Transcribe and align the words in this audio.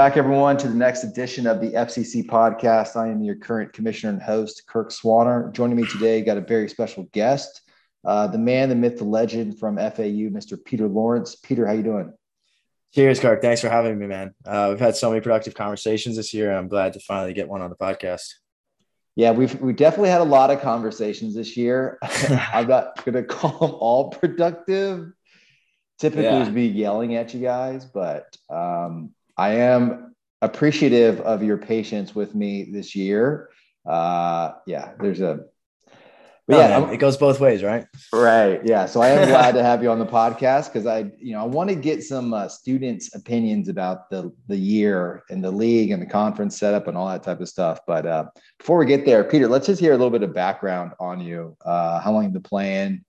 Back, 0.00 0.16
everyone, 0.16 0.56
to 0.56 0.66
the 0.66 0.74
next 0.74 1.04
edition 1.04 1.46
of 1.46 1.60
the 1.60 1.72
FCC 1.72 2.24
podcast. 2.24 2.96
I 2.96 3.08
am 3.08 3.22
your 3.22 3.34
current 3.34 3.74
commissioner 3.74 4.14
and 4.14 4.22
host, 4.22 4.66
Kirk 4.66 4.88
Swanner. 4.88 5.52
Joining 5.52 5.76
me 5.76 5.84
today, 5.84 6.22
got 6.22 6.38
a 6.38 6.40
very 6.40 6.70
special 6.70 7.06
guest, 7.12 7.60
uh, 8.06 8.26
the 8.26 8.38
man, 8.38 8.70
the 8.70 8.74
myth, 8.74 8.96
the 8.96 9.04
legend 9.04 9.58
from 9.58 9.76
FAU, 9.76 10.30
Mr. 10.30 10.56
Peter 10.64 10.88
Lawrence. 10.88 11.34
Peter, 11.34 11.66
how 11.66 11.74
you 11.74 11.82
doing? 11.82 12.14
Cheers, 12.94 13.20
Kirk. 13.20 13.42
Thanks 13.42 13.60
for 13.60 13.68
having 13.68 13.98
me, 13.98 14.06
man. 14.06 14.34
Uh, 14.42 14.68
we've 14.70 14.80
had 14.80 14.96
so 14.96 15.10
many 15.10 15.20
productive 15.20 15.52
conversations 15.52 16.16
this 16.16 16.32
year. 16.32 16.50
I'm 16.50 16.68
glad 16.68 16.94
to 16.94 17.00
finally 17.00 17.34
get 17.34 17.50
one 17.50 17.60
on 17.60 17.68
the 17.68 17.76
podcast. 17.76 18.26
Yeah, 19.16 19.32
we've 19.32 19.60
we 19.60 19.74
definitely 19.74 20.08
had 20.08 20.22
a 20.22 20.24
lot 20.24 20.50
of 20.50 20.62
conversations 20.62 21.34
this 21.34 21.58
year. 21.58 21.98
I'm 22.02 22.68
not 22.68 23.04
going 23.04 23.16
to 23.16 23.22
call 23.22 23.50
them 23.50 23.76
all 23.78 24.08
productive. 24.08 25.12
Typically, 25.98 26.24
yeah. 26.24 26.48
be 26.48 26.68
yelling 26.68 27.16
at 27.16 27.34
you 27.34 27.40
guys, 27.42 27.84
but 27.84 28.34
um, 28.48 29.10
I 29.40 29.52
am 29.54 30.14
appreciative 30.42 31.18
of 31.22 31.42
your 31.42 31.56
patience 31.56 32.14
with 32.14 32.34
me 32.34 32.68
this 32.70 32.94
year. 32.94 33.48
Uh, 33.88 34.52
yeah, 34.66 34.92
there's 35.00 35.22
a 35.22 35.40
but 36.46 36.56
yeah, 36.56 36.90
it 36.90 36.98
goes 36.98 37.16
both 37.16 37.40
ways, 37.40 37.62
right? 37.62 37.86
Right. 38.12 38.60
Yeah. 38.66 38.84
So 38.84 39.00
I 39.00 39.10
am 39.10 39.28
glad 39.28 39.52
to 39.54 39.62
have 39.62 39.82
you 39.82 39.90
on 39.90 39.98
the 39.98 40.04
podcast 40.04 40.66
because 40.66 40.84
I, 40.84 41.10
you 41.18 41.32
know, 41.32 41.40
I 41.40 41.44
want 41.44 41.70
to 41.70 41.76
get 41.76 42.02
some 42.02 42.34
uh, 42.34 42.48
students' 42.48 43.14
opinions 43.14 43.68
about 43.70 44.10
the 44.10 44.30
the 44.48 44.56
year 44.56 45.22
and 45.30 45.42
the 45.42 45.50
league 45.50 45.90
and 45.90 46.02
the 46.02 46.06
conference 46.06 46.58
setup 46.58 46.86
and 46.86 46.98
all 46.98 47.08
that 47.08 47.22
type 47.22 47.40
of 47.40 47.48
stuff. 47.48 47.78
But 47.86 48.04
uh, 48.04 48.26
before 48.58 48.76
we 48.76 48.84
get 48.84 49.06
there, 49.06 49.24
Peter, 49.24 49.48
let's 49.48 49.68
just 49.68 49.80
hear 49.80 49.92
a 49.92 49.96
little 49.96 50.10
bit 50.10 50.22
of 50.22 50.34
background 50.34 50.92
on 51.00 51.18
you. 51.18 51.56
Uh, 51.64 51.98
how 52.00 52.12
long 52.12 52.24
you've 52.24 52.34
been 52.34 52.42
playing? 52.42 53.04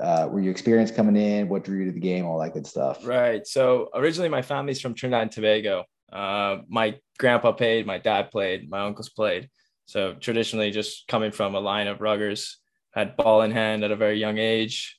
Uh, 0.00 0.28
were 0.30 0.40
you 0.40 0.50
experienced 0.50 0.96
coming 0.96 1.16
in? 1.16 1.48
What 1.48 1.64
drew 1.64 1.78
you 1.78 1.84
to 1.86 1.92
the 1.92 2.00
game? 2.00 2.26
All 2.26 2.38
that 2.40 2.54
good 2.54 2.66
stuff. 2.66 3.06
Right. 3.06 3.46
So 3.46 3.88
originally, 3.94 4.28
my 4.28 4.42
family's 4.42 4.80
from 4.80 4.94
Trinidad 4.94 5.22
and 5.22 5.32
Tobago. 5.32 5.84
Uh, 6.12 6.58
my 6.68 6.98
grandpa 7.18 7.52
played, 7.52 7.86
my 7.86 7.98
dad 7.98 8.30
played, 8.30 8.68
my 8.68 8.80
uncles 8.80 9.08
played. 9.08 9.48
So 9.86 10.14
traditionally, 10.14 10.70
just 10.70 11.06
coming 11.06 11.30
from 11.30 11.54
a 11.54 11.60
line 11.60 11.86
of 11.86 11.98
ruggers, 11.98 12.54
had 12.92 13.16
ball 13.16 13.42
in 13.42 13.50
hand 13.50 13.84
at 13.84 13.90
a 13.90 13.96
very 13.96 14.18
young 14.18 14.38
age. 14.38 14.98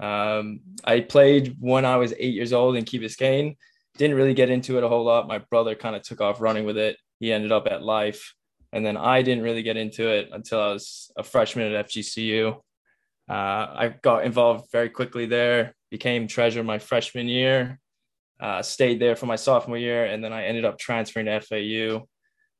Um, 0.00 0.60
I 0.84 1.00
played 1.00 1.56
when 1.60 1.84
I 1.84 1.96
was 1.96 2.14
eight 2.18 2.34
years 2.34 2.52
old 2.52 2.76
in 2.76 2.84
Key 2.84 2.98
Biscayne. 2.98 3.56
Didn't 3.98 4.16
really 4.16 4.34
get 4.34 4.48
into 4.48 4.78
it 4.78 4.84
a 4.84 4.88
whole 4.88 5.04
lot. 5.04 5.28
My 5.28 5.38
brother 5.38 5.74
kind 5.74 5.94
of 5.94 6.02
took 6.02 6.20
off 6.20 6.40
running 6.40 6.64
with 6.64 6.78
it. 6.78 6.96
He 7.20 7.32
ended 7.32 7.52
up 7.52 7.66
at 7.70 7.82
Life, 7.82 8.34
and 8.72 8.84
then 8.84 8.96
I 8.96 9.22
didn't 9.22 9.44
really 9.44 9.62
get 9.62 9.76
into 9.76 10.08
it 10.08 10.30
until 10.32 10.60
I 10.60 10.72
was 10.72 11.10
a 11.16 11.22
freshman 11.22 11.72
at 11.72 11.86
FGCU. 11.86 12.58
Uh, 13.32 13.66
I 13.74 13.94
got 14.02 14.26
involved 14.26 14.70
very 14.72 14.90
quickly 14.90 15.24
there. 15.24 15.74
Became 15.90 16.28
treasurer 16.28 16.62
my 16.62 16.78
freshman 16.78 17.28
year. 17.28 17.80
Uh, 18.38 18.60
stayed 18.60 19.00
there 19.00 19.16
for 19.16 19.24
my 19.24 19.36
sophomore 19.36 19.78
year, 19.78 20.04
and 20.04 20.22
then 20.22 20.34
I 20.34 20.44
ended 20.44 20.66
up 20.66 20.78
transferring 20.78 21.26
to 21.26 21.40
FAU 21.40 22.06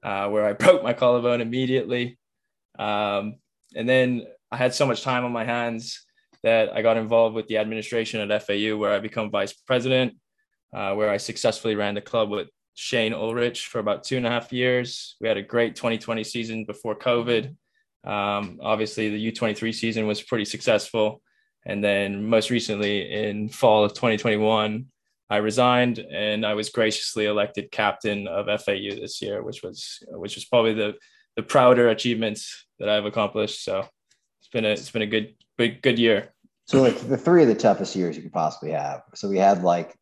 uh, 0.03 0.31
where 0.31 0.47
I 0.47 0.53
broke 0.65 0.83
my 0.83 0.95
collarbone 0.95 1.43
immediately. 1.43 2.17
Um, 2.78 3.37
and 3.75 3.87
then 3.87 4.27
I 4.50 4.56
had 4.56 4.75
so 4.75 4.87
much 4.87 5.03
time 5.03 5.25
on 5.27 5.33
my 5.33 5.45
hands 5.45 6.06
that 6.43 6.75
I 6.75 6.81
got 6.81 6.97
involved 6.97 7.34
with 7.34 7.48
the 7.48 7.59
administration 7.59 8.31
at 8.31 8.43
FAU, 8.43 8.77
where 8.78 8.93
I 8.93 8.98
become 8.98 9.31
vice 9.31 9.53
president, 9.53 10.17
uh, 10.75 10.95
where 10.95 11.11
I 11.11 11.19
successfully 11.19 11.75
ran 11.75 11.95
the 11.95 12.00
club 12.00 12.31
with 12.31 12.48
Shane 12.75 13.12
Ulrich 13.12 13.66
for 13.66 13.78
about 13.78 14.05
two 14.05 14.16
and 14.16 14.27
a 14.27 14.31
half 14.31 14.53
years. 14.55 15.16
We 15.21 15.28
had 15.28 15.37
a 15.37 15.43
great 15.43 15.77
2020 15.77 16.25
season 16.25 16.65
before 16.65 16.99
COVID. 16.99 17.55
Um, 18.04 18.58
obviously, 18.62 19.10
the 19.10 19.32
U23 19.32 19.74
season 19.74 20.06
was 20.06 20.22
pretty 20.22 20.44
successful. 20.44 21.22
And 21.64 21.82
then 21.82 22.24
most 22.24 22.50
recently 22.50 23.12
in 23.12 23.48
fall 23.48 23.84
of 23.84 23.92
2021, 23.92 24.86
I 25.30 25.36
resigned 25.36 25.98
and 25.98 26.44
I 26.44 26.54
was 26.54 26.68
graciously 26.68 27.26
elected 27.26 27.70
captain 27.70 28.26
of 28.26 28.46
FAU 28.60 28.96
this 29.00 29.22
year, 29.22 29.42
which 29.42 29.62
was 29.62 30.02
which 30.08 30.34
was 30.34 30.44
probably 30.44 30.74
the 30.74 30.94
the 31.36 31.42
prouder 31.42 31.88
achievements 31.88 32.66
that 32.78 32.88
I've 32.88 33.06
accomplished. 33.06 33.64
So 33.64 33.86
it's 34.40 34.48
been 34.52 34.64
a 34.64 34.72
it's 34.72 34.90
been 34.90 35.02
a 35.02 35.06
good 35.06 35.34
big 35.56 35.80
good 35.80 35.98
year. 35.98 36.34
So 36.66 36.82
like 36.82 36.98
the 37.08 37.16
three 37.16 37.42
of 37.42 37.48
the 37.48 37.54
toughest 37.54 37.96
years 37.96 38.16
you 38.16 38.22
could 38.22 38.32
possibly 38.32 38.72
have. 38.72 39.02
So 39.14 39.28
we 39.28 39.38
had 39.38 39.62
like 39.62 39.96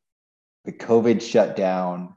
the 0.64 0.72
COVID 0.72 1.22
shutdown. 1.22 2.16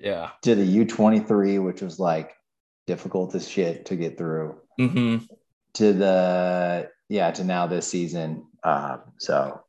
Yeah. 0.00 0.30
To 0.42 0.56
the 0.56 0.64
U 0.64 0.84
twenty 0.84 1.20
three, 1.20 1.58
which 1.60 1.80
was 1.80 2.00
like 2.00 2.34
difficult 2.86 3.34
as 3.34 3.48
shit 3.48 3.86
to 3.86 3.96
get 3.96 4.18
through. 4.18 4.56
Mm-hmm. 4.80 5.24
To 5.74 5.92
the 5.92 6.90
yeah 7.08 7.30
to 7.30 7.44
now 7.44 7.66
this 7.66 7.88
season. 7.88 8.46
Uh, 8.62 8.98
so 9.18 9.62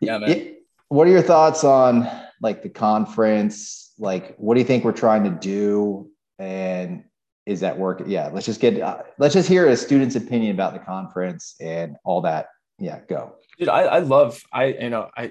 yeah, 0.00 0.18
man. 0.18 0.30
It, 0.30 0.62
what 0.88 1.06
are 1.06 1.10
your 1.10 1.22
thoughts 1.22 1.64
on 1.64 2.08
like 2.42 2.62
the 2.62 2.68
conference? 2.68 3.94
Like, 3.98 4.36
what 4.36 4.54
do 4.54 4.60
you 4.60 4.66
think 4.66 4.84
we're 4.84 4.92
trying 4.92 5.24
to 5.24 5.30
do? 5.30 6.10
And 6.38 7.04
is 7.46 7.60
that 7.60 7.78
work? 7.78 8.02
Yeah, 8.06 8.28
let's 8.32 8.46
just 8.46 8.60
get, 8.60 8.80
uh, 8.80 9.02
let's 9.18 9.32
just 9.32 9.48
hear 9.48 9.68
a 9.68 9.76
student's 9.76 10.16
opinion 10.16 10.54
about 10.54 10.74
the 10.74 10.80
conference 10.80 11.54
and 11.60 11.96
all 12.04 12.20
that. 12.22 12.48
Yeah, 12.78 13.00
go. 13.08 13.36
Dude, 13.58 13.68
I, 13.68 13.82
I 13.82 13.98
love, 14.00 14.42
I, 14.52 14.66
you 14.66 14.90
know, 14.90 15.08
I, 15.16 15.30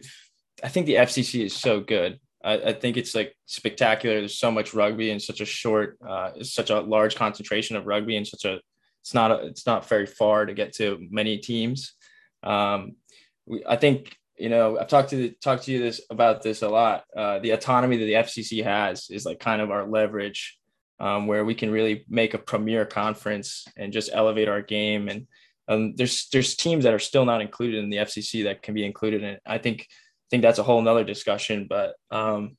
I 0.63 0.69
think 0.69 0.85
the 0.85 0.95
FCC 0.95 1.45
is 1.45 1.53
so 1.53 1.79
good. 1.79 2.19
I, 2.43 2.53
I 2.53 2.73
think 2.73 2.97
it's 2.97 3.13
like 3.13 3.35
spectacular. 3.45 4.19
There's 4.19 4.37
so 4.37 4.51
much 4.51 4.73
rugby 4.73 5.11
in 5.11 5.19
such 5.19 5.41
a 5.41 5.45
short, 5.45 5.97
uh, 6.07 6.31
such 6.41 6.69
a 6.69 6.79
large 6.79 7.15
concentration 7.15 7.75
of 7.75 7.85
rugby 7.85 8.15
and 8.15 8.27
such 8.27 8.45
a, 8.45 8.61
it's 9.01 9.13
not, 9.13 9.31
a, 9.31 9.45
it's 9.45 9.65
not 9.65 9.87
very 9.87 10.05
far 10.05 10.45
to 10.45 10.53
get 10.53 10.73
to 10.75 11.05
many 11.09 11.37
teams. 11.37 11.93
Um, 12.43 12.95
we, 13.45 13.63
I 13.65 13.75
think 13.75 14.15
you 14.41 14.49
know, 14.49 14.79
I've 14.79 14.87
talked 14.87 15.11
to 15.11 15.29
talked 15.39 15.65
to 15.65 15.71
you 15.71 15.79
this 15.79 16.01
about 16.09 16.41
this 16.41 16.63
a 16.63 16.67
lot. 16.67 17.03
Uh, 17.15 17.37
the 17.37 17.51
autonomy 17.51 17.97
that 17.97 18.05
the 18.05 18.13
FCC 18.13 18.63
has 18.63 19.07
is 19.11 19.23
like 19.23 19.39
kind 19.39 19.61
of 19.61 19.69
our 19.69 19.87
leverage, 19.87 20.57
um, 20.99 21.27
where 21.27 21.45
we 21.45 21.53
can 21.53 21.69
really 21.69 22.05
make 22.09 22.33
a 22.33 22.39
premier 22.39 22.83
conference 22.83 23.67
and 23.77 23.93
just 23.93 24.09
elevate 24.11 24.49
our 24.49 24.63
game. 24.63 25.09
And 25.09 25.27
um, 25.67 25.95
there's 25.95 26.27
there's 26.29 26.55
teams 26.55 26.85
that 26.85 26.93
are 26.93 26.99
still 26.99 27.23
not 27.23 27.41
included 27.41 27.83
in 27.83 27.91
the 27.91 27.97
FCC 27.97 28.45
that 28.45 28.63
can 28.63 28.73
be 28.73 28.83
included 28.83 29.21
in. 29.21 29.37
I 29.45 29.59
think 29.59 29.81
I 29.91 30.27
think 30.31 30.41
that's 30.41 30.57
a 30.57 30.63
whole 30.63 30.81
nother 30.81 31.03
discussion. 31.03 31.67
But 31.69 31.93
um, 32.09 32.57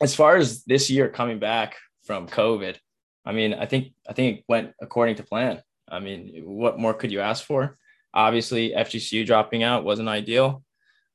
as 0.00 0.12
far 0.12 0.36
as 0.36 0.64
this 0.64 0.90
year 0.90 1.08
coming 1.08 1.38
back 1.38 1.76
from 2.04 2.26
COVID, 2.26 2.78
I 3.26 3.32
mean, 3.32 3.54
I 3.54 3.66
think 3.66 3.92
I 4.08 4.12
think 4.12 4.38
it 4.38 4.44
went 4.48 4.72
according 4.80 5.16
to 5.16 5.24
plan. 5.24 5.60
I 5.88 5.98
mean, 5.98 6.42
what 6.44 6.78
more 6.78 6.94
could 6.94 7.10
you 7.10 7.20
ask 7.20 7.44
for? 7.44 7.76
Obviously, 8.14 8.70
FGCU 8.70 9.26
dropping 9.26 9.64
out 9.64 9.84
wasn't 9.84 10.08
ideal. 10.08 10.62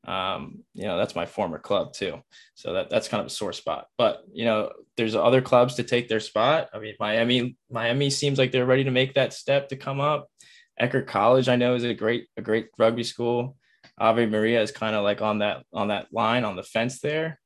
Um, 0.07 0.63
you 0.73 0.85
know 0.85 0.97
that's 0.97 1.15
my 1.15 1.25
former 1.25 1.59
club 1.59 1.93
too. 1.93 2.21
So 2.55 2.73
that 2.73 2.89
that's 2.89 3.07
kind 3.07 3.21
of 3.21 3.27
a 3.27 3.31
sore 3.31 3.53
spot. 3.53 3.87
But 3.97 4.23
you 4.33 4.45
know 4.45 4.71
there's 4.97 5.15
other 5.15 5.41
clubs 5.41 5.75
to 5.75 5.83
take 5.83 6.09
their 6.09 6.19
spot. 6.19 6.69
I 6.73 6.79
mean 6.79 6.95
miami 6.99 7.55
miami 7.69 8.09
seems 8.09 8.37
like 8.37 8.51
they're 8.51 8.65
ready 8.65 8.83
to 8.83 8.91
make 8.91 9.13
that 9.13 9.33
step 9.33 9.69
to 9.69 9.77
come 9.77 10.01
up. 10.01 10.27
Eckerd 10.81 11.05
college 11.05 11.47
i 11.47 11.55
know 11.55 11.75
is 11.75 11.83
a 11.83 11.93
great 11.93 12.27
a 12.35 12.41
great 12.41 12.69
rugby 12.77 13.03
school. 13.03 13.55
Ave 13.99 14.25
maria 14.25 14.61
is 14.61 14.71
kind 14.71 14.95
of 14.95 15.03
like 15.03 15.21
on 15.21 15.39
that 15.39 15.63
on 15.71 15.89
that 15.89 16.07
line 16.11 16.43
on 16.43 16.55
the 16.55 16.63
fence 16.63 16.99
there. 16.99 17.39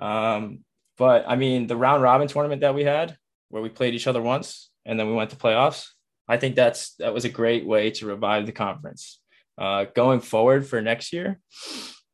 Um, 0.00 0.60
but 0.96 1.24
i 1.28 1.36
mean 1.36 1.66
the 1.66 1.76
round 1.76 2.02
robin 2.02 2.28
tournament 2.28 2.60
that 2.60 2.74
we 2.74 2.84
had 2.84 3.16
where 3.48 3.62
we 3.62 3.68
played 3.68 3.94
each 3.94 4.06
other 4.06 4.22
once 4.22 4.70
and 4.84 4.98
then 4.98 5.08
we 5.08 5.14
went 5.14 5.30
to 5.30 5.36
playoffs 5.36 5.86
i 6.28 6.36
think 6.36 6.54
that's 6.54 6.94
that 6.94 7.14
was 7.14 7.24
a 7.24 7.28
great 7.28 7.66
way 7.66 7.90
to 7.90 8.06
revive 8.06 8.46
the 8.46 8.52
conference 8.52 9.20
uh, 9.58 9.86
going 9.94 10.20
forward 10.20 10.66
for 10.66 10.80
next 10.80 11.12
year, 11.12 11.40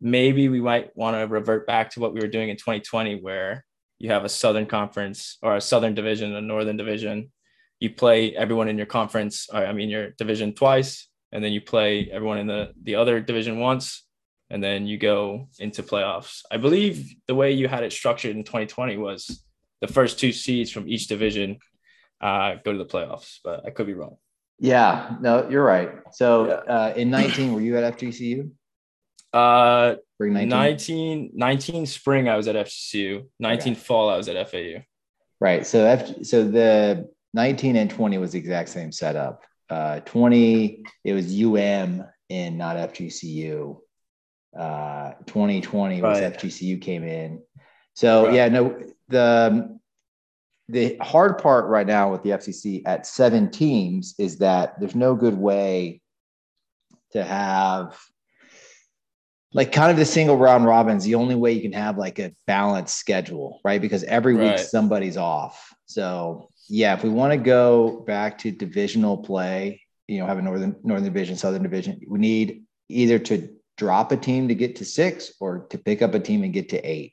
maybe 0.00 0.48
we 0.48 0.60
might 0.60 0.96
want 0.96 1.14
to 1.14 1.26
revert 1.26 1.66
back 1.66 1.90
to 1.90 2.00
what 2.00 2.14
we 2.14 2.20
were 2.20 2.26
doing 2.26 2.48
in 2.48 2.56
2020, 2.56 3.20
where 3.20 3.64
you 3.98 4.10
have 4.10 4.24
a 4.24 4.28
Southern 4.28 4.66
Conference 4.66 5.36
or 5.42 5.56
a 5.56 5.60
Southern 5.60 5.94
Division, 5.94 6.34
a 6.34 6.40
Northern 6.40 6.76
Division. 6.76 7.30
You 7.80 7.90
play 7.90 8.34
everyone 8.34 8.68
in 8.68 8.78
your 8.78 8.86
conference, 8.86 9.46
or, 9.52 9.64
I 9.64 9.72
mean, 9.72 9.90
your 9.90 10.10
division 10.12 10.54
twice, 10.54 11.08
and 11.32 11.44
then 11.44 11.52
you 11.52 11.60
play 11.60 12.08
everyone 12.10 12.38
in 12.38 12.46
the, 12.46 12.72
the 12.82 12.94
other 12.94 13.20
division 13.20 13.58
once, 13.58 14.06
and 14.48 14.64
then 14.64 14.86
you 14.86 14.96
go 14.96 15.48
into 15.58 15.82
playoffs. 15.82 16.40
I 16.50 16.56
believe 16.56 17.14
the 17.28 17.34
way 17.34 17.52
you 17.52 17.68
had 17.68 17.82
it 17.82 17.92
structured 17.92 18.36
in 18.36 18.44
2020 18.44 18.96
was 18.96 19.43
the 19.86 19.92
first 19.92 20.18
two 20.18 20.32
seeds 20.32 20.70
from 20.70 20.88
each 20.88 21.08
division 21.08 21.58
uh, 22.20 22.54
go 22.64 22.72
to 22.72 22.78
the 22.78 22.86
playoffs, 22.86 23.38
but 23.44 23.66
I 23.66 23.70
could 23.70 23.86
be 23.86 23.92
wrong. 23.92 24.16
Yeah, 24.58 25.16
no, 25.20 25.48
you're 25.50 25.64
right. 25.64 25.90
So 26.12 26.46
yeah. 26.46 26.54
uh, 26.54 26.94
in 26.96 27.10
19, 27.10 27.52
were 27.52 27.60
you 27.60 27.76
at 27.76 27.98
FGCU? 27.98 28.50
Uh, 29.32 29.96
spring 30.14 30.32
19? 30.32 30.48
19, 30.48 31.30
19 31.34 31.86
spring, 31.86 32.28
I 32.28 32.36
was 32.36 32.48
at 32.48 32.56
FGCU. 32.56 33.26
19 33.40 33.72
okay. 33.72 33.80
fall, 33.80 34.08
I 34.08 34.16
was 34.16 34.28
at 34.28 34.50
FAU. 34.50 34.82
Right. 35.40 35.66
So 35.66 35.84
F, 35.84 36.24
so 36.24 36.44
the 36.44 37.10
19 37.34 37.76
and 37.76 37.90
20 37.90 38.16
was 38.18 38.32
the 38.32 38.38
exact 38.38 38.70
same 38.70 38.90
setup. 38.90 39.42
Uh, 39.68 40.00
20, 40.00 40.82
it 41.04 41.12
was 41.12 41.26
UM 41.26 42.04
in 42.30 42.56
not 42.56 42.76
FGCU. 42.76 43.76
Uh, 44.58 45.12
2020 45.26 46.00
was 46.00 46.20
right. 46.20 46.32
FGCU 46.32 46.80
came 46.80 47.04
in. 47.04 47.42
So 47.94 48.26
right. 48.26 48.34
yeah, 48.34 48.48
no, 48.48 48.80
the 49.08 49.50
um, 49.52 49.80
the 50.68 50.96
hard 51.00 51.38
part 51.38 51.66
right 51.66 51.86
now 51.86 52.10
with 52.10 52.22
the 52.22 52.30
FCC 52.30 52.82
at 52.86 53.06
seven 53.06 53.50
teams 53.50 54.14
is 54.18 54.38
that 54.38 54.80
there's 54.80 54.94
no 54.94 55.14
good 55.14 55.36
way 55.36 56.00
to 57.12 57.22
have 57.22 57.98
like 59.52 59.72
kind 59.72 59.90
of 59.90 59.96
the 59.96 60.04
single 60.04 60.36
round 60.36 60.64
robins, 60.64 61.04
the 61.04 61.14
only 61.14 61.36
way 61.36 61.52
you 61.52 61.62
can 61.62 61.72
have 61.72 61.96
like 61.96 62.18
a 62.18 62.32
balanced 62.46 62.96
schedule, 62.96 63.60
right? 63.64 63.80
Because 63.80 64.02
every 64.04 64.34
week 64.34 64.42
Right. 64.42 64.58
somebody's 64.58 65.16
off. 65.16 65.72
So 65.86 66.48
yeah, 66.68 66.94
if 66.94 67.04
we 67.04 67.10
want 67.10 67.32
to 67.32 67.36
go 67.36 68.00
back 68.06 68.38
to 68.38 68.50
divisional 68.50 69.18
play, 69.18 69.82
you 70.08 70.18
know, 70.18 70.26
have 70.26 70.38
a 70.38 70.42
northern 70.42 70.76
northern 70.82 71.04
division, 71.04 71.36
southern 71.36 71.62
division, 71.62 72.00
we 72.08 72.18
need 72.18 72.64
either 72.88 73.18
to 73.18 73.48
drop 73.76 74.12
a 74.12 74.16
team 74.16 74.48
to 74.48 74.54
get 74.54 74.76
to 74.76 74.84
six 74.84 75.32
or 75.40 75.66
to 75.70 75.78
pick 75.78 76.02
up 76.02 76.14
a 76.14 76.20
team 76.20 76.42
and 76.42 76.52
get 76.52 76.70
to 76.70 76.78
eight. 76.78 77.12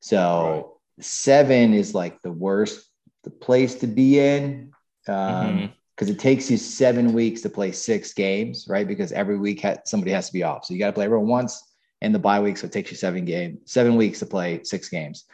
So 0.00 0.79
seven 1.00 1.74
is 1.74 1.94
like 1.94 2.20
the 2.22 2.32
worst 2.32 2.86
the 3.22 3.30
place 3.30 3.74
to 3.76 3.86
be 3.86 4.18
in. 4.18 4.72
Um, 5.06 5.14
Mhm. 5.14 5.72
because 5.94 6.08
it 6.08 6.18
takes 6.18 6.50
you 6.50 6.56
seven 6.56 7.12
weeks 7.12 7.42
to 7.42 7.50
play 7.50 7.72
six 7.72 8.14
games, 8.14 8.64
right? 8.70 8.88
Because 8.88 9.12
every 9.12 9.38
week 9.38 9.60
ha- 9.60 9.76
somebody 9.84 10.12
has 10.12 10.28
to 10.28 10.32
be 10.32 10.42
off. 10.42 10.64
So 10.64 10.72
you 10.72 10.80
got 10.80 10.86
to 10.86 10.92
play 10.94 11.04
everyone 11.04 11.28
once 11.28 11.62
in 12.00 12.12
the 12.12 12.18
bye 12.18 12.40
week. 12.40 12.56
So 12.56 12.66
it 12.66 12.72
takes 12.72 12.90
you 12.90 12.96
seven 12.96 13.26
game, 13.26 13.58
seven 13.66 13.96
weeks 13.96 14.20
to 14.20 14.26
play 14.26 14.62
six 14.64 14.88
games. 14.88 15.24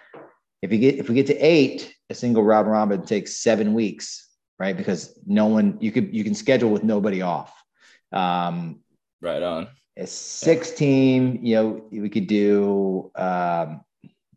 If 0.62 0.72
you 0.72 0.78
get 0.78 0.96
if 0.96 1.08
we 1.08 1.14
get 1.14 1.28
to 1.28 1.36
eight, 1.38 1.94
a 2.10 2.14
single 2.14 2.42
round 2.42 2.68
robin 2.68 3.04
takes 3.06 3.36
seven 3.36 3.74
weeks, 3.74 4.28
right? 4.58 4.76
Because 4.76 5.16
no 5.24 5.46
one 5.46 5.78
you 5.80 5.92
could 5.92 6.12
you 6.12 6.24
can 6.24 6.34
schedule 6.34 6.70
with 6.70 6.82
nobody 6.82 7.22
off. 7.22 7.54
Um, 8.10 8.80
Right 9.20 9.42
on. 9.42 9.68
a 9.96 10.06
six 10.08 10.72
team, 10.72 11.38
you 11.42 11.54
know, 11.54 11.84
we 11.92 12.08
could 12.08 12.26
do. 12.26 13.12
Um, 13.14 13.82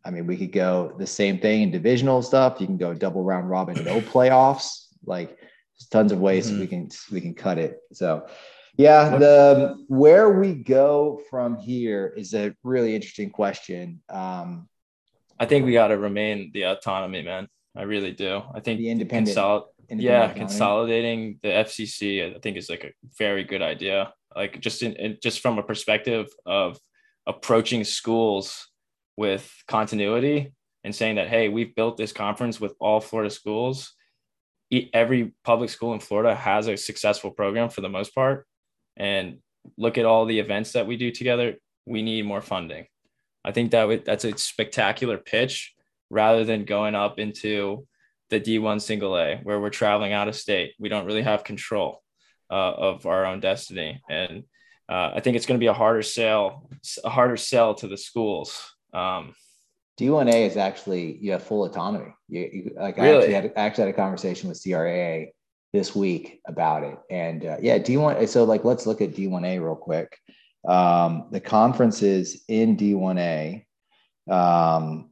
I 0.04 0.10
mean, 0.10 0.26
we 0.26 0.36
could 0.36 0.52
go 0.52 0.94
the 0.98 1.06
same 1.06 1.38
thing 1.38 1.62
in 1.62 1.70
divisional 1.70 2.22
stuff. 2.22 2.60
You 2.60 2.66
can 2.66 2.78
go 2.78 2.94
double 2.94 3.22
round 3.22 3.50
robin, 3.50 3.82
no 3.84 4.00
playoffs. 4.14 4.86
Like, 5.04 5.28
there's 5.28 5.88
tons 5.90 6.12
of 6.12 6.20
ways 6.20 6.50
Mhm. 6.50 6.60
we 6.60 6.66
can 6.66 6.88
we 7.12 7.20
can 7.20 7.34
cut 7.34 7.58
it. 7.58 7.78
So, 7.92 8.26
yeah, 8.76 9.18
the 9.18 9.84
where 9.88 10.30
we 10.40 10.54
go 10.54 11.20
from 11.28 11.56
here 11.58 12.14
is 12.16 12.34
a 12.34 12.54
really 12.62 12.94
interesting 12.94 13.30
question. 13.30 14.00
Um, 14.08 14.68
I 15.38 15.46
think 15.46 15.64
we 15.66 15.72
got 15.72 15.88
to 15.88 15.98
remain 15.98 16.50
the 16.52 16.64
autonomy, 16.64 17.22
man. 17.22 17.48
I 17.76 17.82
really 17.82 18.12
do. 18.12 18.42
I 18.54 18.60
think 18.60 18.78
the 18.78 18.90
independent, 18.90 19.36
consol- 19.36 19.64
independent 19.88 20.00
yeah, 20.02 20.24
autonomy. 20.24 20.40
consolidating 20.40 21.38
the 21.42 21.48
FCC, 21.48 22.36
I 22.36 22.38
think 22.40 22.56
is 22.56 22.68
like 22.70 22.84
a 22.84 22.90
very 23.18 23.44
good 23.44 23.62
idea. 23.62 24.12
Like 24.34 24.60
just 24.60 24.82
in, 24.82 24.94
in 24.96 25.18
just 25.22 25.40
from 25.40 25.58
a 25.58 25.62
perspective 25.62 26.26
of 26.46 26.78
approaching 27.26 27.84
schools 27.84 28.68
with 29.20 29.54
continuity 29.68 30.50
and 30.82 30.94
saying 30.94 31.16
that, 31.16 31.28
hey, 31.28 31.50
we've 31.50 31.74
built 31.74 31.98
this 31.98 32.10
conference 32.10 32.58
with 32.58 32.72
all 32.80 33.02
Florida 33.02 33.28
schools. 33.28 33.92
Every 34.94 35.34
public 35.44 35.68
school 35.68 35.92
in 35.92 36.00
Florida 36.00 36.34
has 36.34 36.68
a 36.68 36.76
successful 36.78 37.30
program 37.30 37.68
for 37.68 37.82
the 37.82 37.90
most 37.90 38.14
part. 38.14 38.46
And 38.96 39.40
look 39.76 39.98
at 39.98 40.06
all 40.06 40.24
the 40.24 40.38
events 40.38 40.72
that 40.72 40.86
we 40.86 40.96
do 40.96 41.10
together. 41.10 41.56
We 41.84 42.00
need 42.00 42.24
more 42.24 42.40
funding. 42.40 42.86
I 43.44 43.52
think 43.52 43.72
that 43.72 43.86
would, 43.86 44.06
that's 44.06 44.24
a 44.24 44.38
spectacular 44.38 45.18
pitch 45.18 45.74
rather 46.08 46.42
than 46.46 46.64
going 46.64 46.94
up 46.94 47.18
into 47.18 47.86
the 48.30 48.40
D1 48.40 48.80
single 48.80 49.18
A 49.18 49.36
where 49.42 49.60
we're 49.60 49.68
traveling 49.68 50.14
out 50.14 50.28
of 50.28 50.34
state. 50.34 50.72
We 50.78 50.88
don't 50.88 51.04
really 51.04 51.24
have 51.24 51.44
control 51.44 52.02
uh, 52.50 52.72
of 52.88 53.04
our 53.04 53.26
own 53.26 53.40
destiny. 53.40 54.00
And 54.08 54.44
uh, 54.88 55.10
I 55.14 55.20
think 55.20 55.36
it's 55.36 55.44
going 55.44 55.60
to 55.60 55.62
be 55.62 55.74
a 55.74 55.74
harder 55.74 56.02
sale, 56.02 56.70
a 57.04 57.10
harder 57.10 57.36
sell 57.36 57.74
to 57.74 57.86
the 57.86 57.98
schools. 57.98 58.76
Um, 58.92 59.34
D1A 59.98 60.46
is 60.46 60.56
actually 60.56 61.18
you 61.18 61.32
have 61.32 61.42
full 61.42 61.64
autonomy. 61.64 62.14
You, 62.28 62.40
you 62.52 62.72
like 62.76 62.98
I 62.98 63.08
actually 63.14 63.34
had 63.34 63.52
actually 63.56 63.84
had 63.84 63.94
a 63.94 63.96
conversation 63.96 64.48
with 64.48 64.62
CRAA 64.62 65.32
this 65.72 65.94
week 65.94 66.40
about 66.46 66.84
it, 66.84 66.98
and 67.10 67.44
uh, 67.44 67.56
yeah, 67.60 67.78
D1. 67.78 68.28
So 68.28 68.44
like 68.44 68.64
let's 68.64 68.86
look 68.86 69.00
at 69.02 69.12
D1A 69.12 69.62
real 69.62 69.76
quick. 69.76 70.16
Um, 70.66 71.28
the 71.30 71.40
conferences 71.40 72.44
in 72.48 72.76
D1A, 72.76 73.64
um, 74.30 75.10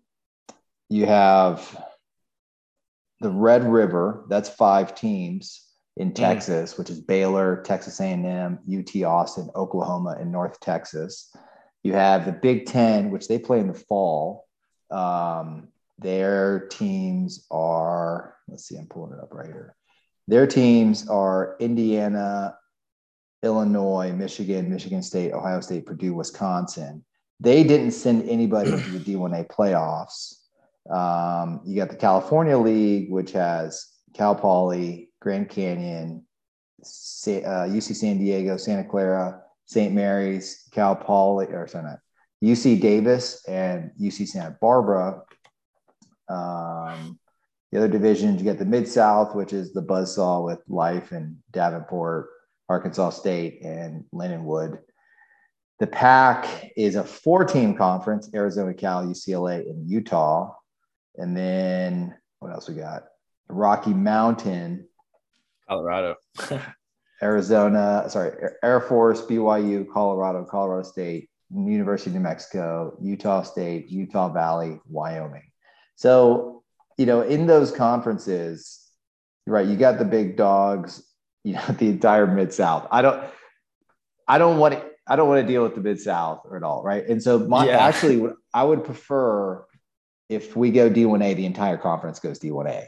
you 0.88 1.06
have 1.06 1.84
the 3.20 3.30
Red 3.30 3.64
River. 3.64 4.24
That's 4.28 4.48
five 4.48 4.94
teams 4.94 5.68
in 5.98 6.12
Texas, 6.12 6.78
which 6.78 6.90
is 6.90 7.00
Baylor, 7.00 7.62
Texas 7.62 8.00
A&M, 8.00 8.58
UT 8.72 9.02
Austin, 9.02 9.50
Oklahoma, 9.56 10.16
and 10.18 10.30
North 10.30 10.60
Texas. 10.60 11.34
You 11.88 11.94
have 11.94 12.26
the 12.26 12.32
Big 12.32 12.66
Ten, 12.66 13.10
which 13.10 13.28
they 13.28 13.38
play 13.38 13.60
in 13.60 13.66
the 13.66 13.72
fall. 13.72 14.46
Um, 14.90 15.68
their 15.98 16.68
teams 16.68 17.46
are, 17.50 18.34
let's 18.46 18.68
see, 18.68 18.76
I'm 18.76 18.88
pulling 18.88 19.14
it 19.14 19.22
up 19.22 19.32
right 19.32 19.46
here. 19.46 19.74
Their 20.26 20.46
teams 20.46 21.08
are 21.08 21.56
Indiana, 21.60 22.58
Illinois, 23.42 24.12
Michigan, 24.12 24.68
Michigan 24.68 25.02
State, 25.02 25.32
Ohio 25.32 25.62
State, 25.62 25.86
Purdue, 25.86 26.12
Wisconsin. 26.12 27.06
They 27.40 27.64
didn't 27.64 27.92
send 27.92 28.28
anybody 28.28 28.70
to 28.70 28.76
the 28.76 28.98
D1A 28.98 29.46
playoffs. 29.46 30.34
Um, 30.94 31.62
you 31.64 31.74
got 31.74 31.88
the 31.88 31.96
California 31.96 32.58
League, 32.58 33.10
which 33.10 33.32
has 33.32 33.86
Cal 34.12 34.34
Poly, 34.34 35.08
Grand 35.22 35.48
Canyon, 35.48 36.26
uh, 36.82 36.84
UC 36.84 37.96
San 37.96 38.18
Diego, 38.18 38.58
Santa 38.58 38.84
Clara, 38.84 39.40
St. 39.68 39.92
Mary's, 39.92 40.66
Cal 40.72 40.96
Poly, 40.96 41.46
or 41.46 41.68
sorry, 41.68 41.84
not 41.84 41.98
UC 42.42 42.80
Davis 42.80 43.44
and 43.46 43.90
UC 44.00 44.26
Santa 44.26 44.56
Barbara. 44.60 45.22
Um, 46.28 47.18
the 47.70 47.78
other 47.78 47.88
divisions, 47.88 48.38
you 48.38 48.44
get 48.44 48.58
the 48.58 48.64
Mid 48.64 48.88
South, 48.88 49.34
which 49.34 49.52
is 49.52 49.74
the 49.74 49.82
buzzsaw 49.82 50.42
with 50.44 50.60
Life 50.68 51.12
and 51.12 51.36
Davenport, 51.50 52.30
Arkansas 52.70 53.10
State, 53.10 53.60
and 53.62 54.04
Lindenwood. 54.14 54.78
The 55.80 55.86
PAC 55.86 56.72
is 56.74 56.96
a 56.96 57.04
four 57.04 57.44
team 57.44 57.76
conference 57.76 58.30
Arizona, 58.34 58.72
Cal, 58.72 59.04
UCLA, 59.04 59.68
and 59.68 59.88
Utah. 59.88 60.54
And 61.16 61.36
then 61.36 62.16
what 62.38 62.52
else 62.52 62.68
we 62.68 62.74
got? 62.74 63.04
Rocky 63.48 63.92
Mountain, 63.92 64.88
Colorado. 65.68 66.16
Arizona, 67.22 68.04
sorry, 68.08 68.32
Air- 68.62 68.80
Force, 68.80 69.22
BYU, 69.22 69.90
Colorado, 69.92 70.44
Colorado 70.44 70.82
State, 70.82 71.30
University 71.50 72.10
of 72.10 72.14
New 72.14 72.20
Mexico, 72.20 72.96
Utah 73.00 73.42
State, 73.42 73.90
Utah 73.90 74.28
Valley, 74.32 74.80
Wyoming. 74.88 75.50
So, 75.96 76.62
you 76.96 77.06
know, 77.06 77.22
in 77.22 77.46
those 77.46 77.72
conferences, 77.72 78.86
right, 79.46 79.66
you 79.66 79.76
got 79.76 79.98
the 79.98 80.04
big 80.04 80.36
dogs, 80.36 81.02
you 81.44 81.54
know, 81.54 81.64
the 81.78 81.88
entire 81.88 82.26
Mid 82.26 82.52
South. 82.52 82.86
I 82.90 83.02
don't, 83.02 83.24
I 84.28 84.38
don't 84.38 84.58
want 84.58 84.74
to, 84.74 84.84
I 85.06 85.16
don't 85.16 85.28
want 85.28 85.40
to 85.40 85.46
deal 85.46 85.62
with 85.62 85.74
the 85.74 85.80
Mid 85.80 86.00
South 86.00 86.42
at 86.54 86.62
all, 86.62 86.82
right? 86.84 87.06
And 87.08 87.22
so, 87.22 87.38
my 87.38 87.66
Yeah. 87.66 87.78
actually, 87.86 88.30
I 88.54 88.62
would 88.62 88.84
prefer 88.84 89.64
if 90.28 90.54
we 90.54 90.70
go 90.70 90.90
D1A, 90.90 91.34
the 91.34 91.46
entire 91.46 91.78
conference 91.78 92.18
goes 92.18 92.38
D1A. 92.38 92.86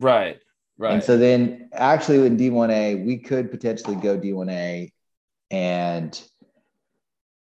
right. 0.00 0.38
Right. 0.76 0.94
And 0.94 1.02
so 1.04 1.16
then 1.16 1.68
actually 1.72 2.26
in 2.26 2.36
D1A, 2.36 3.04
we 3.04 3.18
could 3.18 3.50
potentially 3.50 3.96
go 3.96 4.18
D1A 4.18 4.92
and 5.50 6.20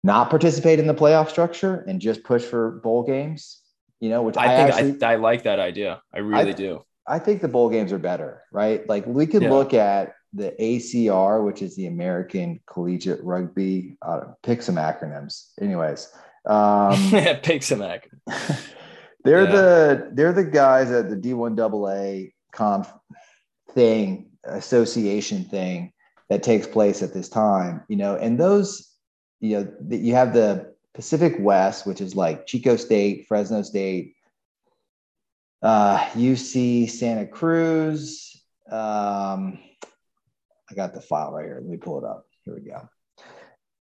not 0.05 0.31
participate 0.31 0.79
in 0.79 0.87
the 0.87 0.95
playoff 0.95 1.29
structure 1.29 1.85
and 1.89 2.01
just 2.01 2.23
push 2.23 2.43
for 2.45 2.81
bowl 2.83 3.03
games, 3.03 3.61
you 4.01 4.09
know, 4.09 4.23
which 4.23 4.37
I, 4.37 4.45
I 4.45 4.57
think 4.57 4.71
actually, 4.71 5.03
I, 5.07 5.13
I 5.13 5.17
like 5.17 5.43
that 5.45 5.59
idea. 5.59 6.01
I 6.15 6.19
really 6.19 6.51
I- 6.51 6.53
do. 6.53 6.83
I 7.09 7.21
think 7.21 7.41
the 7.41 7.47
bowl 7.47 7.69
games 7.71 7.93
are 7.93 7.99
better, 8.01 8.43
right? 8.53 8.89
Like 8.89 9.07
we 9.07 9.29
could 9.29 9.43
Yeah. 9.43 9.53
look 9.53 9.73
at 9.75 10.15
the 10.33 10.53
ACR, 10.61 11.45
which 11.45 11.63
is 11.63 11.77
the 11.77 11.87
American 11.87 12.59
Collegiate 12.67 13.23
Rugby, 13.23 13.97
uh, 14.03 14.33
pick 14.43 14.61
some 14.61 14.75
acronyms. 14.75 15.51
Anyways, 15.61 16.13
um, 16.47 16.95
Pick 17.45 17.63
some 17.63 17.79
acronyms. 17.79 18.67
they're 19.25 19.45
Yeah. 19.45 19.51
the 19.53 20.11
they're 20.15 20.33
the 20.33 20.45
guys 20.45 20.91
at 20.91 21.09
the 21.09 21.17
D1 21.17 21.57
AA 21.59 22.33
conf 22.57 22.93
thing 23.73 24.31
association 24.45 25.45
thing 25.45 25.93
that 26.29 26.43
takes 26.43 26.67
place 26.67 27.03
at 27.03 27.13
this 27.13 27.29
time, 27.29 27.83
you 27.89 27.97
know, 27.97 28.17
and 28.17 28.39
those, 28.39 28.93
you 29.41 29.59
know, 29.59 29.73
that 29.89 29.99
you 29.99 30.15
have 30.15 30.33
the 30.33 30.75
Pacific 30.95 31.37
West, 31.39 31.87
which 31.87 32.01
is 32.01 32.17
like 32.17 32.47
Chico 32.47 32.77
State, 32.77 33.27
Fresno 33.29 33.63
State, 33.63 34.15
uh, 35.63 35.99
UC 36.15 36.91
Santa 36.91 37.27
Cruz. 37.27 38.43
Um, 38.71 39.59
I 40.69 40.75
got 40.75 40.95
the 40.95 41.01
file 41.01 41.33
right 41.33 41.45
here. 41.45 41.61
Let 41.61 41.71
me 41.71 41.77
pull 41.77 41.99
it 41.99 42.05
up. 42.05 42.27
Here 42.45 42.55
we 42.55 42.63
go. 42.63 42.89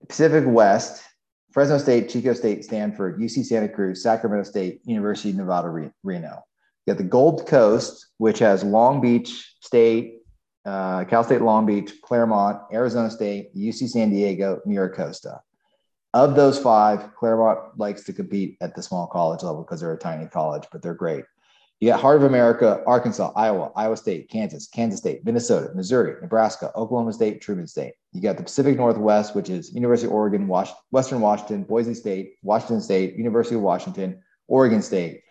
Pacific 0.07 0.43
West, 0.45 1.03
Fresno 1.51 1.77
State, 1.79 2.09
Chico 2.09 2.33
State, 2.33 2.63
Stanford, 2.63 3.19
UC 3.19 3.45
Santa 3.45 3.69
Cruz, 3.69 4.03
Sacramento 4.03 4.47
State, 4.47 4.81
University 4.85 5.31
of 5.31 5.37
Nevada, 5.37 5.91
Reno. 6.03 6.43
You 6.87 6.93
got 6.93 6.99
the 6.99 7.09
Gold 7.09 7.45
Coast, 7.45 8.07
which 8.17 8.39
has 8.39 8.63
Long 8.63 9.01
Beach 9.01 9.55
State, 9.59 10.21
uh, 10.65 11.03
Cal 11.03 11.21
State 11.21 11.41
Long 11.41 11.65
Beach, 11.65 12.01
Claremont, 12.01 12.61
Arizona 12.71 13.11
State, 13.11 13.53
UC 13.53 13.89
San 13.89 14.09
Diego, 14.09 14.61
Miracosta. 14.65 15.41
Of 16.13 16.35
those 16.35 16.57
five, 16.57 17.13
Claremont 17.13 17.77
likes 17.77 18.05
to 18.05 18.13
compete 18.13 18.55
at 18.61 18.73
the 18.73 18.81
small 18.81 19.05
college 19.07 19.43
level 19.43 19.63
because 19.63 19.81
they're 19.81 19.93
a 19.93 19.97
tiny 19.97 20.27
college, 20.27 20.63
but 20.71 20.81
they're 20.81 20.93
great. 20.93 21.25
You 21.81 21.89
got 21.89 21.99
Heart 21.99 22.17
of 22.17 22.23
America, 22.23 22.81
Arkansas, 22.87 23.33
Iowa, 23.35 23.71
Iowa 23.75 23.97
State, 23.97 24.29
Kansas, 24.29 24.67
Kansas 24.67 25.01
State, 25.01 25.25
Minnesota, 25.25 25.73
Missouri, 25.75 26.15
Nebraska, 26.21 26.71
Oklahoma 26.73 27.11
State, 27.11 27.41
Truman 27.41 27.67
State. 27.67 27.95
You 28.13 28.21
got 28.21 28.37
the 28.37 28.43
Pacific 28.43 28.77
Northwest, 28.77 29.35
which 29.35 29.49
is 29.49 29.73
University 29.73 30.07
of 30.07 30.13
Oregon, 30.13 30.47
Was- 30.47 30.73
Western 30.91 31.19
Washington, 31.19 31.63
Boise 31.63 31.93
State, 31.93 32.35
Washington 32.43 32.79
State, 32.79 33.15
University 33.15 33.55
of 33.57 33.61
Washington, 33.61 34.21
Oregon 34.47 34.81
State. 34.81 35.21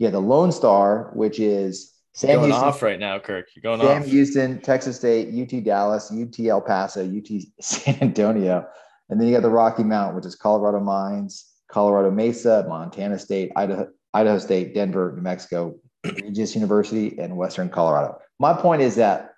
Got 0.00 0.12
the 0.12 0.20
Lone 0.20 0.52
Star, 0.52 1.10
which 1.14 1.40
is 1.40 1.94
Sam 2.12 2.36
going 2.36 2.50
Houston, 2.50 2.64
off 2.68 2.82
right 2.82 2.98
now, 2.98 3.18
Kirk. 3.18 3.48
You're 3.54 3.62
going 3.62 3.80
Sam 3.80 3.88
off. 3.88 4.02
Sam 4.02 4.10
Houston, 4.10 4.60
Texas 4.60 4.96
State, 4.96 5.28
UT 5.28 5.64
Dallas, 5.64 6.12
UT 6.12 6.38
El 6.40 6.60
Paso, 6.60 7.04
UT 7.04 7.42
San 7.60 7.98
Antonio. 8.00 8.66
And 9.08 9.20
then 9.20 9.28
you 9.28 9.34
got 9.34 9.42
the 9.42 9.50
Rocky 9.50 9.84
Mountain, 9.84 10.16
which 10.16 10.26
is 10.26 10.34
Colorado 10.34 10.80
Mines, 10.80 11.46
Colorado 11.68 12.10
Mesa, 12.10 12.64
Montana 12.68 13.18
State, 13.18 13.52
Idaho, 13.56 13.88
Idaho 14.12 14.38
State, 14.38 14.74
Denver, 14.74 15.12
New 15.14 15.22
Mexico, 15.22 15.76
Regis 16.04 16.54
University, 16.54 17.18
and 17.18 17.36
Western 17.36 17.68
Colorado. 17.68 18.18
My 18.38 18.52
point 18.54 18.82
is 18.82 18.96
that 18.96 19.34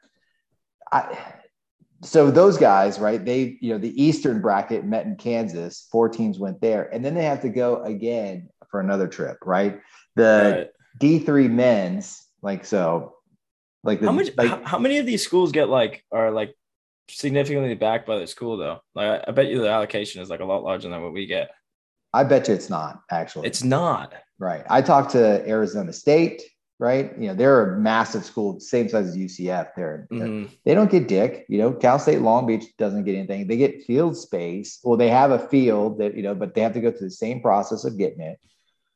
I 0.93 1.19
so 2.03 2.31
those 2.31 2.57
guys, 2.57 2.99
right? 2.99 3.25
They, 3.25 3.59
you 3.61 3.73
know, 3.73 3.79
the 3.79 4.01
Eastern 4.01 4.41
bracket 4.41 4.85
met 4.85 5.07
in 5.07 5.17
Kansas, 5.17 5.89
four 5.91 6.09
teams 6.09 6.39
went 6.39 6.61
there, 6.61 6.89
and 6.95 7.05
then 7.05 7.15
they 7.15 7.25
have 7.25 7.43
to 7.43 7.49
go 7.49 7.83
again 7.83 8.49
for 8.71 8.81
another 8.81 9.09
trip, 9.09 9.39
right? 9.45 9.81
The 10.19 10.69
right. 11.01 11.25
D3 11.25 11.51
men's, 11.51 12.27
like 12.43 12.65
so, 12.65 13.15
like 13.85 14.01
the, 14.01 14.07
how 14.07 14.13
much 14.13 14.31
like, 14.37 14.49
how, 14.49 14.65
how, 14.65 14.79
many 14.79 14.99
of 14.99 15.07
these 15.07 15.23
schools 15.23 15.53
get 15.53 15.69
like 15.69 16.05
are 16.13 16.31
like 16.31 16.55
significantly 17.09 17.75
backed 17.75 18.07
by 18.07 18.19
the 18.19 18.27
school 18.27 18.57
though? 18.57 18.81
Like 18.95 19.23
I, 19.23 19.25
I 19.29 19.31
bet 19.33 19.47
you 19.47 19.61
the 19.61 19.71
allocation 19.71 20.21
is 20.21 20.29
like 20.29 20.41
a 20.41 20.45
lot 20.45 20.63
larger 20.63 20.89
than 20.89 21.03
what 21.03 21.13
we 21.13 21.27
get. 21.27 21.51
I 22.13 22.25
bet 22.25 22.49
you 22.49 22.55
it's 22.55 22.71
not 22.71 23.01
actually. 23.11 23.47
It's 23.47 23.63
not. 23.63 24.15
Right. 24.39 24.65
I 24.71 24.83
talked 24.83 25.11
to 25.13 25.47
Arizona 25.49 25.93
State, 25.93 26.43
right? 26.79 27.13
You 27.19 27.29
know, 27.29 27.35
they're 27.35 27.75
a 27.75 27.81
massive 27.81 28.25
school, 28.25 28.61
same 28.61 28.89
size 28.89 29.09
as 29.09 29.17
UCF. 29.17 29.71
They're, 29.77 30.07
mm-hmm. 30.11 30.53
they 30.65 30.75
don't 30.75 30.91
get 30.91 31.09
dick. 31.09 31.45
You 31.49 31.59
know, 31.59 31.73
Cal 31.73 31.99
State 31.99 32.21
Long 32.21 32.47
Beach 32.47 32.65
doesn't 32.79 33.05
get 33.05 33.17
anything. 33.17 33.47
They 33.47 33.57
get 33.57 33.85
field 33.85 34.17
space. 34.17 34.79
Well, 34.85 34.97
they 34.97 35.09
have 35.09 35.33
a 35.33 35.49
field 35.49 35.99
that, 35.99 36.17
you 36.17 36.23
know, 36.23 36.35
but 36.35 36.55
they 36.55 36.61
have 36.61 36.75
to 36.75 36.81
go 36.81 36.91
through 36.91 37.09
the 37.09 37.15
same 37.15 37.41
process 37.41 37.85
of 37.85 37.99
getting 37.99 38.21
it. 38.21 38.39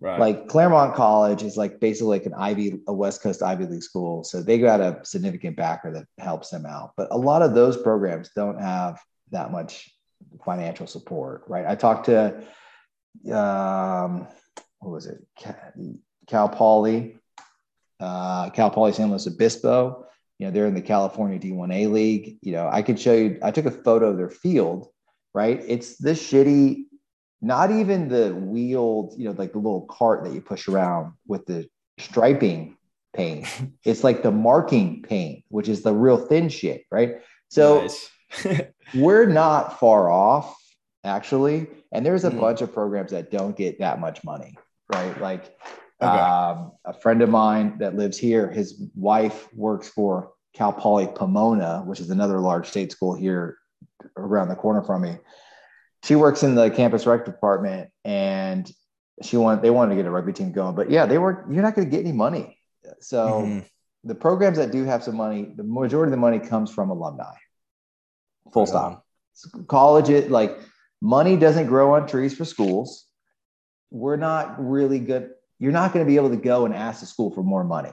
Right. 0.02 0.18
Like 0.18 0.48
Claremont 0.48 0.96
College 0.96 1.44
is 1.44 1.56
like 1.56 1.78
basically 1.78 2.18
like 2.18 2.26
an 2.26 2.34
Ivy, 2.34 2.80
a 2.88 2.92
West 2.92 3.22
Coast 3.22 3.40
Ivy 3.40 3.66
League 3.66 3.84
school. 3.84 4.24
So 4.24 4.42
they 4.42 4.58
got 4.58 4.80
a 4.80 4.98
significant 5.04 5.56
backer 5.56 5.92
that 5.92 6.06
helps 6.18 6.50
them 6.50 6.66
out. 6.66 6.90
But 6.96 7.08
a 7.12 7.16
lot 7.16 7.42
of 7.42 7.54
those 7.54 7.76
programs 7.76 8.30
don't 8.34 8.60
have 8.60 9.00
that 9.30 9.52
much 9.52 9.88
financial 10.44 10.88
support, 10.88 11.44
right? 11.46 11.64
I 11.64 11.76
talked 11.76 12.06
to 12.06 12.42
um, 13.32 14.26
what 14.80 14.90
was 14.90 15.06
it? 15.06 15.24
Cal 16.26 16.48
Poly, 16.48 17.16
uh, 18.00 18.50
Cal 18.50 18.70
Poly 18.70 18.92
San 18.92 19.10
Luis 19.10 19.28
Obispo. 19.28 20.06
You 20.40 20.46
know, 20.46 20.52
they're 20.52 20.66
in 20.66 20.74
the 20.74 20.82
California 20.82 21.38
D1A 21.38 21.92
league. 21.92 22.38
You 22.42 22.52
know, 22.52 22.68
I 22.70 22.82
could 22.82 22.98
show 22.98 23.14
you, 23.14 23.38
I 23.40 23.52
took 23.52 23.66
a 23.66 23.70
photo 23.70 24.08
of 24.10 24.16
their 24.16 24.30
field, 24.30 24.88
right? 25.32 25.62
It's 25.64 25.96
this 25.98 26.20
shitty, 26.20 26.86
not 27.42 27.72
even 27.72 28.08
the 28.08 28.32
wheeled, 28.34 29.14
you 29.18 29.24
know, 29.24 29.34
like 29.36 29.52
the 29.52 29.58
little 29.58 29.82
cart 29.82 30.24
that 30.24 30.32
you 30.32 30.40
push 30.40 30.68
around 30.68 31.12
with 31.26 31.44
the 31.46 31.68
striping 31.98 32.76
paint. 33.14 33.46
it's 33.84 34.04
like 34.04 34.22
the 34.22 34.30
marking 34.30 35.02
paint, 35.02 35.44
which 35.48 35.68
is 35.68 35.82
the 35.82 35.92
real 35.92 36.16
thin 36.16 36.48
shit, 36.48 36.84
right? 36.90 37.16
So 37.48 37.82
nice. 37.82 38.08
we're 38.94 39.26
not 39.26 39.78
far 39.80 40.10
off 40.10 40.56
actually. 41.04 41.66
And 41.90 42.06
there's 42.06 42.24
a 42.24 42.30
mm. 42.30 42.40
bunch 42.40 42.62
of 42.62 42.72
programs 42.72 43.10
that 43.10 43.30
don't 43.30 43.56
get 43.56 43.80
that 43.80 44.00
much 44.00 44.22
money, 44.24 44.56
right? 44.94 45.20
Like 45.20 45.54
okay. 46.00 46.06
um, 46.06 46.72
a 46.84 46.94
friend 46.94 47.22
of 47.22 47.28
mine 47.28 47.78
that 47.78 47.96
lives 47.96 48.16
here, 48.16 48.50
his 48.50 48.80
wife 48.94 49.52
works 49.52 49.88
for 49.88 50.30
Cal 50.54 50.72
Poly 50.72 51.08
Pomona, 51.08 51.82
which 51.84 51.98
is 52.00 52.10
another 52.10 52.38
large 52.38 52.68
state 52.68 52.92
school 52.92 53.14
here 53.14 53.58
around 54.16 54.48
the 54.48 54.54
corner 54.54 54.82
from 54.82 55.02
me. 55.02 55.16
She 56.04 56.16
works 56.16 56.42
in 56.42 56.54
the 56.54 56.70
campus 56.70 57.06
rec 57.06 57.24
department 57.24 57.90
and 58.04 58.70
she 59.22 59.36
wanted 59.36 59.62
they 59.62 59.70
wanted 59.70 59.90
to 59.90 59.96
get 59.96 60.06
a 60.06 60.10
rugby 60.10 60.32
team 60.32 60.52
going. 60.52 60.74
But 60.74 60.90
yeah, 60.90 61.06
they 61.06 61.18
were 61.18 61.46
you're 61.50 61.62
not 61.62 61.74
going 61.74 61.88
to 61.88 61.90
get 61.90 62.04
any 62.04 62.12
money. 62.12 62.58
So 63.00 63.42
mm-hmm. 63.42 63.60
the 64.04 64.14
programs 64.14 64.58
that 64.58 64.72
do 64.72 64.84
have 64.84 65.04
some 65.04 65.16
money, 65.16 65.52
the 65.56 65.62
majority 65.62 66.08
of 66.08 66.12
the 66.12 66.20
money 66.20 66.38
comes 66.38 66.70
from 66.72 66.90
alumni. 66.90 67.34
Full 68.52 68.66
stop. 68.66 69.04
College 69.68 70.10
it 70.10 70.30
like 70.30 70.58
money 71.00 71.36
doesn't 71.36 71.66
grow 71.66 71.94
on 71.94 72.06
trees 72.06 72.34
for 72.36 72.44
schools. 72.44 73.06
We're 73.90 74.16
not 74.16 74.56
really 74.58 74.98
good. 74.98 75.30
You're 75.58 75.72
not 75.72 75.92
going 75.92 76.04
to 76.04 76.10
be 76.10 76.16
able 76.16 76.30
to 76.30 76.36
go 76.36 76.64
and 76.64 76.74
ask 76.74 77.00
the 77.00 77.06
school 77.06 77.30
for 77.30 77.42
more 77.42 77.62
money. 77.62 77.92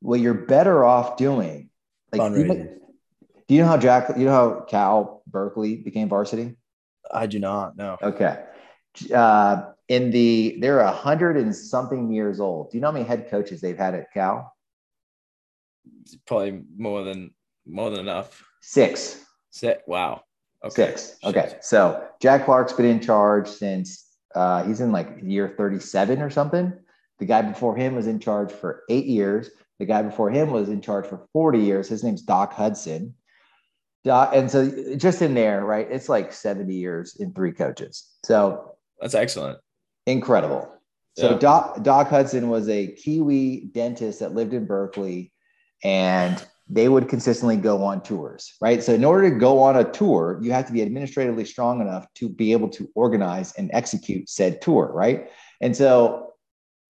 What 0.00 0.20
you're 0.20 0.34
better 0.34 0.84
off 0.84 1.16
doing, 1.16 1.70
like, 2.12 2.30
even, 2.38 2.78
do 3.48 3.54
you 3.54 3.62
know 3.62 3.68
how 3.68 3.78
Jack, 3.78 4.16
you 4.16 4.26
know 4.26 4.32
how 4.32 4.60
Cal 4.68 5.22
Berkeley 5.26 5.76
became 5.76 6.08
varsity? 6.08 6.56
I 7.12 7.26
do 7.26 7.38
not 7.38 7.76
know. 7.76 7.96
Okay. 8.02 8.44
Uh, 9.12 9.62
in 9.88 10.10
the, 10.10 10.56
they're 10.60 10.80
a 10.80 10.90
hundred 10.90 11.36
and 11.36 11.54
something 11.54 12.12
years 12.12 12.40
old. 12.40 12.70
Do 12.70 12.76
you 12.76 12.80
know 12.80 12.88
how 12.88 12.92
many 12.92 13.04
head 13.04 13.28
coaches 13.30 13.60
they've 13.60 13.76
had 13.76 13.94
at 13.94 14.12
Cal? 14.12 14.52
Probably 16.26 16.62
more 16.76 17.04
than, 17.04 17.32
more 17.66 17.90
than 17.90 18.00
enough. 18.00 18.44
Six. 18.60 19.24
Six. 19.50 19.82
Wow. 19.86 20.22
Okay. 20.64 20.92
Six. 20.96 21.16
Okay. 21.24 21.56
So 21.60 22.06
Jack 22.20 22.44
Clark's 22.44 22.72
been 22.72 22.86
in 22.86 23.00
charge 23.00 23.48
since 23.48 24.04
uh, 24.34 24.64
he's 24.64 24.80
in 24.80 24.92
like 24.92 25.18
year 25.22 25.54
37 25.56 26.22
or 26.22 26.30
something. 26.30 26.72
The 27.18 27.26
guy 27.26 27.42
before 27.42 27.76
him 27.76 27.94
was 27.94 28.06
in 28.06 28.18
charge 28.18 28.50
for 28.50 28.82
eight 28.88 29.06
years. 29.06 29.50
The 29.78 29.86
guy 29.86 30.02
before 30.02 30.30
him 30.30 30.50
was 30.50 30.68
in 30.68 30.80
charge 30.80 31.06
for 31.06 31.26
40 31.32 31.58
years. 31.58 31.88
His 31.88 32.02
name's 32.02 32.22
Doc 32.22 32.52
Hudson. 32.52 33.14
Doc, 34.04 34.32
and 34.34 34.50
so 34.50 34.96
just 34.96 35.22
in 35.22 35.34
there, 35.34 35.64
right? 35.64 35.86
It's 35.90 36.08
like 36.08 36.32
70 36.32 36.74
years 36.74 37.16
in 37.16 37.32
three 37.32 37.52
coaches. 37.52 38.10
So 38.24 38.76
that's 39.00 39.14
excellent. 39.14 39.58
Incredible. 40.06 40.70
So 41.16 41.32
yeah. 41.32 41.38
Doc, 41.38 41.82
Doc 41.82 42.08
Hudson 42.08 42.48
was 42.48 42.68
a 42.68 42.88
Kiwi 42.88 43.70
dentist 43.72 44.20
that 44.20 44.34
lived 44.34 44.52
in 44.52 44.66
Berkeley 44.66 45.32
and 45.82 46.44
they 46.68 46.88
would 46.88 47.08
consistently 47.08 47.56
go 47.56 47.84
on 47.84 48.02
tours, 48.02 48.54
right? 48.60 48.82
So, 48.82 48.94
in 48.94 49.04
order 49.04 49.30
to 49.30 49.36
go 49.36 49.60
on 49.60 49.76
a 49.76 49.84
tour, 49.84 50.38
you 50.42 50.52
have 50.52 50.66
to 50.66 50.72
be 50.72 50.82
administratively 50.82 51.44
strong 51.44 51.80
enough 51.80 52.06
to 52.14 52.28
be 52.28 52.52
able 52.52 52.68
to 52.70 52.88
organize 52.94 53.52
and 53.56 53.70
execute 53.74 54.28
said 54.28 54.62
tour, 54.62 54.90
right? 54.92 55.30
And 55.60 55.76
so, 55.76 56.32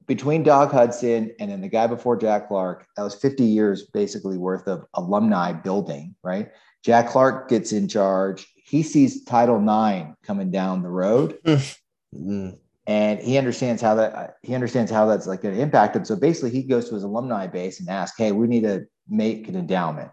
between 0.07 0.43
Doc 0.43 0.71
Hudson 0.71 1.33
and 1.41 1.51
then 1.51 1.61
the 1.61 1.69
guy 1.69 1.87
before 1.87 2.17
Jack 2.17 2.49
Clark, 2.49 2.87
that 2.97 3.03
was 3.03 3.15
50 3.15 3.43
years 3.43 3.87
basically 3.87 4.39
worth 4.39 4.69
of 4.69 4.85
alumni 4.95 5.53
building, 5.53 6.15
right? 6.23 6.51
Jack 6.85 7.09
Clark 7.09 7.49
gets 7.49 7.73
in 7.73 7.89
charge. 7.89 8.47
He 8.57 8.83
sees 8.83 9.25
Title 9.25 9.59
IX 9.59 10.11
coming 10.23 10.51
down 10.51 10.83
the 10.83 10.91
road. 10.91 11.39
mm-hmm. 11.47 12.51
And 12.87 13.19
he 13.19 13.39
understands 13.39 13.81
how 13.81 13.95
that 13.95 14.37
he 14.43 14.55
understands 14.55 14.91
how 14.91 15.07
that's 15.07 15.27
like 15.27 15.41
going 15.41 15.55
to 15.55 15.61
impact 15.61 15.97
him. 15.97 16.05
So 16.05 16.17
basically, 16.17 16.51
he 16.51 16.63
goes 16.63 16.89
to 16.91 16.95
his 16.95 17.03
alumni 17.03 17.47
base 17.47 17.81
and 17.81 17.89
asks, 17.89 18.19
"Hey, 18.19 18.31
we 18.33 18.47
need 18.47 18.65
to 18.65 18.87
make 19.09 19.49
an 19.49 19.57
endowment. 19.57 20.11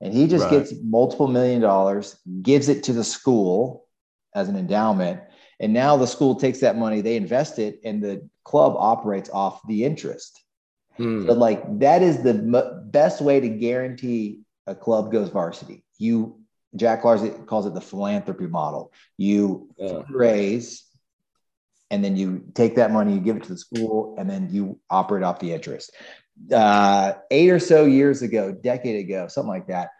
And 0.00 0.12
he 0.12 0.26
just 0.26 0.44
right. 0.44 0.52
gets 0.52 0.72
multiple 0.82 1.28
million 1.28 1.60
dollars, 1.60 2.16
gives 2.42 2.68
it 2.68 2.82
to 2.84 2.92
the 2.92 3.04
school 3.04 3.86
as 4.34 4.48
an 4.48 4.56
endowment. 4.56 5.20
And 5.60 5.72
now 5.72 5.96
the 5.96 6.06
school 6.06 6.34
takes 6.34 6.60
that 6.60 6.76
money, 6.76 7.00
they 7.00 7.16
invest 7.16 7.58
it, 7.58 7.80
and 7.84 8.02
the 8.02 8.28
club 8.44 8.74
operates 8.76 9.30
off 9.30 9.66
the 9.66 9.84
interest. 9.84 10.42
Hmm. 10.96 11.26
So, 11.26 11.32
like, 11.32 11.78
that 11.78 12.02
is 12.02 12.22
the 12.22 12.30
m- 12.30 12.90
best 12.90 13.20
way 13.20 13.40
to 13.40 13.48
guarantee 13.48 14.40
a 14.66 14.74
club 14.74 15.12
goes 15.12 15.28
varsity. 15.28 15.83
You, 15.98 16.40
Jack 16.76 17.02
Clark 17.02 17.46
calls 17.46 17.66
it 17.66 17.74
the 17.74 17.80
philanthropy 17.80 18.46
model. 18.46 18.92
You 19.16 19.68
yeah. 19.76 20.02
raise, 20.10 20.84
and 21.90 22.04
then 22.04 22.16
you 22.16 22.44
take 22.54 22.76
that 22.76 22.90
money, 22.90 23.14
you 23.14 23.20
give 23.20 23.36
it 23.36 23.44
to 23.44 23.50
the 23.50 23.58
school, 23.58 24.16
and 24.18 24.28
then 24.28 24.48
you 24.50 24.80
operate 24.90 25.22
off 25.22 25.38
the 25.38 25.52
interest 25.52 25.92
uh, 26.52 27.12
eight 27.30 27.50
or 27.50 27.58
so 27.58 27.84
years 27.84 28.22
ago, 28.22 28.52
decade 28.52 29.04
ago, 29.04 29.28
something 29.28 29.48
like 29.48 29.68
that, 29.68 29.90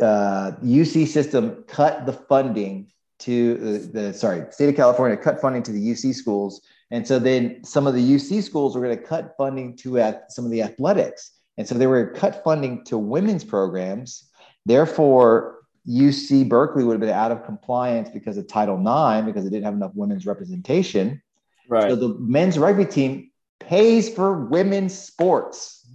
uh, 0.00 0.52
UC 0.62 1.06
system 1.06 1.64
cut 1.66 2.06
the 2.06 2.12
funding 2.12 2.90
to 3.20 3.54
the, 3.56 3.78
the 4.00 4.14
sorry 4.14 4.44
state 4.52 4.68
of 4.68 4.76
California 4.76 5.16
cut 5.16 5.40
funding 5.40 5.62
to 5.64 5.72
the 5.72 5.90
UC 5.90 6.14
schools, 6.14 6.60
and 6.90 7.06
so 7.06 7.18
then 7.18 7.64
some 7.64 7.86
of 7.86 7.94
the 7.94 8.14
UC 8.14 8.42
schools 8.42 8.74
were 8.74 8.82
going 8.82 8.96
to 8.96 9.02
cut 9.02 9.34
funding 9.36 9.76
to 9.76 9.98
at 9.98 10.32
some 10.32 10.44
of 10.44 10.50
the 10.50 10.62
athletics, 10.62 11.32
and 11.56 11.66
so 11.66 11.74
they 11.74 11.86
were 11.86 12.12
cut 12.12 12.42
funding 12.44 12.84
to 12.84 12.98
women's 12.98 13.44
programs. 13.44 14.27
Therefore, 14.66 15.58
UC 15.88 16.48
Berkeley 16.48 16.84
would 16.84 16.92
have 16.92 17.00
been 17.00 17.10
out 17.10 17.32
of 17.32 17.44
compliance 17.44 18.10
because 18.10 18.36
of 18.36 18.46
Title 18.46 18.76
IX 18.76 19.26
because 19.26 19.46
it 19.46 19.50
didn't 19.50 19.64
have 19.64 19.74
enough 19.74 19.92
women's 19.94 20.26
representation. 20.26 21.22
Right. 21.68 21.90
So 21.90 21.96
the 21.96 22.08
men's 22.18 22.58
rugby 22.58 22.84
team 22.84 23.30
pays 23.60 24.12
for 24.12 24.46
women's 24.46 24.96
sports. 24.98 25.86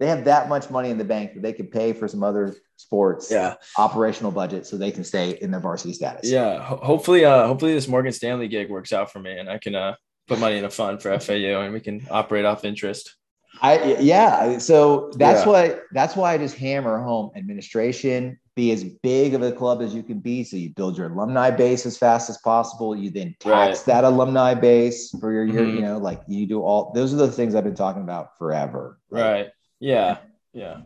They 0.00 0.06
have 0.06 0.24
that 0.24 0.48
much 0.48 0.70
money 0.70 0.90
in 0.90 0.98
the 0.98 1.04
bank 1.04 1.34
that 1.34 1.42
they 1.42 1.52
could 1.52 1.72
pay 1.72 1.92
for 1.92 2.06
some 2.06 2.22
other 2.22 2.54
sports 2.76 3.30
yeah. 3.30 3.54
operational 3.76 4.30
budget 4.30 4.64
so 4.64 4.76
they 4.76 4.92
can 4.92 5.02
stay 5.02 5.30
in 5.30 5.50
their 5.50 5.60
varsity 5.60 5.92
status. 5.92 6.30
Yeah. 6.30 6.62
Ho- 6.62 6.80
hopefully, 6.82 7.24
uh, 7.24 7.46
hopefully 7.46 7.74
this 7.74 7.88
Morgan 7.88 8.12
Stanley 8.12 8.46
gig 8.46 8.70
works 8.70 8.92
out 8.92 9.12
for 9.12 9.18
me 9.18 9.36
and 9.36 9.50
I 9.50 9.58
can 9.58 9.74
uh 9.74 9.96
put 10.28 10.38
money 10.38 10.58
in 10.58 10.64
a 10.64 10.70
fund 10.70 11.02
for 11.02 11.18
FAU 11.18 11.62
and 11.62 11.72
we 11.72 11.80
can 11.80 12.06
operate 12.10 12.44
off 12.44 12.64
interest. 12.64 13.16
I 13.60 13.96
yeah. 14.00 14.58
So 14.58 15.10
that's 15.16 15.44
yeah. 15.44 15.52
why 15.52 15.74
that's 15.92 16.16
why 16.16 16.34
I 16.34 16.38
just 16.38 16.56
hammer 16.56 17.02
home 17.02 17.30
administration. 17.36 18.38
Be 18.54 18.72
as 18.72 18.82
big 18.82 19.34
of 19.34 19.42
a 19.42 19.52
club 19.52 19.82
as 19.82 19.94
you 19.94 20.02
can 20.02 20.18
be. 20.18 20.42
So 20.42 20.56
you 20.56 20.70
build 20.70 20.98
your 20.98 21.08
alumni 21.08 21.50
base 21.50 21.86
as 21.86 21.96
fast 21.96 22.28
as 22.28 22.38
possible. 22.38 22.96
You 22.96 23.10
then 23.10 23.36
tax 23.38 23.78
right. 23.78 23.86
that 23.86 24.04
alumni 24.04 24.54
base 24.54 25.14
for 25.20 25.32
your 25.32 25.44
year. 25.44 25.62
Mm-hmm. 25.62 25.76
You 25.76 25.82
know, 25.82 25.98
like 25.98 26.22
you 26.26 26.46
do 26.46 26.62
all. 26.62 26.92
Those 26.92 27.14
are 27.14 27.18
the 27.18 27.30
things 27.30 27.54
I've 27.54 27.64
been 27.64 27.76
talking 27.76 28.02
about 28.02 28.36
forever. 28.36 28.98
Right. 29.10 29.50
Yeah. 29.78 30.18
Yeah. 30.52 30.80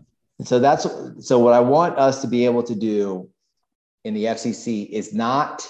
So 0.44 0.58
that's 0.58 0.86
so 1.20 1.38
what 1.38 1.54
I 1.54 1.60
want 1.60 1.98
us 1.98 2.20
to 2.22 2.26
be 2.26 2.44
able 2.44 2.62
to 2.64 2.74
do 2.74 3.30
in 4.04 4.14
the 4.14 4.24
FCC 4.24 4.88
is 4.90 5.14
not 5.14 5.66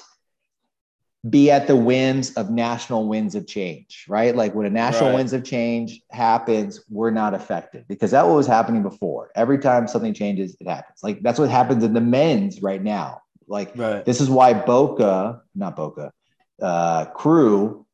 be 1.29 1.51
at 1.51 1.69
the 1.69 1.77
winds 1.77 2.33
of 2.35 2.51
national 2.51 3.07
winds 3.07 3.35
of 3.35 3.47
change, 3.47 4.07
right? 4.09 4.35
Like 4.35 4.55
when 4.55 4.67
a 4.67 4.71
national 4.71 5.11
right. 5.11 5.17
winds 5.17 5.33
of 5.33 5.45
change 5.45 6.01
happens, 6.11 6.81
we're 6.91 7.13
not 7.13 7.33
affected 7.33 7.87
because 7.87 8.11
that 8.11 8.27
was 8.27 8.47
happening 8.47 8.83
before. 8.83 9.31
Every 9.37 9.59
time 9.59 9.87
something 9.87 10.15
changes, 10.15 10.57
it 10.59 10.69
happens. 10.69 10.99
Like 11.03 11.23
that's 11.23 11.39
what 11.39 11.49
happens 11.49 11.85
in 11.85 11.93
the 11.93 12.01
men's 12.01 12.61
right 12.61 12.83
now. 12.83 13.23
Like 13.47 13.73
right. 13.77 14.05
this 14.05 14.21
is 14.21 14.29
why 14.29 14.53
Boca, 14.53 15.43
not 15.55 15.77
Boca, 15.77 16.13
uh, 16.61 17.05
Crew 17.07 17.87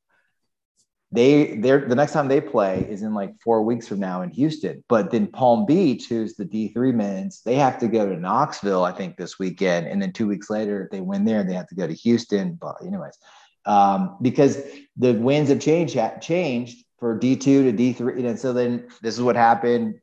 they 1.11 1.57
they're 1.57 1.89
the 1.89 1.95
next 1.95 2.13
time 2.13 2.29
they 2.29 2.41
play 2.41 2.87
is 2.89 3.03
in 3.03 3.15
like 3.15 3.35
four 3.41 3.63
weeks 3.63 3.89
from 3.89 3.99
now 3.99 4.21
in 4.23 4.31
Houston. 4.31 4.85
But 4.89 5.11
then 5.11 5.27
Palm 5.27 5.65
Beach, 5.65 6.07
who's 6.09 6.35
the 6.35 6.45
D3 6.45 6.95
men's, 6.95 7.41
they 7.43 7.55
have 7.55 7.79
to 7.79 7.89
go 7.89 8.07
to 8.07 8.17
Knoxville, 8.17 8.85
I 8.85 8.93
think, 8.93 9.17
this 9.17 9.39
weekend. 9.39 9.87
And 9.87 10.03
then 10.03 10.13
two 10.13 10.29
weeks 10.29 10.51
later, 10.51 10.85
if 10.85 10.91
they 10.91 11.01
win 11.01 11.25
there, 11.25 11.45
they 11.45 11.55
have 11.55 11.69
to 11.69 11.75
go 11.75 11.87
to 11.87 11.95
Houston. 11.95 12.59
But 12.61 12.77
anyways, 12.85 13.19
um, 13.65 14.19
because 14.21 14.63
the 14.97 15.15
winds 15.15 15.49
have 15.49 15.61
changed 15.61 15.99
changed 16.21 16.85
for 16.99 17.19
D2 17.19 17.41
to 17.41 17.73
D3. 17.73 18.27
And 18.27 18.39
so 18.39 18.53
then 18.53 18.89
this 19.01 19.15
is 19.15 19.23
what 19.23 19.37
happened 19.37 20.01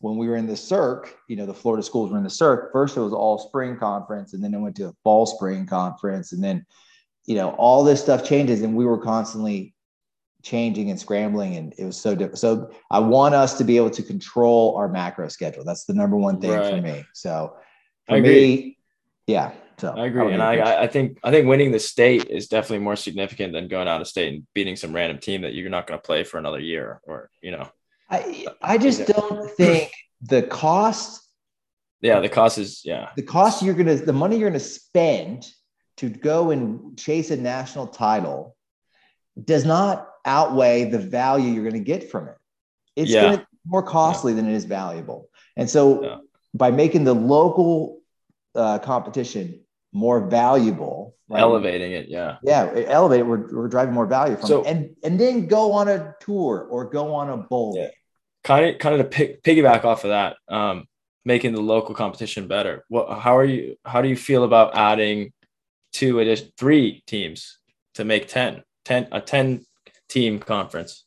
when 0.00 0.16
we 0.16 0.28
were 0.28 0.36
in 0.36 0.46
the 0.46 0.56
circ, 0.56 1.16
you 1.28 1.36
know, 1.36 1.46
the 1.46 1.54
Florida 1.54 1.82
schools 1.82 2.10
were 2.10 2.18
in 2.18 2.24
the 2.24 2.30
circ. 2.30 2.70
First, 2.72 2.96
it 2.96 3.00
was 3.00 3.12
all 3.12 3.38
spring 3.38 3.76
conference, 3.76 4.32
and 4.32 4.42
then 4.42 4.54
it 4.54 4.58
went 4.58 4.76
to 4.76 4.88
a 4.88 4.94
fall 5.02 5.26
spring 5.26 5.66
conference, 5.66 6.32
and 6.32 6.42
then, 6.42 6.64
you 7.26 7.34
know, 7.34 7.50
all 7.50 7.82
this 7.82 8.00
stuff 8.00 8.24
changes, 8.24 8.62
and 8.62 8.76
we 8.76 8.84
were 8.84 8.98
constantly 8.98 9.74
changing 10.48 10.90
and 10.90 10.98
scrambling 10.98 11.56
and 11.56 11.74
it 11.76 11.84
was 11.84 12.00
so 12.00 12.14
different 12.14 12.38
so 12.38 12.70
i 12.90 12.98
want 12.98 13.34
us 13.34 13.58
to 13.58 13.64
be 13.64 13.76
able 13.76 13.90
to 13.90 14.02
control 14.02 14.74
our 14.76 14.88
macro 14.88 15.28
schedule. 15.28 15.62
That's 15.62 15.84
the 15.84 15.92
number 15.92 16.16
one 16.16 16.40
thing 16.40 16.52
right. 16.52 16.74
for 16.74 16.80
me. 16.80 17.04
So 17.12 17.56
for 18.06 18.14
I 18.14 18.16
agree. 18.18 18.30
me 18.30 18.78
yeah 19.26 19.52
so 19.76 19.92
i 19.94 20.06
agree 20.06 20.32
and 20.32 20.42
I, 20.42 20.84
I 20.84 20.86
think 20.86 21.18
i 21.22 21.30
think 21.30 21.46
winning 21.46 21.70
the 21.70 21.78
state 21.78 22.30
is 22.30 22.48
definitely 22.48 22.78
more 22.78 22.96
significant 22.96 23.52
than 23.52 23.68
going 23.68 23.88
out 23.88 24.00
of 24.00 24.08
state 24.08 24.32
and 24.32 24.46
beating 24.54 24.74
some 24.74 24.94
random 24.94 25.18
team 25.18 25.42
that 25.42 25.52
you're 25.52 25.68
not 25.68 25.86
going 25.86 26.00
to 26.00 26.06
play 26.06 26.24
for 26.24 26.38
another 26.38 26.60
year 26.60 27.00
or 27.02 27.30
you 27.42 27.50
know. 27.50 27.68
I 28.10 28.46
i 28.62 28.78
just 28.78 29.06
don't 29.06 29.50
think 29.50 29.92
the 30.22 30.42
cost 30.42 31.22
yeah 32.00 32.20
the 32.20 32.28
cost 32.30 32.56
is 32.56 32.82
yeah. 32.84 33.10
The 33.16 33.22
cost 33.22 33.62
you're 33.62 33.74
gonna 33.74 33.96
the 33.96 34.14
money 34.14 34.38
you're 34.38 34.48
gonna 34.48 34.60
spend 34.60 35.46
to 35.98 36.08
go 36.08 36.52
and 36.52 36.98
chase 36.98 37.30
a 37.30 37.36
national 37.36 37.88
title 37.88 38.56
does 39.44 39.64
not 39.64 40.08
outweigh 40.24 40.84
the 40.84 40.98
value 40.98 41.50
you're 41.50 41.68
going 41.68 41.74
to 41.74 41.86
get 41.86 42.10
from 42.10 42.28
it. 42.28 42.36
It's 42.96 43.10
yeah. 43.10 43.22
going 43.22 43.38
to 43.38 43.46
more 43.66 43.82
costly 43.82 44.32
yeah. 44.32 44.36
than 44.36 44.50
it 44.50 44.54
is 44.54 44.64
valuable. 44.64 45.28
And 45.56 45.68
so 45.68 46.02
yeah. 46.02 46.16
by 46.54 46.70
making 46.70 47.04
the 47.04 47.14
local 47.14 48.00
uh, 48.54 48.78
competition 48.78 49.60
more 49.92 50.28
valuable, 50.28 51.14
right? 51.28 51.40
elevating 51.40 51.92
it, 51.92 52.08
yeah, 52.08 52.36
yeah, 52.42 52.70
elevate 52.86 53.20
it. 53.20 53.26
We're, 53.26 53.54
we're 53.54 53.68
driving 53.68 53.94
more 53.94 54.06
value 54.06 54.36
from 54.36 54.46
so, 54.46 54.62
it, 54.62 54.66
and 54.68 54.96
and 55.02 55.18
then 55.18 55.46
go 55.46 55.72
on 55.72 55.88
a 55.88 56.14
tour 56.20 56.66
or 56.70 56.88
go 56.88 57.14
on 57.14 57.30
a 57.30 57.36
bowl. 57.36 57.90
Kind 58.44 58.66
of, 58.66 58.78
kind 58.78 58.94
of 58.94 59.00
to 59.02 59.08
pick, 59.08 59.42
piggyback 59.42 59.84
off 59.84 60.04
of 60.04 60.10
that, 60.10 60.36
um, 60.48 60.86
making 61.24 61.52
the 61.52 61.60
local 61.60 61.94
competition 61.94 62.46
better. 62.46 62.84
What, 62.88 63.18
how 63.18 63.36
are 63.36 63.44
you? 63.44 63.76
How 63.84 64.02
do 64.02 64.08
you 64.08 64.16
feel 64.16 64.44
about 64.44 64.76
adding 64.76 65.32
two, 65.92 66.20
addition, 66.20 66.50
three 66.56 67.02
teams 67.06 67.58
to 67.94 68.04
make 68.04 68.28
10, 68.28 68.62
10 68.84 69.08
a 69.12 69.20
ten 69.20 69.64
team 70.08 70.38
conference. 70.38 71.04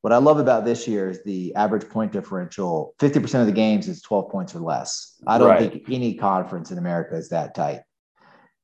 What 0.00 0.12
I 0.12 0.18
love 0.18 0.38
about 0.38 0.64
this 0.64 0.86
year 0.86 1.10
is 1.10 1.22
the 1.24 1.54
average 1.56 1.88
point 1.88 2.12
differential. 2.12 2.94
50% 3.00 3.40
of 3.40 3.46
the 3.46 3.52
games 3.52 3.88
is 3.88 4.00
12 4.02 4.30
points 4.30 4.54
or 4.54 4.60
less. 4.60 5.20
I 5.26 5.38
don't 5.38 5.48
right. 5.48 5.72
think 5.72 5.84
any 5.90 6.14
conference 6.14 6.70
in 6.70 6.78
America 6.78 7.16
is 7.16 7.30
that 7.30 7.54
tight. 7.54 7.80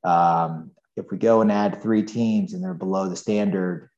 Um, 0.05 0.71
if 0.97 1.11
we 1.11 1.19
go 1.19 1.41
and 1.41 1.51
add 1.51 1.83
three 1.83 2.05
teams 2.05 2.55
and 2.55 2.63
they're 2.63 2.73
below 2.73 3.09
the 3.09 3.17
standard, 3.17 3.91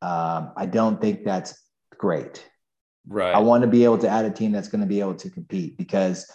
um, 0.00 0.52
I 0.56 0.66
don't 0.66 1.00
think 1.00 1.24
that's 1.24 1.54
great. 1.96 2.44
Right. 3.06 3.34
I 3.34 3.38
want 3.38 3.62
to 3.62 3.68
be 3.68 3.84
able 3.84 3.98
to 3.98 4.08
add 4.08 4.24
a 4.24 4.30
team 4.30 4.50
that's 4.50 4.68
going 4.68 4.80
to 4.80 4.86
be 4.86 5.00
able 5.00 5.14
to 5.14 5.30
compete 5.30 5.76
because 5.76 6.28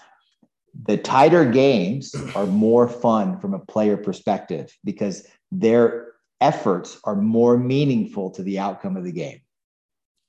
the 0.86 0.98
tighter 0.98 1.44
games 1.46 2.16
are 2.36 2.46
more 2.46 2.88
fun 2.88 3.40
from 3.40 3.54
a 3.54 3.60
player 3.60 3.98
perspective 3.98 4.74
because 4.84 5.28
they're 5.52 6.07
efforts 6.42 7.00
are 7.04 7.16
more 7.16 7.58
meaningful 7.58 8.32
to 8.32 8.44
the 8.44 8.60
outcome 8.60 8.98
of 8.98 9.04
the 9.04 9.12
game. 9.12 9.42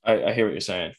I, 0.04 0.24
I 0.24 0.32
hear 0.32 0.46
what 0.46 0.52
you're 0.52 0.60
saying. 0.60 0.94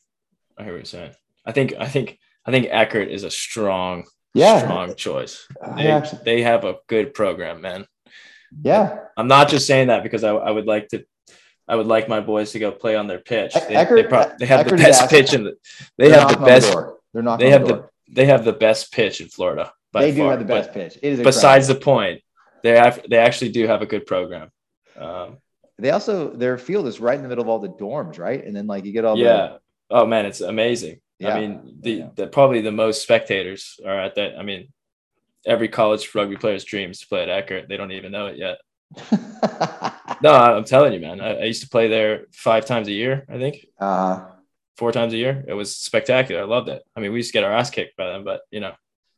I 0.57 0.63
hear 0.63 0.73
what 0.73 0.79
you're 0.79 0.85
saying. 0.85 1.11
I 1.45 1.51
think 1.51 1.73
I 1.79 1.87
think 1.87 2.19
I 2.45 2.51
think 2.51 2.67
Eckerd 2.67 3.07
is 3.07 3.23
a 3.23 3.31
strong, 3.31 4.05
yeah. 4.33 4.59
strong 4.59 4.95
choice. 4.95 5.47
Uh, 5.61 5.75
they, 5.75 5.87
actually, 5.87 6.21
they 6.25 6.41
have 6.41 6.63
a 6.65 6.77
good 6.87 7.13
program, 7.13 7.61
man. 7.61 7.85
Yeah. 8.61 8.99
I'm 9.17 9.27
not 9.27 9.49
just 9.49 9.67
saying 9.67 9.87
that 9.87 10.03
because 10.03 10.23
I, 10.23 10.31
I 10.31 10.51
would 10.51 10.65
like 10.65 10.89
to 10.89 11.05
I 11.67 11.75
would 11.75 11.85
like 11.85 12.09
my 12.09 12.19
boys 12.19 12.51
to 12.53 12.59
go 12.59 12.71
play 12.71 12.95
on 12.95 13.07
their 13.07 13.19
pitch. 13.19 13.53
They, 13.53 13.75
Eckerd, 13.75 13.95
they, 13.95 14.03
pro- 14.03 14.31
they 14.39 14.45
have 14.47 14.65
Eckerd 14.65 14.69
the 14.71 14.77
best 14.77 15.09
pitch 15.09 15.33
in 15.33 15.43
the 15.43 15.55
they 15.97 16.09
have 16.09 16.29
the 16.29 16.45
best 16.45 16.71
the 16.71 16.97
they're 17.13 17.23
not 17.23 17.39
they 17.39 17.51
have 17.51 17.67
the, 17.67 17.75
the 17.75 17.89
they 18.11 18.25
have 18.25 18.43
the 18.43 18.53
best 18.53 18.91
pitch 18.91 19.21
in 19.21 19.27
Florida. 19.27 19.71
they 19.93 20.11
do 20.11 20.17
far, 20.17 20.31
have 20.31 20.39
the 20.39 20.45
best 20.45 20.73
pitch. 20.73 20.97
besides 21.01 21.67
the 21.67 21.75
point, 21.75 22.21
they 22.63 22.71
have 22.71 23.01
they 23.07 23.17
actually 23.17 23.51
do 23.51 23.67
have 23.67 23.81
a 23.81 23.85
good 23.85 24.05
program. 24.05 24.49
Um, 24.97 25.37
they 25.77 25.91
also 25.91 26.29
their 26.29 26.57
field 26.57 26.87
is 26.87 26.99
right 26.99 27.15
in 27.15 27.23
the 27.23 27.29
middle 27.29 27.43
of 27.43 27.49
all 27.49 27.59
the 27.59 27.69
dorms, 27.69 28.19
right? 28.19 28.43
And 28.43 28.55
then 28.55 28.67
like 28.67 28.85
you 28.85 28.91
get 28.91 29.05
all 29.05 29.17
yeah. 29.17 29.33
The, 29.33 29.59
oh 29.91 30.05
man, 30.05 30.25
it's 30.25 30.41
amazing. 30.41 30.99
Yeah. 31.19 31.35
I 31.35 31.39
mean, 31.41 31.77
the, 31.81 31.91
yeah. 31.91 32.09
the 32.15 32.27
probably 32.27 32.61
the 32.61 32.71
most 32.71 33.01
spectators 33.01 33.79
are 33.85 33.99
at 33.99 34.15
that. 34.15 34.37
I 34.37 34.43
mean, 34.43 34.69
every 35.45 35.67
college 35.67 36.13
rugby 36.15 36.37
player's 36.37 36.63
dreams 36.63 36.99
to 36.99 37.07
play 37.07 37.29
at 37.29 37.47
Eckerd. 37.47 37.67
They 37.67 37.77
don't 37.77 37.91
even 37.91 38.11
know 38.11 38.27
it 38.27 38.37
yet. 38.37 38.59
no, 40.21 40.33
I'm 40.33 40.63
telling 40.63 40.93
you, 40.93 40.99
man. 40.99 41.19
I, 41.21 41.41
I, 41.41 41.43
used 41.43 41.61
to 41.61 41.69
play 41.69 41.87
there 41.87 42.25
five 42.31 42.65
times 42.65 42.87
a 42.87 42.91
year. 42.91 43.25
I 43.29 43.37
think. 43.37 43.67
Uh, 43.79 44.25
Four 44.77 44.91
times 44.93 45.13
a 45.13 45.17
year. 45.17 45.43
It 45.45 45.53
was 45.53 45.75
spectacular. 45.75 46.41
I 46.41 46.45
loved 46.45 46.69
it. 46.69 46.81
I 46.95 47.01
mean, 47.01 47.11
we 47.11 47.19
used 47.19 47.29
to 47.29 47.33
get 47.33 47.43
our 47.43 47.51
ass 47.51 47.69
kicked 47.69 47.97
by 47.97 48.07
them, 48.07 48.23
but 48.23 48.41
you 48.49 48.61
know. 48.61 48.73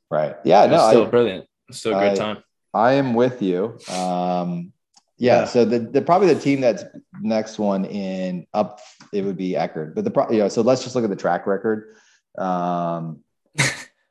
Right. 0.10 0.36
Yeah. 0.44 0.66
No. 0.66 0.90
Still 0.90 1.06
I, 1.06 1.10
brilliant. 1.10 1.46
Still 1.70 1.98
a 1.98 2.02
good 2.02 2.14
I, 2.14 2.16
time. 2.16 2.44
I 2.74 2.94
am 2.94 3.14
with 3.14 3.42
you. 3.42 3.78
Um, 3.88 4.74
yeah, 5.22 5.46
So 5.46 5.66
the, 5.66 5.78
the 5.78 6.02
probably 6.02 6.34
the 6.34 6.40
team 6.40 6.62
that's 6.62 6.84
next 7.22 7.60
one 7.60 7.86
in 7.86 8.48
up 8.56 8.80
it 9.14 9.24
would 9.24 9.38
be 9.38 9.52
Eckerd. 9.52 9.94
But 9.94 10.04
the 10.04 10.10
pro 10.10 10.32
you 10.32 10.40
know, 10.40 10.50
so 10.50 10.64
let's 10.64 10.84
just 10.84 10.96
look 10.96 11.04
at 11.04 11.12
the 11.12 11.16
track 11.16 11.46
record. 11.46 11.96
Um 12.40 13.20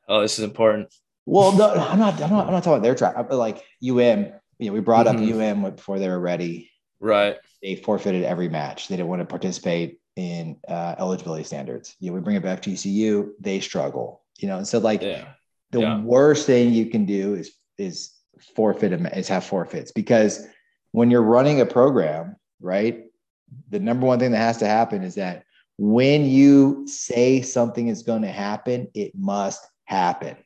oh, 0.07 0.21
this 0.21 0.39
is 0.39 0.45
important. 0.45 0.93
Well, 1.25 1.51
no, 1.51 1.73
I'm 1.73 1.99
not 1.99 2.21
I'm 2.21 2.29
not 2.29 2.47
I'm 2.47 2.53
not 2.53 2.63
talking 2.63 2.73
about 2.73 2.83
their 2.83 2.95
track, 2.95 3.15
but 3.15 3.33
like 3.37 3.57
UM, 3.83 4.31
you 4.59 4.67
know, 4.67 4.71
we 4.71 4.79
brought 4.79 5.07
mm-hmm. 5.07 5.37
up 5.39 5.65
UM 5.65 5.75
before 5.75 5.99
they 5.99 6.07
were 6.07 6.19
ready. 6.19 6.71
Right. 7.01 7.35
They 7.61 7.75
forfeited 7.75 8.23
every 8.23 8.47
match. 8.47 8.87
They 8.87 8.95
didn't 8.95 9.09
want 9.09 9.19
to 9.19 9.25
participate 9.25 9.99
in 10.15 10.57
uh, 10.67 10.95
eligibility 10.97 11.43
standards. 11.43 11.95
You 11.99 12.09
know, 12.09 12.15
we 12.15 12.21
bring 12.21 12.37
up 12.37 12.43
FGCU, 12.43 13.31
they 13.39 13.59
struggle. 13.59 14.23
You 14.39 14.47
know, 14.47 14.57
and 14.57 14.67
so 14.67 14.79
like 14.79 15.01
yeah. 15.01 15.25
the 15.71 15.81
yeah. 15.81 15.99
worst 15.99 16.45
thing 16.45 16.73
you 16.73 16.85
can 16.85 17.05
do 17.05 17.33
is 17.33 17.51
is 17.77 18.11
forfeit 18.55 18.93
is 18.93 19.27
have 19.27 19.43
forfeits 19.43 19.91
because 19.91 20.47
when 20.91 21.11
you're 21.11 21.21
running 21.21 21.61
a 21.61 21.65
program, 21.65 22.35
right? 22.59 23.05
The 23.69 23.79
number 23.79 24.05
one 24.05 24.19
thing 24.19 24.31
that 24.31 24.37
has 24.37 24.57
to 24.57 24.67
happen 24.67 25.03
is 25.03 25.15
that 25.15 25.43
when 25.77 26.25
you 26.25 26.85
say 26.87 27.41
something 27.41 27.87
is 27.87 28.03
going 28.03 28.21
to 28.21 28.31
happen, 28.31 28.87
it 28.93 29.13
must 29.15 29.65
happen. 29.85 30.37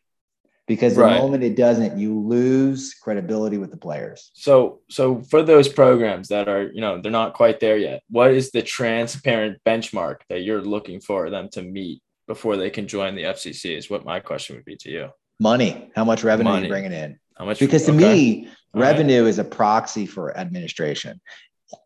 Because 0.67 0.95
the 0.95 1.03
right. 1.03 1.19
moment 1.19 1.43
it 1.43 1.55
doesn't, 1.55 1.99
you 1.99 2.19
lose 2.19 2.95
credibility 2.95 3.60
with 3.60 3.69
the 3.69 3.77
players. 3.77 4.31
So, 4.34 4.79
so 4.89 5.21
for 5.21 5.43
those 5.43 5.67
programs 5.67 6.29
that 6.29 6.49
are, 6.49 6.71
you 6.71 6.81
know, 6.81 6.99
they're 6.99 7.12
not 7.12 7.34
quite 7.34 7.60
there 7.60 7.77
yet, 7.77 8.01
what 8.10 8.31
is 8.31 8.49
the 8.49 8.63
transparent 8.63 9.60
benchmark 9.63 10.21
that 10.29 10.41
you're 10.41 10.62
looking 10.62 11.01
for 11.01 11.29
them 11.29 11.49
to 11.49 11.62
meet 11.62 12.01
before 12.27 12.58
they 12.58 12.71
can 12.71 12.88
join 12.88 13.13
the 13.13 13.23
FCC? 13.23 13.77
Is 13.77 13.91
what 13.91 14.05
my 14.05 14.19
question 14.19 14.55
would 14.55 14.65
be 14.65 14.75
to 14.77 14.89
you. 14.89 15.10
Money. 15.39 15.91
How 15.95 16.03
much 16.03 16.23
revenue 16.23 16.49
Money. 16.49 16.62
are 16.62 16.63
you 16.63 16.69
bringing 16.69 16.93
in? 16.93 17.19
How 17.38 17.45
much? 17.45 17.60
Because 17.60 17.86
to 17.86 17.91
okay. 17.91 18.13
me, 18.13 18.49
All 18.75 18.81
revenue 18.81 19.23
right. 19.23 19.29
is 19.29 19.39
a 19.39 19.43
proxy 19.43 20.05
for 20.05 20.38
administration. 20.38 21.21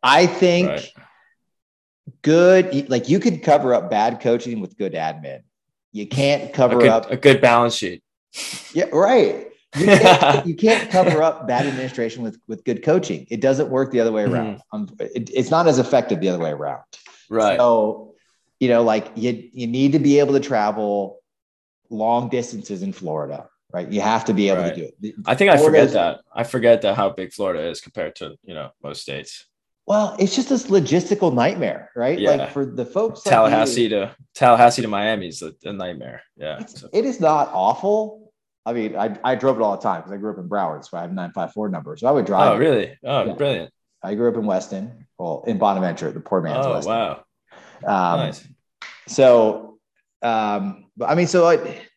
I 0.04 0.26
think 0.26 0.68
right. 0.68 0.94
good, 2.22 2.90
like 2.90 3.10
you 3.10 3.20
could 3.20 3.44
cover 3.44 3.74
up 3.74 3.90
bad 3.90 4.20
coaching 4.20 4.60
with 4.60 4.78
good 4.78 4.94
admin. 4.94 5.42
You 5.92 6.08
can't 6.08 6.54
cover 6.54 6.78
a 6.78 6.82
good, 6.82 6.90
up 6.90 7.12
a 7.12 7.18
good 7.18 7.42
balance 7.42 7.76
sheet. 7.76 8.04
Yeah, 8.74 8.86
right. 8.94 9.48
you 9.78 9.86
can't, 9.86 10.48
you 10.48 10.56
can't 10.56 10.92
cover 10.92 11.22
up 11.24 11.48
bad 11.48 11.66
administration 11.66 12.24
with 12.24 12.40
with 12.48 12.64
good 12.64 12.84
coaching. 12.84 13.28
It 13.30 13.42
doesn't 13.42 13.70
work 13.70 13.92
the 13.92 14.00
other 14.00 14.12
way 14.12 14.24
around. 14.24 14.58
Mm-hmm. 14.58 14.76
Um, 14.76 14.90
it, 15.00 15.30
it's 15.34 15.52
not 15.52 15.68
as 15.68 15.80
effective 15.80 16.20
the 16.20 16.30
other 16.30 16.44
way 16.44 16.52
around. 16.52 16.84
Right. 17.30 17.58
So, 17.58 18.16
you 18.60 18.70
know, 18.70 18.84
like 18.84 19.12
you 19.16 19.50
you 19.52 19.68
need 19.68 19.94
to 19.94 20.00
be 20.00 20.20
able 20.20 20.34
to 20.34 20.40
travel 20.40 21.20
long 21.90 22.30
distances 22.30 22.84
in 22.84 22.94
Florida, 22.94 23.50
right? 23.72 23.90
You 23.92 24.02
have 24.02 24.26
to 24.26 24.34
be 24.34 24.50
able 24.50 24.62
Right. 24.64 24.76
to 24.76 24.82
do 24.82 24.92
it. 25.10 25.16
I 25.26 25.36
think 25.36 25.52
I 25.52 25.58
Florida's- 25.58 25.92
forget 25.92 25.94
that. 25.94 26.22
I 26.34 26.44
forget 26.44 26.82
that 26.84 26.96
how 26.96 27.10
big 27.10 27.32
Florida 27.34 27.68
is 27.70 27.82
compared 27.82 28.16
to 28.18 28.36
you 28.44 28.54
know 28.54 28.70
most 28.84 29.02
states. 29.02 29.46
Well, 29.88 30.16
it's 30.20 30.36
just 30.36 30.50
this 30.50 30.68
logistical 30.68 31.34
nightmare, 31.34 31.90
right? 31.96 32.20
Yeah. 32.20 32.32
Like 32.32 32.52
for 32.52 32.64
the 32.66 32.86
folks 32.86 33.26
like 33.26 33.34
Tallahassee 33.34 33.84
you, 33.84 33.90
to 33.90 34.16
Tallahassee 34.36 34.84
to 34.84 34.88
Miami 34.88 35.30
is 35.30 35.42
a, 35.42 35.54
a 35.64 35.74
nightmare. 35.74 36.22
Yeah. 36.38 36.64
So- 36.66 36.90
it 36.94 37.06
is 37.06 37.20
not 37.20 37.50
awful. 37.54 38.32
I 38.66 38.74
mean, 38.74 38.96
I, 38.96 39.18
I 39.24 39.34
drove 39.36 39.58
it 39.58 39.64
all 39.64 39.76
the 39.76 39.82
time 39.82 40.02
because 40.02 40.12
I 40.12 40.18
grew 40.18 40.32
up 40.32 40.38
in 40.38 40.48
Broward, 40.48 40.86
so 40.88 40.96
I 40.98 41.02
have 41.02 41.10
a 41.10 41.14
954 41.14 41.70
number. 41.70 41.98
So 41.98 42.08
I 42.08 42.12
would 42.12 42.26
drive. 42.26 42.52
oh, 42.52 42.56
it. 42.56 42.58
really? 42.60 42.98
Oh, 43.04 43.26
Yeah. 43.26 43.34
brilliant. 43.34 43.74
I 44.04 44.14
grew 44.14 44.30
up 44.30 44.36
in 44.36 44.46
Weston, 44.46 45.08
well, 45.18 45.44
in 45.48 45.58
Bonaventure, 45.58 46.12
the 46.12 46.20
poor 46.20 46.42
man's 46.42 46.66
Oh, 46.68 46.74
Weston. 46.74 46.94
wow. 46.94 47.24
Um, 47.84 48.20
nice. 48.20 48.48
So, 49.08 49.80
um, 50.22 50.86
but 50.98 51.10
I 51.10 51.16
mean, 51.16 51.26
so 51.28 51.44
like, 51.44 51.89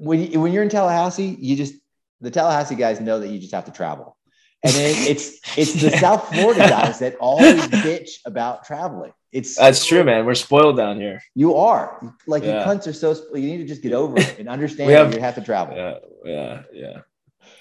when 0.00 0.32
you, 0.32 0.40
when 0.40 0.52
you're 0.52 0.62
in 0.62 0.68
Tallahassee, 0.68 1.36
you 1.38 1.56
just 1.56 1.74
the 2.20 2.30
Tallahassee 2.30 2.74
guys 2.74 3.00
know 3.00 3.20
that 3.20 3.28
you 3.28 3.38
just 3.38 3.52
have 3.52 3.66
to 3.66 3.72
travel, 3.72 4.16
and 4.64 4.72
it's 4.76 5.40
it's 5.56 5.74
the 5.80 5.90
South 5.90 6.28
Florida 6.32 6.60
guys 6.68 6.98
that 7.00 7.16
always 7.20 7.60
bitch 7.68 8.10
about 8.24 8.64
traveling. 8.64 9.12
It's 9.32 9.56
That's 9.56 9.84
true, 9.84 10.02
man. 10.02 10.26
We're 10.26 10.34
spoiled 10.34 10.76
down 10.76 10.98
here. 10.98 11.22
You 11.36 11.54
are 11.54 12.14
like 12.26 12.42
your 12.42 12.54
Yeah. 12.54 12.64
cunts 12.66 12.86
are 12.88 12.92
so. 12.92 13.14
You 13.34 13.42
need 13.46 13.58
to 13.58 13.64
just 13.66 13.82
get 13.82 13.92
over 13.92 14.18
it 14.18 14.38
and 14.38 14.48
understand 14.56 14.90
have- 14.90 15.14
you 15.14 15.20
have 15.20 15.36
to 15.36 15.40
travel. 15.42 15.76
Yeah, 15.76 15.98
yeah, 16.24 16.62
yeah. 16.72 17.00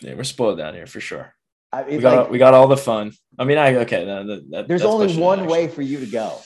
Yeah, 0.02 0.14
we're 0.16 0.24
spoiled 0.24 0.58
down 0.58 0.74
here 0.74 0.88
for 0.88 1.00
sure. 1.00 1.34
I, 1.72 1.84
We 1.84 1.98
got 2.00 2.18
like, 2.24 2.32
we 2.32 2.38
got 2.40 2.54
all 2.54 2.68
the 2.68 2.78
fun. 2.78 3.12
I 3.38 3.44
mean, 3.44 3.58
I 3.58 3.76
okay. 3.86 4.04
No, 4.06 4.26
that, 4.50 4.68
there's 4.68 4.82
only 4.84 5.16
one 5.16 5.46
way 5.46 5.68
for 5.68 5.82
you 5.84 6.00
to 6.00 6.06
go, 6.08 6.40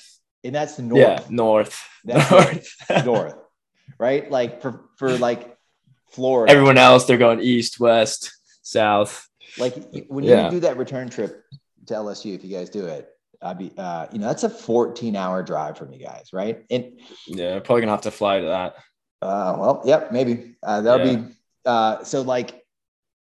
and 0.44 0.54
that's 0.54 0.76
the 0.76 0.84
north. 0.84 1.00
Yeah, 1.00 1.22
north. 1.30 1.88
That's 2.04 2.30
north. 2.32 2.68
north, 3.06 3.36
right? 3.98 4.30
Like 4.30 4.62
for 4.62 4.82
for 4.98 5.18
like 5.18 5.53
Florida. 6.14 6.52
Everyone 6.52 6.78
else, 6.78 7.06
they're 7.06 7.18
going 7.18 7.40
east, 7.42 7.80
west, 7.80 8.32
south. 8.62 9.28
like 9.58 9.76
when 10.08 10.24
Yeah. 10.24 10.46
you 10.46 10.52
do 10.52 10.60
that 10.62 10.78
return 10.78 11.10
trip 11.10 11.44
to 11.88 11.94
LSU, 11.94 12.34
if 12.34 12.44
you 12.44 12.56
guys 12.56 12.70
do 12.70 12.86
it, 12.86 13.10
I'd 13.42 13.58
be, 13.58 13.72
uh, 13.78 14.08
you 14.12 14.20
know, 14.20 14.28
that's 14.28 14.44
a 14.44 14.50
14 14.50 15.16
hour 15.16 15.44
drive 15.44 15.78
from 15.78 15.92
you 15.92 16.00
guys, 16.00 16.30
right? 16.34 16.64
And 16.72 17.00
Yeah, 17.28 17.60
probably 17.60 17.82
gonna 17.82 17.92
have 17.92 18.02
to 18.02 18.12
fly 18.12 18.40
to 18.40 18.46
that. 18.48 18.76
uh, 19.22 19.56
well, 19.60 19.82
yep, 19.86 20.12
maybe 20.12 20.56
uh, 20.64 20.82
that'll 20.82 21.06
Yeah. 21.06 21.16
be 21.18 21.36
uh, 21.66 22.04
so 22.04 22.22
like 22.22 22.64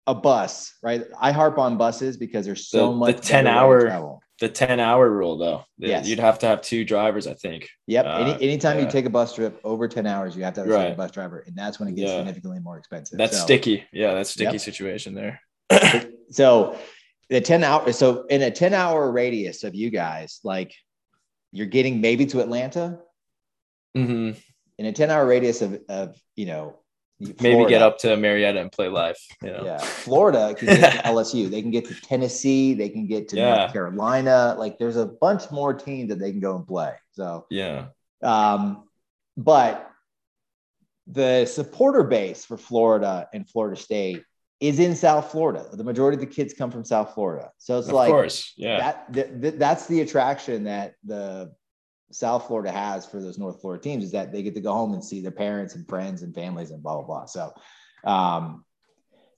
a 0.06 0.14
bus, 0.14 0.72
right? 0.82 1.04
I 1.20 1.32
harp 1.32 1.58
on 1.58 1.76
buses 1.76 2.16
because 2.16 2.46
there's 2.46 2.68
so 2.68 2.90
The- 2.90 2.96
much 2.96 3.16
the 3.16 3.22
10 3.22 3.44
better 3.44 3.54
way 3.56 3.60
to 3.60 3.64
hour- 3.64 3.80
travel. 3.82 4.22
The 4.40 4.48
ten 4.48 4.78
hour 4.78 5.10
rule, 5.10 5.36
though. 5.36 5.64
Yeah, 5.78 5.88
Yes. 5.88 6.08
you'd 6.08 6.20
have 6.20 6.38
to 6.40 6.46
have 6.46 6.62
two 6.62 6.84
drivers, 6.84 7.26
I 7.26 7.34
think. 7.34 7.68
Yep. 7.88 8.04
Uh, 8.06 8.08
Any, 8.18 8.44
anytime 8.44 8.78
yeah. 8.78 8.84
you 8.84 8.90
take 8.90 9.04
a 9.04 9.10
bus 9.10 9.34
trip 9.34 9.60
over 9.64 9.88
10 9.88 10.06
hours, 10.06 10.36
you 10.36 10.44
have 10.44 10.54
to 10.54 10.60
have 10.60 10.70
a 10.70 10.72
Right. 10.72 10.96
bus 10.96 11.10
driver, 11.10 11.40
and 11.46 11.56
that's 11.56 11.80
when 11.80 11.88
it 11.88 11.96
gets 11.96 12.10
Yeah. 12.10 12.18
significantly 12.18 12.60
more 12.60 12.78
expensive. 12.78 13.18
That's 13.18 13.36
So- 13.36 13.42
sticky. 13.44 13.84
Yeah, 13.92 14.14
that's 14.14 14.30
sticky 14.30 14.52
Yep. 14.52 14.60
situation 14.60 15.14
there. 15.14 15.40
so 16.30 16.78
the 17.30 17.40
10 17.40 17.62
hour 17.64 17.92
so 17.92 18.24
in 18.26 18.40
a 18.42 18.50
10 18.50 18.72
hour 18.72 19.10
radius 19.10 19.62
of 19.64 19.74
you 19.74 19.90
guys 19.90 20.40
like 20.44 20.72
you're 21.52 21.66
getting 21.66 22.00
maybe 22.00 22.24
to 22.24 22.40
atlanta 22.40 22.98
hmm 23.94 24.30
in 24.78 24.86
a 24.86 24.92
10 24.92 25.10
hour 25.10 25.26
radius 25.26 25.60
of, 25.60 25.78
of 25.90 26.16
you 26.36 26.46
know 26.46 26.76
Maybe 27.40 27.64
get 27.68 27.82
up 27.82 27.98
to 28.00 28.16
Marietta 28.16 28.60
and 28.60 28.70
play 28.70 28.88
Life. 28.88 29.18
You 29.42 29.50
know? 29.50 29.62
yeah 29.64 29.78
florida 29.78 30.54
can 30.54 30.66
get 30.68 30.92
to 30.92 30.98
lsu 31.10 31.50
they 31.50 31.60
can 31.62 31.70
get 31.70 31.84
to 31.86 31.94
tennessee 32.00 32.74
they 32.74 32.88
can 32.88 33.06
get 33.06 33.28
to 33.30 33.36
Yeah. 33.36 33.56
north 33.56 33.72
carolina 33.72 34.54
like 34.58 34.78
there's 34.78 34.96
a 34.96 35.06
bunch 35.06 35.50
more 35.50 35.74
teams 35.74 36.08
that 36.10 36.18
they 36.20 36.30
can 36.30 36.40
go 36.40 36.54
and 36.56 36.66
play 36.66 36.94
so 37.12 37.46
Yeah. 37.50 37.86
um 38.22 38.84
but 39.36 39.90
the 41.06 41.46
supporter 41.46 42.04
base 42.04 42.44
for 42.44 42.56
florida 42.56 43.28
and 43.32 43.48
florida 43.48 43.80
state 43.80 44.22
is 44.60 44.78
in 44.78 44.94
south 44.94 45.30
florida 45.30 45.64
the 45.72 45.84
majority 45.84 46.16
of 46.16 46.20
the 46.20 46.26
kids 46.34 46.52
come 46.54 46.70
from 46.70 46.84
south 46.84 47.14
florida 47.14 47.50
so 47.58 47.78
it's 47.78 47.88
of 47.88 47.94
like 47.94 48.10
course. 48.10 48.52
Yeah. 48.56 48.78
that, 48.78 49.12
th- 49.12 49.40
th- 49.40 49.54
that's 49.54 49.86
the 49.86 50.00
attraction 50.02 50.64
that 50.64 50.94
the 51.04 51.52
South 52.10 52.46
Florida 52.46 52.70
has 52.70 53.04
for 53.04 53.20
those 53.20 53.38
North 53.38 53.60
Florida 53.60 53.82
teams 53.82 54.04
is 54.04 54.12
that 54.12 54.32
they 54.32 54.42
get 54.42 54.54
to 54.54 54.60
go 54.60 54.72
home 54.72 54.94
and 54.94 55.04
see 55.04 55.20
their 55.20 55.30
parents 55.30 55.74
and 55.74 55.86
friends 55.88 56.22
and 56.22 56.34
families 56.34 56.70
and 56.70 56.82
blah 56.82 56.94
blah 56.94 57.04
blah. 57.04 57.24
So, 57.26 57.52
um, 58.04 58.64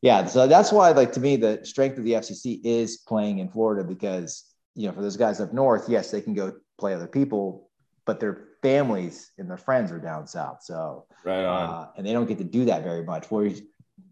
yeah, 0.02 0.26
so 0.26 0.46
that's 0.46 0.72
why, 0.72 0.90
like 0.92 1.12
to 1.12 1.20
me, 1.20 1.36
the 1.36 1.60
strength 1.64 1.98
of 1.98 2.04
the 2.04 2.12
FCC 2.12 2.60
is 2.64 2.98
playing 2.98 3.38
in 3.38 3.48
Florida 3.48 3.84
because 3.84 4.44
you 4.74 4.86
know 4.86 4.92
for 4.92 5.02
those 5.02 5.16
guys 5.16 5.40
up 5.40 5.52
north, 5.52 5.88
yes, 5.88 6.10
they 6.10 6.20
can 6.20 6.34
go 6.34 6.52
play 6.78 6.94
other 6.94 7.08
people, 7.08 7.70
but 8.06 8.20
their 8.20 8.48
families 8.62 9.32
and 9.38 9.48
their 9.48 9.56
friends 9.56 9.90
are 9.90 9.98
down 9.98 10.26
south. 10.26 10.62
So, 10.62 11.06
right 11.24 11.44
on. 11.44 11.70
uh, 11.70 11.88
and 11.96 12.06
they 12.06 12.12
don't 12.12 12.26
get 12.26 12.38
to 12.38 12.44
do 12.44 12.66
that 12.66 12.84
very 12.84 13.04
much. 13.04 13.26
Whereas 13.30 13.62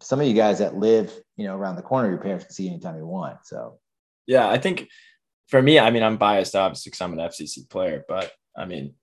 some 0.02 0.20
of 0.20 0.26
you 0.26 0.34
guys 0.34 0.58
that 0.58 0.76
live, 0.76 1.12
you 1.36 1.46
know, 1.46 1.56
around 1.56 1.76
the 1.76 1.82
corner, 1.82 2.08
your 2.08 2.18
parents 2.18 2.44
can 2.44 2.54
see 2.54 2.68
anytime 2.68 2.96
you 2.96 3.06
want. 3.06 3.38
So, 3.44 3.78
Yeah, 4.26 4.48
I 4.48 4.58
think 4.58 4.88
for 5.48 5.62
me, 5.62 5.78
I 5.78 5.90
mean, 5.90 6.02
I'm 6.02 6.16
biased 6.16 6.54
obviously 6.54 6.90
because 6.90 7.00
I'm 7.00 7.12
an 7.12 7.26
FCC 7.26 7.68
player, 7.68 8.04
but 8.08 8.32
I 8.58 8.64
mean, 8.64 8.94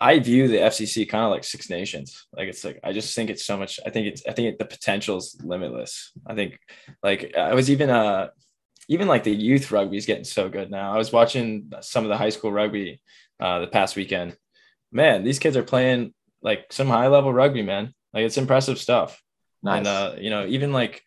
I 0.00 0.18
view 0.18 0.48
the 0.48 0.58
FCC 0.58 1.08
kind 1.08 1.24
of 1.24 1.30
like 1.30 1.44
Six 1.44 1.70
Nations. 1.70 2.26
Like 2.36 2.48
it's 2.48 2.64
like 2.64 2.80
I 2.84 2.92
just 2.92 3.14
think 3.14 3.30
it's 3.30 3.44
so 3.44 3.56
much. 3.56 3.80
I 3.86 3.90
think 3.90 4.06
it's 4.06 4.22
I 4.26 4.32
think 4.32 4.48
it, 4.48 4.58
the 4.58 4.64
potential 4.64 5.16
is 5.16 5.36
limitless. 5.42 6.12
I 6.26 6.34
think 6.34 6.58
like 7.02 7.34
I 7.36 7.54
was 7.54 7.70
even 7.70 7.90
uh 7.90 8.28
even 8.88 9.08
like 9.08 9.24
the 9.24 9.34
youth 9.34 9.70
rugby 9.70 9.96
is 9.96 10.06
getting 10.06 10.24
so 10.24 10.48
good 10.48 10.70
now. 10.70 10.92
I 10.92 10.98
was 10.98 11.12
watching 11.12 11.72
some 11.80 12.04
of 12.04 12.10
the 12.10 12.18
high 12.18 12.30
school 12.30 12.52
rugby 12.52 13.00
uh, 13.40 13.60
the 13.60 13.66
past 13.66 13.96
weekend. 13.96 14.36
Man, 14.92 15.24
these 15.24 15.38
kids 15.38 15.56
are 15.56 15.62
playing 15.62 16.12
like 16.42 16.72
some 16.72 16.88
high 16.88 17.08
level 17.08 17.32
rugby, 17.32 17.62
man. 17.62 17.94
Like 18.12 18.24
it's 18.24 18.36
impressive 18.36 18.78
stuff. 18.78 19.20
nice. 19.62 19.78
And 19.78 19.86
uh, 19.86 20.14
you 20.18 20.30
know, 20.30 20.44
even 20.46 20.72
like 20.72 21.02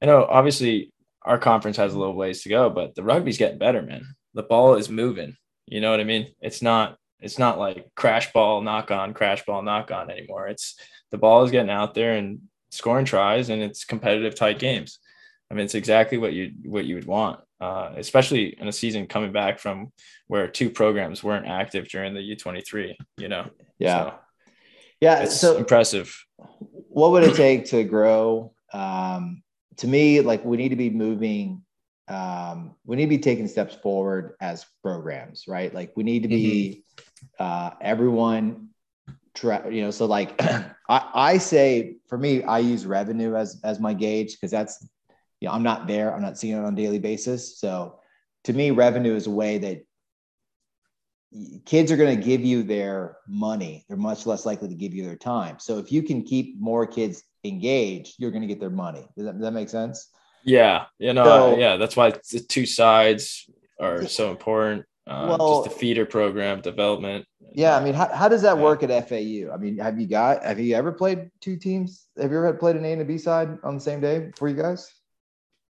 I 0.00 0.06
know 0.06 0.24
obviously 0.24 0.92
our 1.22 1.38
conference 1.38 1.78
has 1.78 1.94
a 1.94 1.98
little 1.98 2.14
ways 2.14 2.42
to 2.42 2.48
go, 2.48 2.70
but 2.70 2.94
the 2.94 3.02
rugby's 3.02 3.38
getting 3.38 3.58
better, 3.58 3.82
man. 3.82 4.14
The 4.34 4.44
ball 4.44 4.74
is 4.74 4.88
moving. 4.88 5.36
You 5.66 5.80
know 5.80 5.90
what 5.90 6.00
I 6.00 6.04
mean? 6.04 6.28
It's 6.40 6.62
not 6.62 6.96
it's 7.20 7.38
not 7.38 7.58
like 7.58 7.86
crash 7.94 8.32
ball, 8.32 8.60
knock 8.60 8.90
on, 8.90 9.14
crash 9.14 9.44
ball, 9.44 9.62
knock 9.62 9.90
on 9.90 10.10
anymore. 10.10 10.48
It's 10.48 10.76
the 11.10 11.18
ball 11.18 11.44
is 11.44 11.50
getting 11.50 11.70
out 11.70 11.94
there 11.94 12.12
and 12.14 12.40
scoring 12.70 13.04
tries 13.06 13.48
and 13.48 13.62
it's 13.62 13.84
competitive 13.84 14.34
tight 14.34 14.58
games. 14.58 14.98
I 15.50 15.54
mean, 15.54 15.64
it's 15.64 15.74
exactly 15.74 16.18
what 16.18 16.32
you 16.32 16.52
what 16.64 16.84
you 16.86 16.96
would 16.96 17.06
want, 17.06 17.40
uh, 17.60 17.92
especially 17.96 18.58
in 18.60 18.68
a 18.68 18.72
season 18.72 19.06
coming 19.06 19.32
back 19.32 19.58
from 19.58 19.92
where 20.26 20.48
two 20.48 20.70
programs 20.70 21.22
weren't 21.22 21.46
active 21.46 21.88
during 21.88 22.14
the 22.14 22.20
U23. 22.36 22.94
You 23.18 23.28
know, 23.28 23.48
yeah. 23.78 23.98
So 24.10 24.14
yeah. 25.00 25.20
it's 25.20 25.40
So, 25.40 25.56
impressive. 25.56 26.16
what 26.66 27.12
would 27.12 27.22
it 27.22 27.36
take 27.36 27.66
to 27.66 27.84
grow? 27.84 28.52
Um, 28.72 29.42
to 29.76 29.86
me, 29.86 30.20
like 30.20 30.44
we 30.44 30.56
need 30.56 30.70
to 30.70 30.76
be 30.76 30.90
moving. 30.90 31.62
Um, 32.08 32.74
we 32.84 32.96
need 32.96 33.04
to 33.06 33.08
be 33.10 33.18
taking 33.18 33.48
steps 33.48 33.74
forward 33.74 34.34
as 34.40 34.64
programs, 34.82 35.44
right? 35.48 35.72
Like 35.74 35.92
we 35.96 36.02
need 36.04 36.22
to 36.22 36.28
be 36.28 36.84
uh, 37.38 37.70
everyone. 37.80 38.68
Try, 39.34 39.68
you 39.68 39.82
know, 39.82 39.90
so 39.90 40.06
like 40.06 40.40
I, 40.88 41.10
I 41.14 41.38
say 41.38 41.96
for 42.08 42.16
me, 42.16 42.42
I 42.42 42.58
use 42.60 42.86
revenue 42.86 43.34
as 43.34 43.60
as 43.64 43.78
my 43.80 43.92
gauge 43.92 44.32
because 44.32 44.50
that's 44.50 44.86
you 45.40 45.48
know 45.48 45.52
I'm 45.54 45.62
not 45.62 45.86
there, 45.86 46.14
I'm 46.14 46.22
not 46.22 46.38
seeing 46.38 46.56
it 46.56 46.64
on 46.64 46.72
a 46.72 46.76
daily 46.76 46.98
basis. 46.98 47.58
So 47.58 48.00
to 48.44 48.52
me, 48.54 48.70
revenue 48.70 49.14
is 49.14 49.26
a 49.26 49.30
way 49.30 49.58
that 49.58 49.82
kids 51.66 51.92
are 51.92 51.96
going 51.96 52.16
to 52.16 52.24
give 52.24 52.40
you 52.42 52.62
their 52.62 53.18
money. 53.28 53.84
They're 53.88 53.96
much 53.96 54.24
less 54.26 54.46
likely 54.46 54.68
to 54.68 54.74
give 54.74 54.94
you 54.94 55.04
their 55.04 55.16
time. 55.16 55.58
So 55.58 55.78
if 55.78 55.92
you 55.92 56.02
can 56.02 56.22
keep 56.22 56.58
more 56.58 56.86
kids 56.86 57.22
engaged, 57.44 58.14
you're 58.18 58.30
going 58.30 58.42
to 58.42 58.48
get 58.48 58.60
their 58.60 58.70
money. 58.70 59.06
Does 59.16 59.26
that, 59.26 59.32
does 59.32 59.42
that 59.42 59.52
make 59.52 59.68
sense? 59.68 60.08
Yeah, 60.44 60.86
you 60.98 61.12
know, 61.12 61.24
So- 61.24 61.58
yeah, 61.58 61.76
that's 61.76 61.96
why 61.96 62.12
the 62.12 62.40
two 62.40 62.64
sides 62.64 63.50
are 63.80 64.06
so 64.06 64.30
important. 64.30 64.86
Uh, 65.06 65.36
Well- 65.38 65.62
just 65.62 65.72
the 65.74 65.78
feeder 65.80 66.04
program 66.04 66.60
development. 66.60 67.26
Yeah. 67.52 67.76
I 67.76 67.84
mean, 67.84 67.94
how, 67.94 68.08
how 68.08 68.28
does 68.28 68.42
that 68.42 68.56
Yeah. 68.56 68.62
work 68.62 68.82
at 68.82 68.90
FAU? 68.90 69.52
I 69.52 69.56
mean, 69.56 69.78
have 69.78 70.00
you 70.00 70.06
got, 70.08 70.44
have 70.44 70.58
you 70.58 70.74
ever 70.74 70.92
played 70.92 71.30
two 71.40 71.56
teams? 71.56 72.06
Have 72.20 72.30
you 72.32 72.38
ever 72.38 72.52
played 72.54 72.76
an 72.76 72.84
A 72.84 72.92
and 72.92 73.02
a 73.02 73.04
B 73.04 73.16
side 73.18 73.58
on 73.62 73.74
the 73.76 73.80
same 73.80 74.00
day 74.00 74.30
for 74.36 74.48
you 74.48 74.56
guys? 74.56 74.90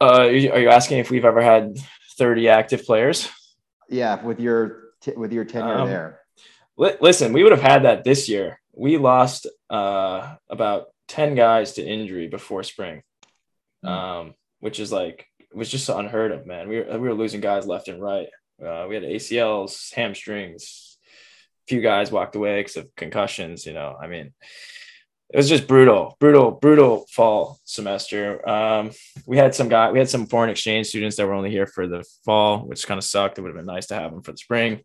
Uh, 0.02 0.28
are 0.28 0.32
you 0.60 0.70
asking 0.70 0.98
if 1.00 1.10
we've 1.12 1.26
ever 1.26 1.42
had 1.42 1.78
thirty 2.18 2.50
active 2.50 2.84
players? 2.86 3.30
Yeah. 3.90 4.22
With 4.24 4.40
your, 4.40 4.92
t- 5.02 5.14
with 5.16 5.32
your 5.32 5.46
tenure 5.46 5.76
Um, 5.76 5.90
there. 5.90 6.20
Li- 6.78 6.96
listen, 7.00 7.34
we 7.34 7.44
would 7.44 7.52
have 7.52 7.62
had 7.62 7.84
that 7.84 8.04
this 8.04 8.28
year. 8.28 8.60
We 8.74 8.98
lost 8.98 9.48
uh, 9.70 10.36
about 10.50 10.88
ten 11.08 11.36
guys 11.36 11.74
to 11.74 11.86
injury 11.86 12.28
before 12.28 12.64
spring, 12.64 13.04
Hmm. 13.84 13.88
um, 13.90 14.34
which 14.60 14.80
is 14.80 14.92
like 14.92 15.28
it 15.40 15.56
was 15.56 15.70
just 15.70 15.88
unheard 15.90 16.32
of, 16.32 16.46
man. 16.46 16.68
We 16.70 16.78
were 16.80 16.98
we 17.00 17.08
were 17.10 17.14
losing 17.14 17.42
guys 17.42 17.68
left 17.68 17.88
and 17.90 18.02
right. 18.02 18.28
Uh, 18.66 18.86
we 18.88 18.96
had 18.96 19.04
ACLs, 19.04 19.94
hamstrings. 19.94 20.98
A 21.06 21.68
few 21.68 21.82
guys 21.82 22.12
walked 22.12 22.36
away 22.36 22.60
because 22.60 22.78
of 22.78 22.96
concussions. 22.96 23.66
You 23.66 23.74
know, 23.74 23.96
I 24.00 24.08
mean, 24.08 24.34
it 25.34 25.38
was 25.38 25.48
just 25.48 25.66
brutal, 25.68 26.18
brutal, 26.20 26.52
brutal 26.52 27.06
fall 27.10 27.60
semester. 27.64 28.48
Um, 28.48 28.92
we 29.26 29.38
had 29.38 29.56
some 29.56 29.70
guy, 29.70 29.92
we 29.92 30.00
had 30.00 30.10
some 30.10 30.28
foreign 30.28 30.50
exchange 30.50 30.88
students 30.88 31.16
that 31.16 31.26
were 31.26 31.34
only 31.34 31.50
here 31.50 31.68
for 31.68 31.88
the 31.88 32.04
fall, 32.26 32.60
which 32.60 32.86
kind 32.86 32.98
of 32.98 33.04
sucked. 33.04 33.38
It 33.38 33.42
would 33.42 33.50
have 33.50 33.56
been 33.56 33.66
nice 33.66 33.88
to 33.88 33.96
have 33.96 34.12
them 34.12 34.22
for 34.24 34.34
the 34.34 34.38
spring. 34.38 34.82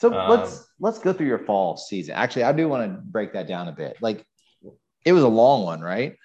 So 0.00 0.14
um, 0.14 0.30
let's 0.30 0.68
let's 0.78 1.00
go 1.00 1.12
through 1.12 1.26
your 1.26 1.40
fall 1.40 1.76
season. 1.76 2.14
Actually, 2.14 2.44
I 2.44 2.52
do 2.52 2.68
want 2.68 2.92
to 2.92 3.00
break 3.00 3.32
that 3.32 3.48
down 3.48 3.66
a 3.66 3.72
bit. 3.72 3.96
Like, 4.00 4.24
it 5.04 5.12
was 5.12 5.24
a 5.24 5.28
long 5.28 5.64
one, 5.64 5.80
right? 5.80 6.16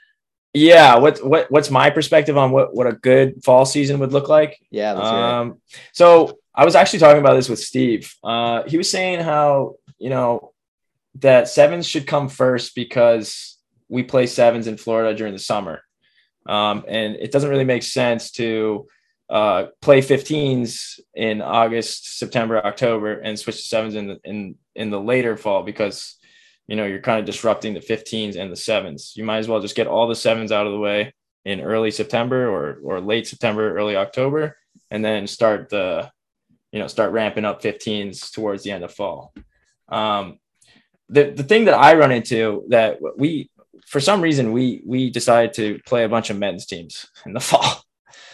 Yeah. 0.54 0.98
What 0.98 1.26
what 1.26 1.50
what's 1.50 1.72
my 1.72 1.90
perspective 1.90 2.38
on 2.38 2.52
what 2.52 2.76
what 2.76 2.86
a 2.86 2.94
good 2.94 3.44
fall 3.44 3.66
season 3.66 4.00
would 4.00 4.14
look 4.14 4.30
like? 4.30 4.60
Yeah. 4.70 4.94
Um. 4.94 5.62
So 5.94 6.38
I 6.56 6.66
was 6.66 6.76
actually 6.76 7.00
talking 7.00 7.22
about 7.22 7.36
this 7.36 7.50
with 7.50 7.60
Steve. 7.60 8.14
Uh, 8.24 8.64
he 8.68 8.78
was 8.78 8.90
saying 8.90 9.20
how 9.22 9.76
you 9.98 10.10
know 10.10 10.54
that 11.16 11.48
sevens 11.48 11.88
should 11.88 12.08
come 12.08 12.30
first 12.30 12.76
because 12.76 13.58
we 13.90 14.04
play 14.04 14.26
sevens 14.26 14.68
in 14.68 14.78
Florida 14.78 15.16
during 15.16 15.34
the 15.34 15.40
summer. 15.40 15.82
Um, 16.46 16.84
and 16.88 17.16
it 17.16 17.32
doesn't 17.32 17.50
really 17.50 17.64
make 17.64 17.84
sense 17.84 18.32
to 18.32 18.88
uh, 19.30 19.68
play 19.82 20.02
15s 20.02 21.00
in 21.16 21.42
August, 21.42 22.20
September, 22.20 22.64
October, 22.64 23.20
and 23.20 23.40
switch 23.40 23.58
to 23.58 23.62
sevens 23.62 23.96
in 23.96 24.08
the, 24.08 24.20
in 24.24 24.56
in 24.76 24.90
the 24.90 25.00
later 25.00 25.38
fall 25.38 25.64
because 25.64 26.18
you 26.68 26.76
know 26.76 26.86
you're 26.86 27.02
kind 27.02 27.20
of 27.20 27.26
disrupting 27.26 27.74
the 27.74 27.80
15s 27.80 28.36
and 28.36 28.52
the 28.52 28.56
sevens. 28.56 29.14
You 29.16 29.24
might 29.24 29.40
as 29.40 29.48
well 29.48 29.62
just 29.62 29.76
get 29.76 29.88
all 29.88 30.08
the 30.08 30.16
sevens 30.16 30.52
out 30.52 30.68
of 30.68 30.74
the 30.74 30.80
way 30.80 31.14
in 31.46 31.62
early 31.62 31.90
September 31.90 32.48
or 32.48 32.80
or 32.84 33.02
late 33.02 33.26
September, 33.26 33.76
early 33.76 33.96
October, 33.96 34.58
and 34.92 35.04
then 35.04 35.26
start 35.26 35.70
the 35.70 36.12
you 36.74 36.80
know 36.80 36.88
start 36.88 37.14
ramping 37.14 37.46
up 37.46 37.62
15s 37.62 38.32
towards 38.34 38.64
the 38.64 38.72
end 38.72 38.84
of 38.84 38.94
fall. 38.94 39.34
Um, 39.88 40.40
the 41.08 41.32
the 41.32 41.44
thing 41.44 41.66
that 41.66 41.76
I 41.76 41.96
run 41.96 42.12
into 42.12 42.66
that 42.70 42.98
we 43.18 43.50
for 43.88 44.02
some 44.02 44.22
reason 44.22 44.52
we 44.52 44.82
we 44.86 45.10
decided 45.10 45.54
to 45.54 45.80
play 45.86 46.04
a 46.04 46.10
bunch 46.10 46.30
of 46.30 46.38
men's 46.38 46.66
teams 46.66 47.08
in 47.26 47.34
the 47.34 47.40
fall. 47.52 47.84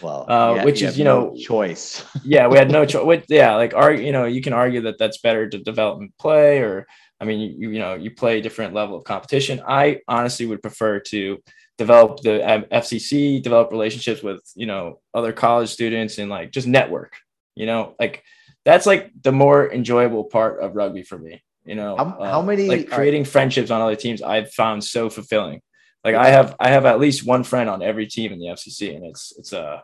Well, 0.02 0.24
uh, 0.30 0.54
yeah, 0.54 0.64
which 0.64 0.80
is 0.80 0.98
you 0.98 1.04
know 1.04 1.36
choice. 1.36 2.02
yeah, 2.24 2.48
we 2.48 2.56
had 2.56 2.70
no 2.70 2.86
choice. 2.86 3.22
Yeah, 3.28 3.54
like 3.56 3.74
argue, 3.74 4.04
you 4.04 4.12
know, 4.12 4.24
you 4.24 4.40
can 4.40 4.54
argue 4.54 4.80
that 4.82 4.98
that's 4.98 5.18
better 5.18 5.46
to 5.46 5.58
develop 5.58 6.02
play, 6.18 6.60
or 6.60 6.86
I 7.20 7.26
mean, 7.26 7.40
you 7.40 7.70
you 7.70 7.78
know, 7.78 7.94
you 7.94 8.10
play 8.10 8.38
a 8.38 8.42
different 8.42 8.72
level 8.72 8.96
of 8.96 9.04
competition. 9.04 9.60
I 9.66 10.00
honestly 10.08 10.46
would 10.46 10.62
prefer 10.62 11.00
to 11.00 11.42
develop 11.76 12.20
the 12.20 12.64
FCC, 12.72 13.42
develop 13.42 13.70
relationships 13.70 14.22
with 14.22 14.40
you 14.54 14.64
know 14.64 15.00
other 15.12 15.34
college 15.34 15.68
students, 15.68 16.16
and 16.16 16.30
like 16.30 16.50
just 16.50 16.66
network. 16.66 17.16
You 17.54 17.66
know, 17.66 17.94
like 17.98 18.24
that's 18.64 18.86
like 18.86 19.10
the 19.20 19.32
more 19.32 19.72
enjoyable 19.72 20.24
part 20.24 20.60
of 20.60 20.76
rugby 20.76 21.02
for 21.02 21.18
me. 21.18 21.42
You 21.64 21.74
know, 21.74 21.96
how, 21.96 22.04
uh, 22.04 22.30
how 22.30 22.42
many 22.42 22.68
like 22.68 22.90
creating 22.90 23.24
friendships 23.24 23.70
on 23.70 23.80
other 23.80 23.96
teams 23.96 24.22
I've 24.22 24.52
found 24.52 24.82
so 24.82 25.10
fulfilling. 25.10 25.60
Like 26.04 26.14
I 26.14 26.28
have 26.28 26.56
I 26.58 26.70
have 26.70 26.86
at 26.86 26.98
least 26.98 27.26
one 27.26 27.44
friend 27.44 27.68
on 27.68 27.82
every 27.82 28.06
team 28.06 28.32
in 28.32 28.38
the 28.38 28.46
FCC, 28.46 28.96
and 28.96 29.04
it's 29.04 29.32
it's 29.36 29.52
a 29.52 29.60
uh, 29.62 29.80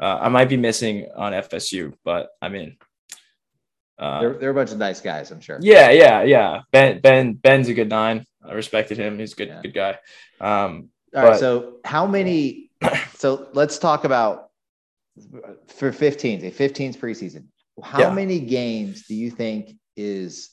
uh, 0.00 0.18
I 0.22 0.28
might 0.28 0.48
be 0.48 0.56
missing 0.56 1.08
on 1.14 1.32
FSU, 1.32 1.92
but 2.04 2.30
I 2.40 2.48
mean, 2.48 2.76
uh, 3.98 4.20
they're, 4.20 4.38
they're 4.38 4.50
a 4.50 4.54
bunch 4.54 4.72
of 4.72 4.78
nice 4.78 5.00
guys, 5.00 5.30
I'm 5.30 5.40
sure. 5.40 5.58
Yeah, 5.60 5.90
yeah, 5.90 6.22
yeah. 6.22 6.60
Ben 6.72 7.00
Ben 7.00 7.34
Ben's 7.34 7.68
a 7.68 7.74
good 7.74 7.90
nine. 7.90 8.24
I 8.42 8.52
respected 8.52 8.96
him. 8.96 9.18
He's 9.18 9.34
a 9.34 9.36
good 9.36 9.48
yeah. 9.48 9.60
good 9.62 9.74
guy. 9.74 9.98
Um, 10.40 10.90
All 11.14 11.22
but, 11.22 11.24
right. 11.24 11.40
So 11.40 11.76
how 11.84 12.06
many? 12.06 12.70
so 13.14 13.48
let's 13.52 13.78
talk 13.78 14.04
about 14.04 14.49
for 15.68 15.92
15s. 15.92 16.44
A 16.44 16.50
15s 16.50 16.96
preseason. 16.96 17.44
How 17.82 18.00
yeah. 18.00 18.12
many 18.12 18.40
games 18.40 19.06
do 19.06 19.14
you 19.14 19.30
think 19.30 19.76
is 19.96 20.50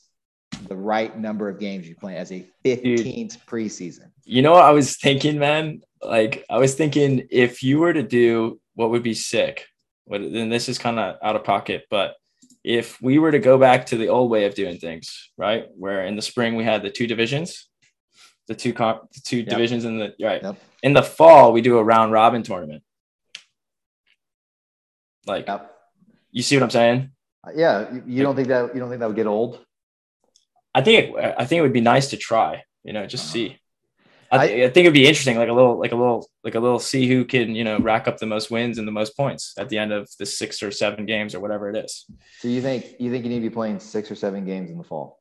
the 0.68 0.76
right 0.76 1.18
number 1.18 1.48
of 1.48 1.58
games 1.58 1.88
you 1.88 1.94
play 1.94 2.16
as 2.16 2.32
a 2.32 2.46
15th 2.64 2.82
Dude, 2.82 3.30
preseason? 3.46 4.10
You 4.24 4.42
know 4.42 4.52
what 4.52 4.64
I 4.64 4.70
was 4.70 4.96
thinking, 4.96 5.38
man? 5.38 5.82
Like 6.02 6.44
I 6.48 6.58
was 6.58 6.74
thinking 6.74 7.26
if 7.30 7.62
you 7.62 7.78
were 7.78 7.92
to 7.92 8.02
do 8.02 8.60
what 8.74 8.90
would 8.90 9.02
be 9.02 9.14
sick, 9.14 9.66
what 10.04 10.20
then 10.20 10.48
this 10.48 10.68
is 10.68 10.78
kind 10.78 10.98
of 10.98 11.16
out 11.22 11.36
of 11.36 11.44
pocket, 11.44 11.84
but 11.90 12.14
if 12.64 13.00
we 13.00 13.18
were 13.18 13.30
to 13.30 13.38
go 13.38 13.58
back 13.58 13.86
to 13.86 13.96
the 13.96 14.08
old 14.08 14.30
way 14.30 14.44
of 14.44 14.54
doing 14.54 14.78
things, 14.78 15.30
right? 15.36 15.66
Where 15.76 16.04
in 16.04 16.16
the 16.16 16.22
spring 16.22 16.56
we 16.56 16.64
had 16.64 16.82
the 16.82 16.90
two 16.90 17.06
divisions, 17.06 17.68
the 18.46 18.54
two 18.54 18.72
comp, 18.72 19.10
the 19.12 19.20
two 19.20 19.38
yep. 19.38 19.48
divisions 19.48 19.84
in 19.84 19.98
the 19.98 20.14
right. 20.20 20.42
Yep. 20.42 20.56
In 20.82 20.92
the 20.92 21.02
fall, 21.02 21.52
we 21.52 21.60
do 21.60 21.78
a 21.78 21.84
round 21.84 22.12
robin 22.12 22.42
tournament. 22.42 22.82
Like, 25.28 25.46
yep. 25.46 25.70
you 26.32 26.42
see 26.42 26.56
what 26.56 26.64
I'm 26.64 26.70
saying? 26.70 27.10
Yeah, 27.54 27.92
you, 27.92 28.02
you 28.06 28.22
don't 28.22 28.36
think 28.36 28.48
that 28.48 28.74
you 28.74 28.80
don't 28.80 28.88
think 28.88 29.00
that 29.00 29.06
would 29.06 29.16
get 29.16 29.26
old? 29.26 29.64
I 30.74 30.82
think 30.82 31.14
it, 31.14 31.34
I 31.38 31.44
think 31.44 31.58
it 31.58 31.62
would 31.62 31.72
be 31.72 31.80
nice 31.80 32.10
to 32.10 32.16
try. 32.16 32.62
You 32.84 32.92
know, 32.92 33.06
just 33.06 33.26
uh-huh. 33.26 33.32
see. 33.32 33.60
I, 34.30 34.46
th- 34.46 34.70
I, 34.70 34.72
think 34.72 34.84
it'd 34.84 34.92
be 34.92 35.06
interesting, 35.06 35.38
like 35.38 35.48
a 35.48 35.54
little, 35.54 35.78
like 35.78 35.92
a 35.92 35.96
little, 35.96 36.28
like 36.44 36.54
a 36.54 36.60
little, 36.60 36.78
see 36.78 37.08
who 37.08 37.24
can, 37.24 37.54
you 37.54 37.64
know, 37.64 37.78
rack 37.78 38.06
up 38.06 38.18
the 38.18 38.26
most 38.26 38.50
wins 38.50 38.76
and 38.76 38.86
the 38.86 38.92
most 38.92 39.16
points 39.16 39.54
at 39.56 39.70
the 39.70 39.78
end 39.78 39.90
of 39.90 40.06
the 40.18 40.26
six 40.26 40.62
or 40.62 40.70
seven 40.70 41.06
games 41.06 41.34
or 41.34 41.40
whatever 41.40 41.70
it 41.70 41.82
is. 41.82 42.04
So 42.40 42.48
you 42.48 42.60
think 42.60 42.96
you 42.98 43.10
think 43.10 43.24
you 43.24 43.30
need 43.30 43.40
to 43.40 43.48
be 43.48 43.54
playing 43.54 43.80
six 43.80 44.10
or 44.10 44.14
seven 44.14 44.44
games 44.44 44.70
in 44.70 44.76
the 44.76 44.84
fall? 44.84 45.18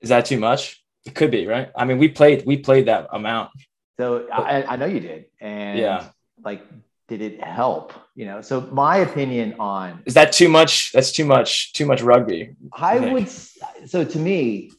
Is 0.00 0.08
that 0.08 0.24
too 0.24 0.38
much? 0.38 0.82
It 1.04 1.14
could 1.14 1.30
be, 1.30 1.46
right? 1.46 1.70
I 1.76 1.84
mean, 1.84 1.98
we 1.98 2.08
played 2.08 2.46
we 2.46 2.56
played 2.56 2.86
that 2.86 3.08
amount. 3.12 3.50
So 3.98 4.26
I, 4.32 4.64
I 4.64 4.76
know 4.76 4.86
you 4.86 5.00
did, 5.00 5.26
and 5.40 5.78
yeah, 5.78 6.08
like 6.42 6.64
did 7.08 7.20
it 7.20 7.42
help? 7.42 7.92
You 8.14 8.26
know, 8.26 8.40
so 8.40 8.62
my 8.72 8.98
opinion 8.98 9.56
on 9.58 10.02
is 10.06 10.14
that 10.14 10.32
too 10.32 10.48
much? 10.48 10.92
That's 10.92 11.12
too 11.12 11.24
much, 11.24 11.72
too 11.72 11.86
much 11.86 12.02
rugby. 12.02 12.54
I, 12.72 12.98
I 12.98 13.12
would 13.12 13.28
so 13.28 14.04
to 14.04 14.18
me, 14.18 14.70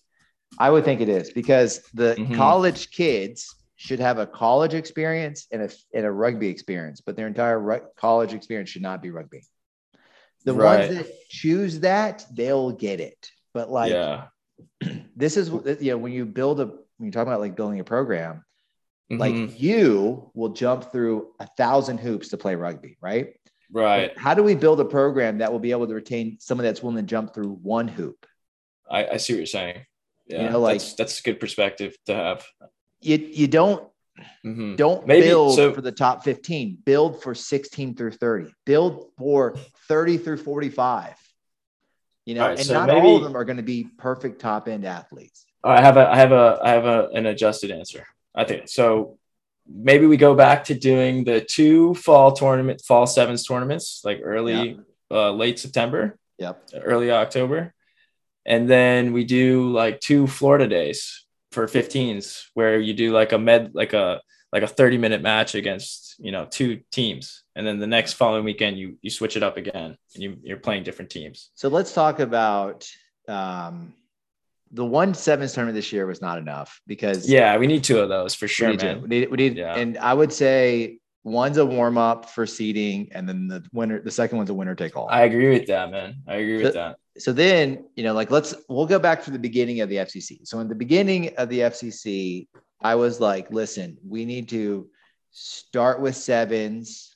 I 0.58 0.70
would 0.70 0.86
think 0.86 1.02
it 1.02 1.10
is 1.10 1.32
because 1.32 1.82
the 1.94 2.16
mm-hmm. 2.16 2.36
college 2.36 2.92
kids 2.92 3.54
should 3.76 4.00
have 4.00 4.18
a 4.18 4.26
college 4.26 4.74
experience 4.74 5.48
and 5.52 5.64
a 5.64 5.70
and 5.94 6.06
a 6.06 6.12
rugby 6.12 6.48
experience, 6.48 7.02
but 7.02 7.16
their 7.16 7.28
entire 7.28 7.60
ru- 7.60 7.88
college 7.98 8.34
experience 8.34 8.70
should 8.70 8.82
not 8.82 9.02
be 9.02 9.12
rugby. 9.12 9.44
The 10.46 10.54
right. 10.54 10.90
ones 10.90 10.98
that 10.98 11.30
choose 11.30 11.80
that, 11.82 12.26
they'll 12.32 12.72
get 12.72 13.00
it. 13.00 13.32
But 13.54 13.70
like, 13.70 13.92
yeah. 13.92 14.26
this 15.16 15.38
is 15.38 15.50
you 15.82 15.92
know 15.92 15.98
when 15.98 16.14
you 16.14 16.26
build 16.26 16.60
a 16.60 16.66
when 16.66 17.08
you 17.08 17.12
talk 17.12 17.28
about 17.28 17.42
like 17.42 17.56
building 17.56 17.80
a 17.80 17.84
program, 17.84 18.44
Mm-hmm. 19.12 19.20
Like 19.20 19.60
you 19.62 20.32
will 20.34 20.50
jump 20.50 20.92
through 20.92 21.34
a 21.40 21.48
thousand 21.58 22.00
hoops 22.00 22.30
to 22.30 22.38
play 22.38 22.56
rugby, 22.56 22.98
right? 23.02 23.36
Right. 23.72 24.12
But 24.14 24.22
how 24.22 24.34
do 24.34 24.42
we 24.42 24.56
build 24.56 24.80
a 24.80 24.86
program 24.86 25.40
that 25.40 25.52
will 25.52 25.60
be 25.60 25.72
able 25.72 25.88
to 25.88 25.94
retain 25.94 26.38
someone 26.40 26.66
that's 26.66 26.82
willing 26.82 26.98
to 26.98 27.04
jump 27.04 27.34
through 27.34 27.54
one 27.62 27.88
hoop? 27.88 28.26
I, 28.90 29.08
I 29.08 29.18
see 29.18 29.34
what 29.34 29.38
you're 29.38 29.46
saying. 29.46 29.86
Yeah, 30.28 30.44
you 30.44 30.50
know, 30.50 30.60
like 30.60 30.80
that's, 30.80 30.96
that's 30.96 31.20
a 31.20 31.24
good 31.24 31.40
perspective 31.40 31.96
to 32.08 32.16
have. 32.16 32.46
You 33.02 33.18
you 33.18 33.48
don't 33.48 33.88
mm-hmm. 34.44 34.76
don't 34.76 35.06
Maybe, 35.06 35.28
build 35.28 35.56
so, 35.56 35.72
for 35.72 35.82
the 35.82 35.92
top 35.92 36.24
15. 36.24 36.80
Build 36.84 37.22
for 37.22 37.36
16 37.36 37.96
through 37.96 38.12
30. 38.12 38.52
Build 38.66 39.12
for 39.18 39.56
30 39.88 40.18
through 40.18 40.38
45. 40.38 41.14
You 42.26 42.34
know, 42.34 42.48
right, 42.48 42.58
and 42.58 42.66
so 42.66 42.74
not 42.74 42.88
maybe, 42.88 43.02
all 43.02 43.18
of 43.18 43.24
them 43.24 43.38
are 43.38 43.46
going 43.46 43.58
to 43.58 43.64
be 43.64 43.88
perfect 43.98 44.42
top 44.42 44.68
end 44.68 44.84
athletes. 44.84 45.46
I 45.64 45.82
have 45.82 45.98
a 45.98 46.10
I 46.10 46.16
have 46.18 46.32
a 46.32 46.60
I 46.64 46.70
have 46.72 46.86
a, 46.86 47.10
an 47.10 47.28
adjusted 47.28 47.70
answer. 47.70 48.06
I 48.36 48.44
think 48.44 48.68
so. 48.68 49.18
Maybe 49.68 50.06
we 50.06 50.18
go 50.18 50.36
back 50.36 50.66
to 50.66 50.76
doing 50.76 51.24
the 51.24 51.42
two 51.42 51.96
fall 51.96 52.34
tournament, 52.34 52.82
fall 52.82 53.08
sevens 53.08 53.46
tournaments, 53.48 54.02
like 54.04 54.22
early, 54.24 54.80
uh, 55.10 55.32
late 55.32 55.58
September. 55.58 56.20
Yep. 56.38 56.70
Early 56.84 57.12
October. 57.12 57.74
And 58.46 58.70
then 58.70 59.14
we 59.14 59.24
do 59.24 59.72
like 59.72 60.00
two 60.02 60.28
Florida 60.28 60.68
days 60.68 61.26
for 61.52 61.66
15s 61.66 62.44
where 62.54 62.80
you 62.80 62.94
do 62.94 63.12
like 63.12 63.32
a 63.32 63.40
med, 63.40 63.72
like 63.74 63.94
a, 63.94 64.22
like 64.52 64.62
a 64.62 64.68
30 64.68 64.98
minute 64.98 65.22
match 65.22 65.56
against, 65.56 66.16
you 66.20 66.32
know, 66.32 66.46
two 66.46 66.82
teams. 66.92 67.44
And 67.56 67.66
then 67.66 67.80
the 67.80 67.88
next 67.88 68.14
following 68.14 68.44
weekend, 68.44 68.78
you, 68.78 68.98
you 69.02 69.10
switch 69.10 69.36
it 69.36 69.44
up 69.44 69.58
again 69.58 69.98
and 70.14 70.24
you, 70.24 70.38
you're 70.44 70.58
playing 70.58 70.84
different 70.84 71.10
teams. 71.10 71.50
So 71.56 71.70
let's 71.70 71.94
talk 71.94 72.20
about, 72.20 72.88
um, 73.28 73.94
the 74.72 74.86
one 74.86 75.14
sevens 75.14 75.54
tournament 75.54 75.76
this 75.76 75.92
year 75.94 76.06
was 76.06 76.22
not 76.22 76.38
enough 76.38 76.82
because 76.88 77.30
yeah, 77.30 77.58
we 77.58 77.68
need 77.68 77.84
two 77.84 78.00
of 78.00 78.10
those 78.10 78.36
for 78.36 78.48
sure, 78.48 78.72
we 78.72 78.78
man. 78.78 79.02
We 79.02 79.08
need, 79.08 79.32
we 79.32 79.38
need 79.38 79.58
yeah. 79.58 79.76
and 79.76 79.98
I 79.98 80.14
would 80.14 80.34
say 80.34 81.00
one's 81.26 81.58
a 81.58 81.66
warm 81.66 81.98
up 81.98 82.30
for 82.30 82.46
seeding, 82.46 83.10
and 83.12 83.28
then 83.28 83.48
the 83.48 83.64
winner, 83.74 84.02
the 84.02 84.12
second 84.12 84.38
one's 84.38 84.50
a 84.50 84.54
winner 84.54 84.76
take 84.76 84.96
all. 84.96 85.10
I 85.10 85.24
agree 85.24 85.50
with 85.50 85.68
that, 85.68 85.92
man. 85.92 86.18
I 86.28 86.36
agree 86.36 86.60
so, 86.60 86.64
with 86.66 86.74
that. 86.76 86.98
So 87.18 87.34
then, 87.34 87.86
you 87.96 88.04
know, 88.04 88.14
like 88.14 88.32
let's 88.32 88.54
we'll 88.70 88.86
go 88.86 89.00
back 89.00 89.24
to 89.26 89.32
the 89.32 89.40
beginning 89.40 89.82
of 89.82 89.90
the 89.90 89.98
FCC. 89.98 90.46
So 90.48 90.60
in 90.60 90.68
the 90.68 90.76
beginning 90.76 91.36
of 91.38 91.50
the 91.50 91.60
FCC, 91.60 92.48
I 92.82 92.96
was 92.96 93.20
like, 93.20 93.52
listen, 93.52 93.98
we 94.08 94.26
need 94.26 94.50
to 94.50 94.88
start 95.32 96.00
with 96.00 96.16
sevens 96.16 97.16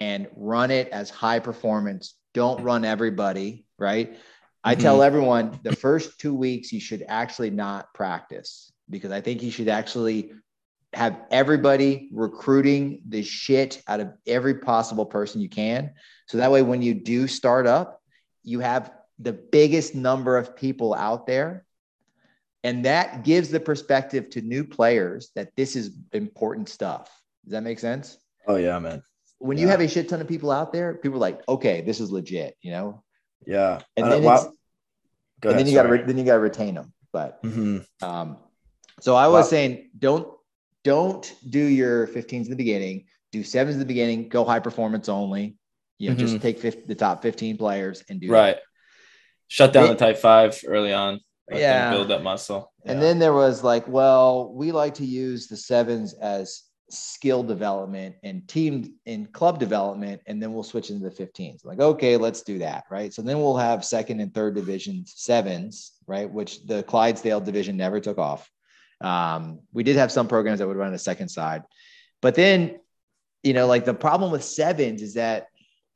and 0.00 0.26
run 0.36 0.70
it 0.70 0.88
as 0.88 1.08
high 1.08 1.38
performance. 1.38 2.14
Don't 2.34 2.62
run 2.62 2.84
everybody, 2.84 3.64
right? 3.78 4.16
I 4.66 4.74
mm-hmm. 4.74 4.82
tell 4.82 5.02
everyone 5.02 5.60
the 5.64 5.76
first 5.76 6.18
two 6.20 6.34
weeks 6.34 6.72
you 6.72 6.80
should 6.80 7.04
actually 7.08 7.50
not 7.50 7.94
practice 7.94 8.72
because 8.90 9.12
I 9.12 9.22
think 9.22 9.42
you 9.42 9.52
should 9.52 9.68
actually 9.68 10.32
have 10.94 11.20
everybody 11.30 12.10
recruiting 12.12 13.02
the 13.08 13.22
shit 13.22 13.82
out 13.88 14.00
of 14.00 14.12
every 14.26 14.56
possible 14.60 15.06
person 15.06 15.40
you 15.42 15.48
can. 15.50 15.92
So 16.28 16.38
that 16.38 16.50
way, 16.52 16.62
when 16.62 16.82
you 16.82 16.94
do 16.94 17.28
start 17.28 17.66
up, 17.66 18.02
you 18.44 18.60
have 18.60 18.92
the 19.20 19.32
biggest 19.34 19.94
number 19.94 20.36
of 20.38 20.56
people 20.56 20.94
out 20.94 21.26
there 21.26 21.64
And 22.64 22.84
that 22.84 23.24
gives 23.24 23.50
the 23.50 23.60
perspective 23.60 24.30
to 24.30 24.42
new 24.42 24.64
players 24.64 25.30
that 25.36 25.54
this 25.56 25.76
is 25.76 25.92
important 26.12 26.68
stuff. 26.68 27.10
Does 27.44 27.52
that 27.52 27.62
make 27.62 27.78
sense? 27.78 28.18
Oh 28.46 28.56
yeah, 28.56 28.78
man. 28.80 29.02
When 29.38 29.58
Yeah. 29.58 29.62
you 29.62 29.68
have 29.68 29.80
a 29.80 29.88
shit 29.88 30.08
ton 30.08 30.20
of 30.20 30.28
people 30.28 30.50
out 30.50 30.72
there, 30.72 30.94
people 30.94 31.18
are 31.18 31.20
like, 31.20 31.42
okay, 31.48 31.82
this 31.82 32.00
is 32.00 32.10
legit, 32.10 32.56
you 32.62 32.72
know? 32.72 33.04
Yeah. 33.46 33.80
And 33.96 34.06
then, 34.10 34.22
don't- 34.22 34.32
it's, 34.34 34.44
wow. 34.44 34.52
Go 35.40 35.50
and 35.50 35.56
ahead, 35.56 35.66
then 35.66 35.66
you 35.72 35.74
got 35.74 35.82
to 35.82 35.88
re- 35.90 36.02
then 36.02 36.16
you 36.18 36.24
got 36.24 36.34
to 36.34 36.40
retain 36.40 36.74
them. 36.74 36.92
But 37.12 37.42
Mhm. 37.42 37.84
um, 38.02 38.38
so 39.00 39.14
I 39.14 39.28
was 39.28 39.46
Wow. 39.46 39.50
saying, 39.50 39.90
don't 39.98 40.28
don't 40.84 41.34
do 41.48 41.58
your 41.58 42.06
15s 42.06 42.44
in 42.46 42.50
the 42.50 42.56
beginning. 42.56 43.06
Do 43.32 43.42
sevens 43.42 43.74
in 43.74 43.80
the 43.80 43.84
beginning. 43.86 44.28
Go 44.28 44.44
high 44.44 44.60
performance 44.60 45.08
only. 45.08 45.56
You 45.98 46.10
know, 46.10 46.16
just 46.16 46.40
take 46.40 46.60
50, 46.60 46.82
the 46.86 46.94
top 46.94 47.22
15 47.22 47.56
players 47.58 48.04
and 48.08 48.20
do 48.20 48.28
that. 48.28 48.32
Mm-hmm. 48.32 48.40
Right. 48.54 48.56
Shut 49.48 49.72
down 49.72 49.86
It- 49.86 49.88
the 49.88 49.94
type 49.96 50.18
five 50.18 50.60
early 50.66 50.92
on. 50.92 51.20
Let 51.50 51.60
Yeah. 51.60 51.90
build 51.90 52.08
that 52.08 52.22
muscle. 52.22 52.72
And 52.84 53.02
then 53.02 53.18
there 53.18 53.32
was 53.32 53.64
like, 53.64 53.88
well, 53.88 54.52
we 54.54 54.70
like 54.72 54.94
to 54.94 55.04
use 55.04 55.48
the 55.48 55.56
sevens 55.56 56.14
as 56.14 56.62
skill 56.88 57.42
development 57.42 58.14
and 58.22 58.46
team 58.48 58.94
and 59.06 59.32
club 59.32 59.58
development, 59.58 60.20
and 60.26 60.40
then 60.40 60.52
we'll 60.52 60.62
switch 60.62 60.90
into 60.90 61.08
the 61.08 61.14
15s. 61.14 61.64
Like, 61.64 61.80
okay, 61.80 62.16
let's 62.16 62.42
do 62.42 62.58
that. 62.58 62.84
Right. 62.90 63.12
So 63.12 63.22
then 63.22 63.38
we'll 63.40 63.56
have 63.56 63.84
second 63.84 64.20
and 64.20 64.32
third 64.32 64.54
division 64.54 65.04
sevens, 65.06 65.92
right? 66.06 66.30
Which 66.30 66.64
the 66.64 66.82
Clydesdale 66.84 67.40
division 67.40 67.76
never 67.76 68.00
took 68.00 68.18
off. 68.18 68.50
Um, 69.00 69.60
we 69.72 69.82
did 69.82 69.96
have 69.96 70.12
some 70.12 70.28
programs 70.28 70.60
that 70.60 70.68
would 70.68 70.76
run 70.76 70.94
a 70.94 70.98
second 70.98 71.28
side, 71.28 71.64
but 72.22 72.34
then, 72.34 72.80
you 73.42 73.52
know, 73.52 73.66
like 73.66 73.84
the 73.84 73.94
problem 73.94 74.32
with 74.32 74.42
sevens 74.42 75.02
is 75.02 75.14
that 75.14 75.48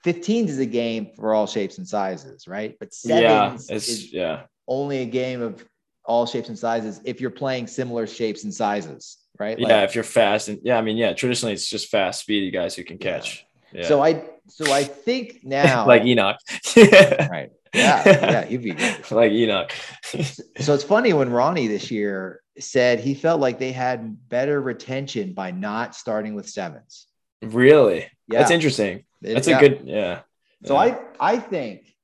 15s 0.04 0.48
is 0.48 0.58
a 0.58 0.66
game 0.66 1.10
for 1.16 1.34
all 1.34 1.46
shapes 1.46 1.78
and 1.78 1.88
sizes, 1.88 2.46
right? 2.46 2.76
But 2.78 2.90
yeah, 3.04 3.56
sevens 3.56 3.70
it's 3.70 3.88
is 3.88 4.12
yeah. 4.12 4.42
only 4.66 4.98
a 4.98 5.06
game 5.06 5.40
of 5.40 5.64
all 6.04 6.26
shapes 6.26 6.48
and 6.48 6.58
sizes 6.58 7.00
if 7.04 7.20
you're 7.20 7.30
playing 7.30 7.66
similar 7.66 8.06
shapes 8.06 8.44
and 8.44 8.52
sizes, 8.52 9.18
right? 9.40 9.58
Like, 9.58 9.68
yeah, 9.70 9.82
if 9.82 9.94
you're 9.94 10.04
fast 10.04 10.48
and 10.48 10.60
yeah, 10.62 10.76
I 10.78 10.82
mean, 10.82 10.96
yeah, 10.96 11.12
traditionally 11.14 11.54
it's 11.54 11.68
just 11.68 11.88
fast, 11.88 12.20
speedy 12.20 12.50
guys 12.50 12.74
who 12.76 12.84
can 12.84 12.98
catch. 12.98 13.44
Yeah. 13.72 13.86
So 13.86 14.02
I 14.02 14.24
so 14.48 14.72
I 14.72 14.84
think 14.84 15.40
now 15.44 15.86
like 15.86 16.04
Enoch. 16.04 16.36
right. 16.76 17.50
Yeah, 17.72 18.02
yeah, 18.04 18.44
he'd 18.50 18.62
be 18.62 18.72
great. 18.72 19.10
like 19.10 19.32
Enoch. 19.32 19.72
So 20.58 20.74
it's 20.74 20.84
funny 20.84 21.12
when 21.12 21.30
Ronnie 21.30 21.68
this 21.68 21.90
year 21.90 22.42
said 22.58 23.00
he 23.00 23.14
felt 23.14 23.40
like 23.40 23.58
they 23.58 23.72
had 23.72 24.28
better 24.28 24.60
retention 24.60 25.32
by 25.34 25.50
not 25.52 25.94
starting 25.94 26.34
with 26.34 26.48
sevens. 26.48 27.06
really? 27.42 28.06
Yeah. 28.28 28.38
That's 28.40 28.50
interesting. 28.50 29.04
It- 29.22 29.34
That's 29.34 29.48
yeah. 29.48 29.58
a 29.58 29.60
good 29.60 29.82
yeah. 29.86 30.20
So 30.64 30.74
Yeah. 30.74 30.80
I 31.20 31.34
I 31.34 31.38
think 31.38 31.94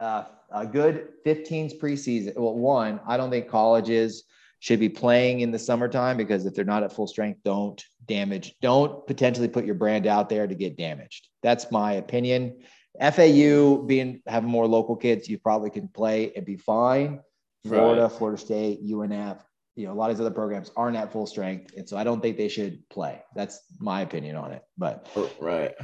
uh, 0.00 0.24
a 0.52 0.66
good 0.66 1.08
15s 1.26 1.78
preseason. 1.80 2.36
Well, 2.36 2.54
one, 2.54 3.00
I 3.06 3.16
don't 3.16 3.30
think 3.30 3.48
colleges 3.48 4.24
should 4.60 4.80
be 4.80 4.88
playing 4.88 5.40
in 5.40 5.50
the 5.50 5.58
summertime 5.58 6.16
because 6.16 6.44
if 6.44 6.54
they're 6.54 6.64
not 6.64 6.82
at 6.82 6.92
full 6.92 7.06
strength, 7.06 7.40
don't 7.44 7.82
damage, 8.06 8.54
don't 8.60 9.06
potentially 9.06 9.48
put 9.48 9.64
your 9.64 9.74
brand 9.74 10.06
out 10.06 10.28
there 10.28 10.46
to 10.46 10.54
get 10.54 10.76
damaged. 10.76 11.28
That's 11.42 11.70
my 11.70 11.94
opinion. 11.94 12.60
FAU 13.00 13.76
being 13.86 14.20
having 14.26 14.50
more 14.50 14.66
local 14.66 14.96
kids, 14.96 15.28
you 15.28 15.38
probably 15.38 15.70
can 15.70 15.88
play 15.88 16.32
and 16.34 16.44
be 16.44 16.56
fine. 16.56 17.20
Florida, 17.66 18.02
Right. 18.02 18.12
Florida 18.12 18.38
State, 18.38 18.84
UNF, 18.84 19.38
you 19.76 19.86
know, 19.86 19.92
a 19.92 19.94
lot 19.94 20.10
of 20.10 20.16
these 20.16 20.20
other 20.26 20.34
programs 20.34 20.72
aren't 20.76 20.96
at 20.96 21.12
full 21.12 21.26
strength. 21.26 21.72
And 21.76 21.88
so 21.88 21.96
I 21.96 22.02
don't 22.02 22.20
think 22.20 22.36
they 22.36 22.48
should 22.48 22.88
play. 22.88 23.22
That's 23.36 23.60
my 23.78 24.00
opinion 24.00 24.34
on 24.36 24.52
it. 24.52 24.62
But 24.76 25.08
right. 25.40 25.74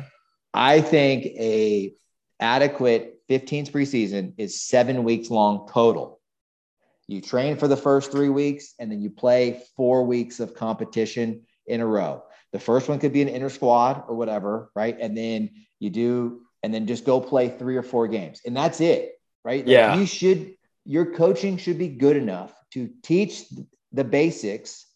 I 0.53 0.81
think 0.81 1.27
a 1.27 1.95
adequate 2.41 3.21
15s 3.31 3.71
preseason 3.71 4.35
is 4.37 4.63
seven 4.63 5.05
weeks 5.05 5.31
long 5.31 5.69
total. 5.73 6.21
You 7.07 7.21
train 7.21 7.57
for 7.57 7.69
the 7.69 7.77
first 7.77 8.11
three 8.11 8.31
weeks 8.31 8.75
and 8.79 8.91
then 8.91 9.01
you 9.01 9.11
play 9.11 9.63
four 9.77 10.05
weeks 10.05 10.41
of 10.41 10.55
competition 10.55 11.43
in 11.67 11.81
a 11.81 11.87
row. 11.87 12.23
The 12.53 12.59
first 12.59 12.89
one 12.89 12.99
could 12.99 13.13
be 13.13 13.23
an 13.23 13.29
inter 13.29 13.49
squad 13.49 14.05
or 14.09 14.15
whatever, 14.15 14.71
right? 14.75 14.97
And 15.01 15.17
then 15.17 15.51
you 15.81 15.91
do, 15.91 16.43
and 16.63 16.73
then 16.73 16.87
just 16.87 17.05
go 17.05 17.21
play 17.21 17.49
three 17.49 17.77
or 17.77 17.83
four 17.83 18.09
games, 18.09 18.41
and 18.47 18.57
that's 18.57 18.81
it, 18.81 19.13
right? 19.45 19.67
Like, 19.67 19.73
Yeah. 19.73 19.99
you 19.99 20.07
should. 20.07 20.55
Your 20.87 21.13
coaching 21.13 21.57
should 21.57 21.79
be 21.79 21.89
good 21.89 22.17
enough 22.17 22.55
to 22.73 22.91
teach 23.03 23.45
the 23.93 24.05
basics 24.05 24.87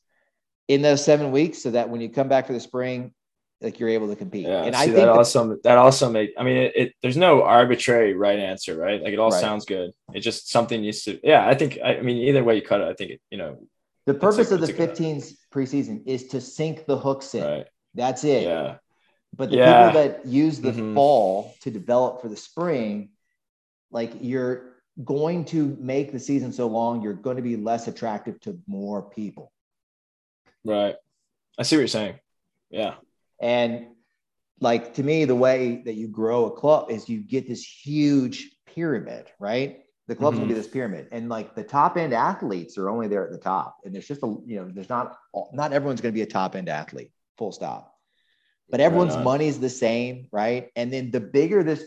in 0.68 0.82
those 0.82 1.04
seven 1.04 1.30
weeks, 1.32 1.62
so 1.62 1.70
that 1.72 1.88
when 1.90 2.00
you 2.00 2.10
come 2.10 2.28
back 2.28 2.46
for 2.46 2.52
the 2.52 2.60
spring, 2.60 3.12
like 3.60 3.80
you're 3.80 3.88
able 3.88 4.08
to 4.08 4.16
compete. 4.16 4.46
Yeah. 4.46 4.64
and 4.64 4.74
see, 4.74 4.80
I 4.82 4.84
think 4.84 4.96
that 4.96 5.08
also 5.08 5.56
that 5.64 5.78
also 5.78 6.10
make 6.10 6.30
I 6.38 6.42
mean 6.44 6.56
it, 6.56 6.72
it 6.76 6.92
there's 7.02 7.16
no 7.16 7.42
arbitrary 7.42 8.14
right 8.14 8.38
answer, 8.38 8.76
right? 8.76 9.02
Like 9.02 9.12
it 9.12 9.18
all 9.18 9.30
Right. 9.30 9.40
sounds 9.40 9.64
good. 9.64 9.90
It's 10.12 10.24
just 10.24 10.48
something 10.50 10.80
needs 10.80 11.02
to 11.04 11.18
yeah, 11.26 11.46
I 11.46 11.54
think 11.54 11.78
I, 11.82 11.96
I 11.96 12.02
mean 12.02 12.16
either 12.28 12.44
way 12.44 12.54
you 12.56 12.62
cut 12.62 12.80
it, 12.80 12.88
I 12.88 12.94
think 12.94 13.10
it, 13.12 13.20
you 13.30 13.38
know, 13.38 13.58
The 14.06 14.14
purpose 14.14 14.50
a- 14.50 14.54
of 14.54 14.60
the 14.60 14.68
it's 14.68 14.74
a 14.78 14.86
good- 14.86 14.90
15s 14.96 15.34
preseason 15.52 16.02
is 16.06 16.28
to 16.28 16.40
sink 16.40 16.86
the 16.86 16.96
hooks 16.96 17.34
in. 17.34 17.42
right. 17.44 17.66
That's 17.94 18.22
it. 18.24 18.44
Yeah. 18.44 18.76
But 19.36 19.50
the 19.50 19.56
Yeah. 19.56 19.88
people 19.90 20.02
that 20.02 20.26
use 20.26 20.60
the 20.60 20.72
Mhm. 20.72 20.94
fall 20.94 21.52
to 21.62 21.70
develop 21.70 22.20
for 22.22 22.28
the 22.28 22.36
spring, 22.36 23.10
like 23.90 24.12
you're 24.20 24.76
going 25.04 25.44
to 25.46 25.76
make 25.80 26.12
the 26.12 26.18
season 26.20 26.52
so 26.52 26.66
long, 26.68 27.02
you're 27.02 27.12
going 27.14 27.36
to 27.36 27.42
be 27.42 27.56
less 27.56 27.88
attractive 27.88 28.38
to 28.40 28.58
more 28.66 29.02
people. 29.02 29.52
Right. 30.64 30.96
I 31.58 31.62
see 31.62 31.76
what 31.76 31.80
you're 31.80 31.88
saying. 31.88 32.18
Yeah. 32.70 32.94
And 33.40 33.88
like 34.60 34.94
to 34.94 35.02
me, 35.02 35.24
the 35.24 35.34
way 35.36 35.82
that 35.84 35.94
you 35.94 36.08
grow 36.08 36.46
a 36.46 36.50
club 36.50 36.90
is 36.90 37.08
you 37.08 37.20
get 37.20 37.46
this 37.48 37.64
huge 37.64 38.50
pyramid, 38.66 39.26
right? 39.38 39.80
The 40.08 40.14
club's 40.16 40.38
gonna 40.38 40.48
be 40.48 40.54
Mm-hmm. 40.54 40.62
this 40.62 40.68
pyramid, 40.72 41.08
and 41.12 41.28
like 41.28 41.54
the 41.54 41.62
top 41.62 41.96
end 41.98 42.14
athletes 42.14 42.78
are 42.78 42.88
only 42.88 43.08
there 43.08 43.24
at 43.26 43.30
the 43.30 43.38
top, 43.38 43.76
and 43.84 43.94
there's 43.94 44.08
just 44.08 44.22
a 44.22 44.26
you 44.46 44.56
know, 44.56 44.68
there's 44.72 44.88
not 44.88 45.16
not 45.52 45.72
everyone's 45.72 46.00
gonna 46.00 46.12
be 46.12 46.22
a 46.22 46.26
top 46.26 46.56
end 46.56 46.68
athlete, 46.68 47.12
full 47.36 47.52
stop. 47.52 47.94
But 48.70 48.80
everyone's 48.80 49.16
on. 49.16 49.24
money 49.24 49.48
is 49.48 49.60
the 49.60 49.70
same, 49.70 50.28
right? 50.32 50.68
And 50.76 50.92
then 50.92 51.10
the 51.10 51.20
bigger 51.20 51.62
this 51.62 51.84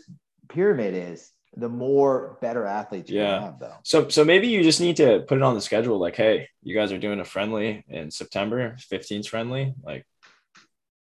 pyramid 0.48 0.94
is, 0.94 1.30
the 1.56 1.68
more 1.68 2.38
better 2.40 2.64
athletes 2.66 3.10
you're 3.10 3.22
Yeah. 3.22 3.40
have, 3.40 3.58
though. 3.58 3.74
So 3.84 4.08
so 4.08 4.24
maybe 4.24 4.46
you 4.48 4.62
just 4.62 4.80
need 4.80 4.96
to 4.96 5.20
put 5.28 5.36
it 5.36 5.42
on 5.42 5.54
the 5.54 5.60
schedule 5.60 5.98
like, 5.98 6.16
hey, 6.16 6.48
you 6.62 6.74
guys 6.74 6.90
are 6.92 6.98
doing 6.98 7.20
a 7.20 7.24
friendly 7.24 7.84
in 7.88 8.10
September, 8.10 8.76
15's 8.78 9.26
friendly. 9.26 9.74
Like 9.82 10.06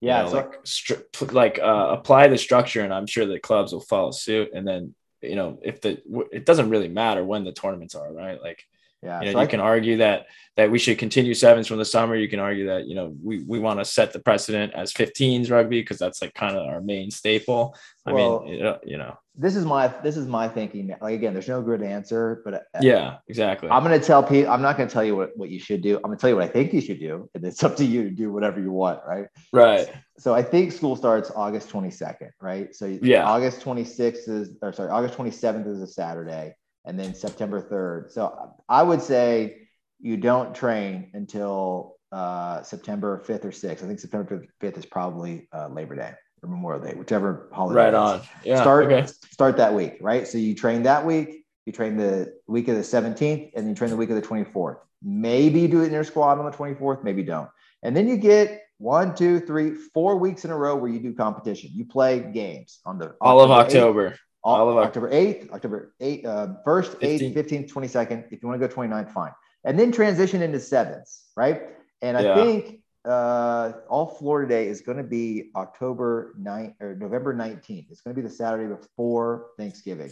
you 0.06 0.10
Yeah, 0.10 0.24
know, 0.24 0.30
like 0.32 0.64
stru- 0.64 1.34
like 1.34 1.60
uh, 1.60 1.88
apply 1.98 2.28
the 2.28 2.38
structure 2.38 2.84
and 2.84 2.94
I'm 2.94 3.08
sure 3.08 3.26
the 3.26 3.40
clubs 3.40 3.74
will 3.74 3.82
follow 3.82 4.12
suit. 4.12 4.50
And 4.54 4.68
then 4.68 4.96
you 5.22 5.36
know 5.36 5.60
if 5.64 5.82
the 5.82 6.02
it 6.32 6.46
doesn't 6.46 6.70
really 6.70 6.88
matter 6.90 7.24
when 7.24 7.44
the 7.44 7.52
tournaments 7.52 7.96
are 7.96 8.14
right? 8.14 8.42
Like 8.42 8.64
yeah, 9.04 9.20
you 9.22 9.26
know 9.28 9.32
so 9.34 9.38
you 9.40 9.44
I- 9.44 9.48
can 9.48 9.60
argue 9.60 9.98
that 9.98 10.28
that 10.56 10.72
we 10.72 10.80
should 10.80 10.98
continue 10.98 11.34
sevens 11.34 11.68
from 11.68 11.78
the 11.78 11.86
summer 11.86 12.16
you 12.16 12.28
can 12.28 12.40
argue 12.40 12.68
that 12.68 12.88
you 12.88 12.96
know 12.96 13.16
we, 13.24 13.44
we 13.44 13.60
want 13.60 13.80
to 13.80 13.86
set 13.86 14.14
the 14.14 14.20
precedent 14.20 14.74
as 14.74 14.92
15s 14.94 15.52
rugby 15.52 15.82
because 15.82 15.98
that's 16.00 16.22
like 16.22 16.34
kind 16.34 16.56
of 16.56 16.66
our 16.68 16.82
main 16.82 17.12
staple 17.12 17.76
i 18.06 18.12
Well- 18.12 18.44
mean 18.44 18.54
you 18.54 18.64
know, 18.64 18.80
you 18.84 18.98
know 18.98 19.18
this 19.40 19.56
is 19.56 19.66
my 19.66 19.88
this 20.02 20.18
is 20.18 20.26
my 20.28 20.48
thinking. 20.48 20.96
Like 21.00 21.14
again, 21.14 21.34
there's 21.34 21.48
no 21.48 21.62
good 21.62 21.84
answer, 21.84 22.42
but 22.44 22.56
uh, 22.56 22.60
yeah 22.82 23.18
exactly 23.28 23.70
I'm 23.70 23.84
to 23.84 24.00
tell 24.00 24.24
people, 24.24 24.52
I'm 24.52 24.64
not 24.64 24.78
going 24.78 24.90
to 24.90 24.94
tell 24.94 25.04
you 25.04 25.16
what, 25.16 25.38
what 25.38 25.50
you 25.50 25.60
should 25.60 25.82
do. 25.82 25.98
I'm 25.98 26.04
going 26.04 26.18
to 26.18 26.22
tell 26.22 26.32
you 26.32 26.36
what 26.38 26.46
I 26.46 26.48
think 26.48 26.74
you 26.74 26.82
should 26.82 27.00
do. 27.00 27.30
And 27.36 27.46
it's 27.46 27.64
up 27.64 27.76
to 27.78 27.86
you 27.86 28.04
to 28.06 28.10
do 28.10 28.32
whatever 28.32 28.60
you 28.60 28.72
want. 28.72 29.00
Right. 29.08 29.28
right 29.54 29.94
So 30.18 30.34
I 30.34 30.42
think 30.42 30.72
school 30.72 30.96
starts 30.96 31.32
August 31.36 31.70
22nd. 31.70 32.32
Right. 32.42 32.74
So 32.76 32.98
Yeah. 33.02 33.26
August 33.26 33.62
26th 33.62 34.28
is, 34.28 34.56
or 34.64 34.74
sorry, 34.74 34.90
August 34.90 35.16
27th 35.16 35.68
is 35.68 35.82
a 35.82 35.88
Saturday 35.88 36.56
and 36.88 36.98
then 36.98 37.14
September 37.14 37.62
3rd. 37.62 38.12
So 38.12 38.56
I 38.68 38.82
would 38.82 39.02
say 39.02 39.68
you 40.00 40.18
don't 40.18 40.56
train 40.56 41.12
until 41.14 41.98
uh, 42.12 42.64
September 42.64 43.24
5th 43.28 43.46
or 43.46 43.52
6th. 43.52 43.84
I 43.84 43.88
think 43.88 44.00
September 44.00 44.46
5th 44.62 44.78
is 44.78 44.86
probably 44.86 45.50
uh, 45.54 45.68
Labor 45.68 45.96
Day 45.96 46.14
or 46.42 46.50
Memorial 46.50 46.82
Day, 46.82 46.94
whichever 46.96 47.50
holiday. 47.52 47.86
right 47.86 47.94
on 47.94 48.22
yeah 48.44 48.62
start 48.62 48.86
okay 48.86 49.06
start 49.30 49.58
that 49.58 49.74
week, 49.74 49.98
right? 50.02 50.28
So 50.28 50.38
you 50.38 50.56
train 50.56 50.84
that 50.84 51.06
week, 51.06 51.46
you 51.66 51.74
train 51.74 51.98
the 51.98 52.34
week 52.48 52.70
of 52.70 52.76
the 52.76 52.82
17th, 52.82 53.52
and 53.56 53.68
you 53.68 53.76
train 53.76 53.92
the 53.92 53.98
week 53.98 54.10
of 54.10 54.16
the 54.16 54.22
24th. 54.22 54.78
Maybe 55.04 55.60
you 55.60 55.68
do 55.68 55.82
it 55.82 55.88
in 55.88 55.94
your 55.94 56.06
squad 56.06 56.40
on 56.40 56.46
the 56.46 56.58
24th, 56.58 57.04
maybe 57.04 57.22
don't. 57.22 57.50
And 57.84 57.96
then 57.96 58.08
you 58.08 58.18
get 58.18 58.64
one, 58.80 59.14
two, 59.16 59.40
three, 59.40 59.74
four 59.74 60.18
weeks 60.18 60.46
in 60.46 60.52
a 60.52 60.58
row 60.58 60.76
where 60.76 60.90
you 60.90 61.00
do 61.00 61.14
competition. 61.14 61.72
You 61.74 61.86
play 61.86 62.20
games 62.20 62.80
on 62.86 62.98
the 62.98 63.16
all 63.20 63.42
of 63.42 63.50
8th, 63.50 63.66
october 63.66 64.18
all 64.48 64.70
of 64.70 64.78
Oc- 64.78 64.86
October 64.86 65.12
8th, 65.12 65.52
October 65.52 65.94
8th, 66.02 66.26
uh, 66.26 66.48
1st, 66.66 67.00
8th, 67.02 67.34
15th, 67.36 67.70
22nd. 67.72 68.26
If 68.32 68.42
you 68.42 68.48
want 68.48 68.62
to 68.62 68.68
go 68.68 68.74
29th, 68.74 69.12
fine. 69.12 69.32
And 69.66 69.78
then 69.78 69.92
transition 69.92 70.42
into 70.42 70.60
sevens, 70.60 71.26
right? 71.36 71.64
And 72.02 72.18
I 72.18 72.24
Yeah. 72.24 72.36
think 72.36 72.82
uh, 73.06 73.72
all 73.90 74.06
Florida 74.06 74.50
Day 74.50 74.68
is 74.68 74.82
going 74.82 74.98
to 74.98 75.04
be 75.04 75.52
October 75.56 76.34
9th 76.40 76.76
or 76.82 76.96
November 76.96 77.34
19th. 77.34 77.90
It's 77.90 78.02
going 78.02 78.14
to 78.14 78.22
be 78.22 78.28
the 78.28 78.34
Saturday 78.34 78.68
before 78.68 79.48
Thanksgiving. 79.58 80.12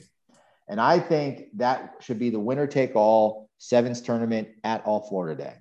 And 0.70 0.80
I 0.80 1.00
think 1.00 1.58
that 1.58 1.96
should 2.00 2.20
be 2.20 2.30
the 2.30 2.40
winner 2.40 2.68
take 2.68 2.96
all 2.96 3.50
sevens 3.58 4.02
tournament 4.02 4.48
at 4.64 4.86
all 4.86 5.02
Florida 5.02 5.44
Day. 5.44 5.54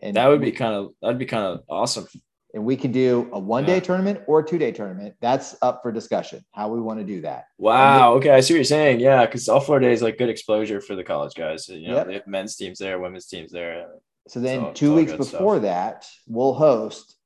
And 0.00 0.16
that 0.16 0.28
would 0.28 0.40
be 0.40 0.52
kind 0.52 0.74
of 0.74 0.92
that'd 1.02 1.18
be 1.18 1.26
kind 1.26 1.44
of 1.44 1.62
awesome 1.68 2.06
and 2.54 2.64
we 2.64 2.76
can 2.76 2.92
do 2.92 3.28
a 3.32 3.38
one 3.38 3.64
day 3.64 3.74
Yeah. 3.74 3.80
tournament 3.80 4.20
or 4.26 4.40
a 4.40 4.44
two 4.46 4.58
day 4.58 4.72
tournament. 4.72 5.14
That's 5.20 5.56
up 5.62 5.80
for 5.82 5.90
discussion. 5.92 6.44
How 6.52 6.68
we 6.68 6.80
want 6.80 6.98
to 7.00 7.04
do 7.04 7.22
that. 7.22 7.46
Wow. 7.58 8.14
Okay, 8.14 8.30
I 8.30 8.40
see 8.40 8.54
what 8.54 8.58
you're 8.58 8.64
saying. 8.64 9.00
Yeah, 9.00 9.24
because 9.24 9.48
all 9.48 9.60
four 9.60 9.78
days 9.80 10.02
like 10.02 10.18
good 10.18 10.28
exposure 10.28 10.80
for 10.80 10.94
the 10.94 11.04
college 11.04 11.34
guys. 11.34 11.68
You 11.68 11.88
know, 11.88 11.94
Yep. 11.96 12.06
they 12.06 12.14
have 12.14 12.26
men's 12.26 12.56
teams 12.56 12.78
there, 12.78 12.98
women's 12.98 13.26
teams 13.26 13.50
there. 13.52 13.86
So 14.28 14.40
then 14.40 14.64
all- 14.64 14.72
two 14.72 14.94
weeks 14.94 15.12
good 15.12 15.24
stuff. 15.24 15.40
before 15.40 15.58
that, 15.60 16.06
we'll 16.28 16.54
host 16.54 17.16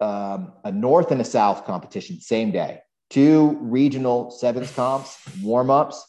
um, 0.00 0.52
a 0.62 0.70
North 0.70 1.10
and 1.10 1.20
a 1.20 1.24
South 1.24 1.64
competition 1.64 2.20
same 2.20 2.52
day. 2.52 2.80
Two 3.10 3.58
regional 3.60 4.30
sevens 4.30 4.72
comps, 4.72 5.18
warm 5.42 5.70
ups, 5.70 6.06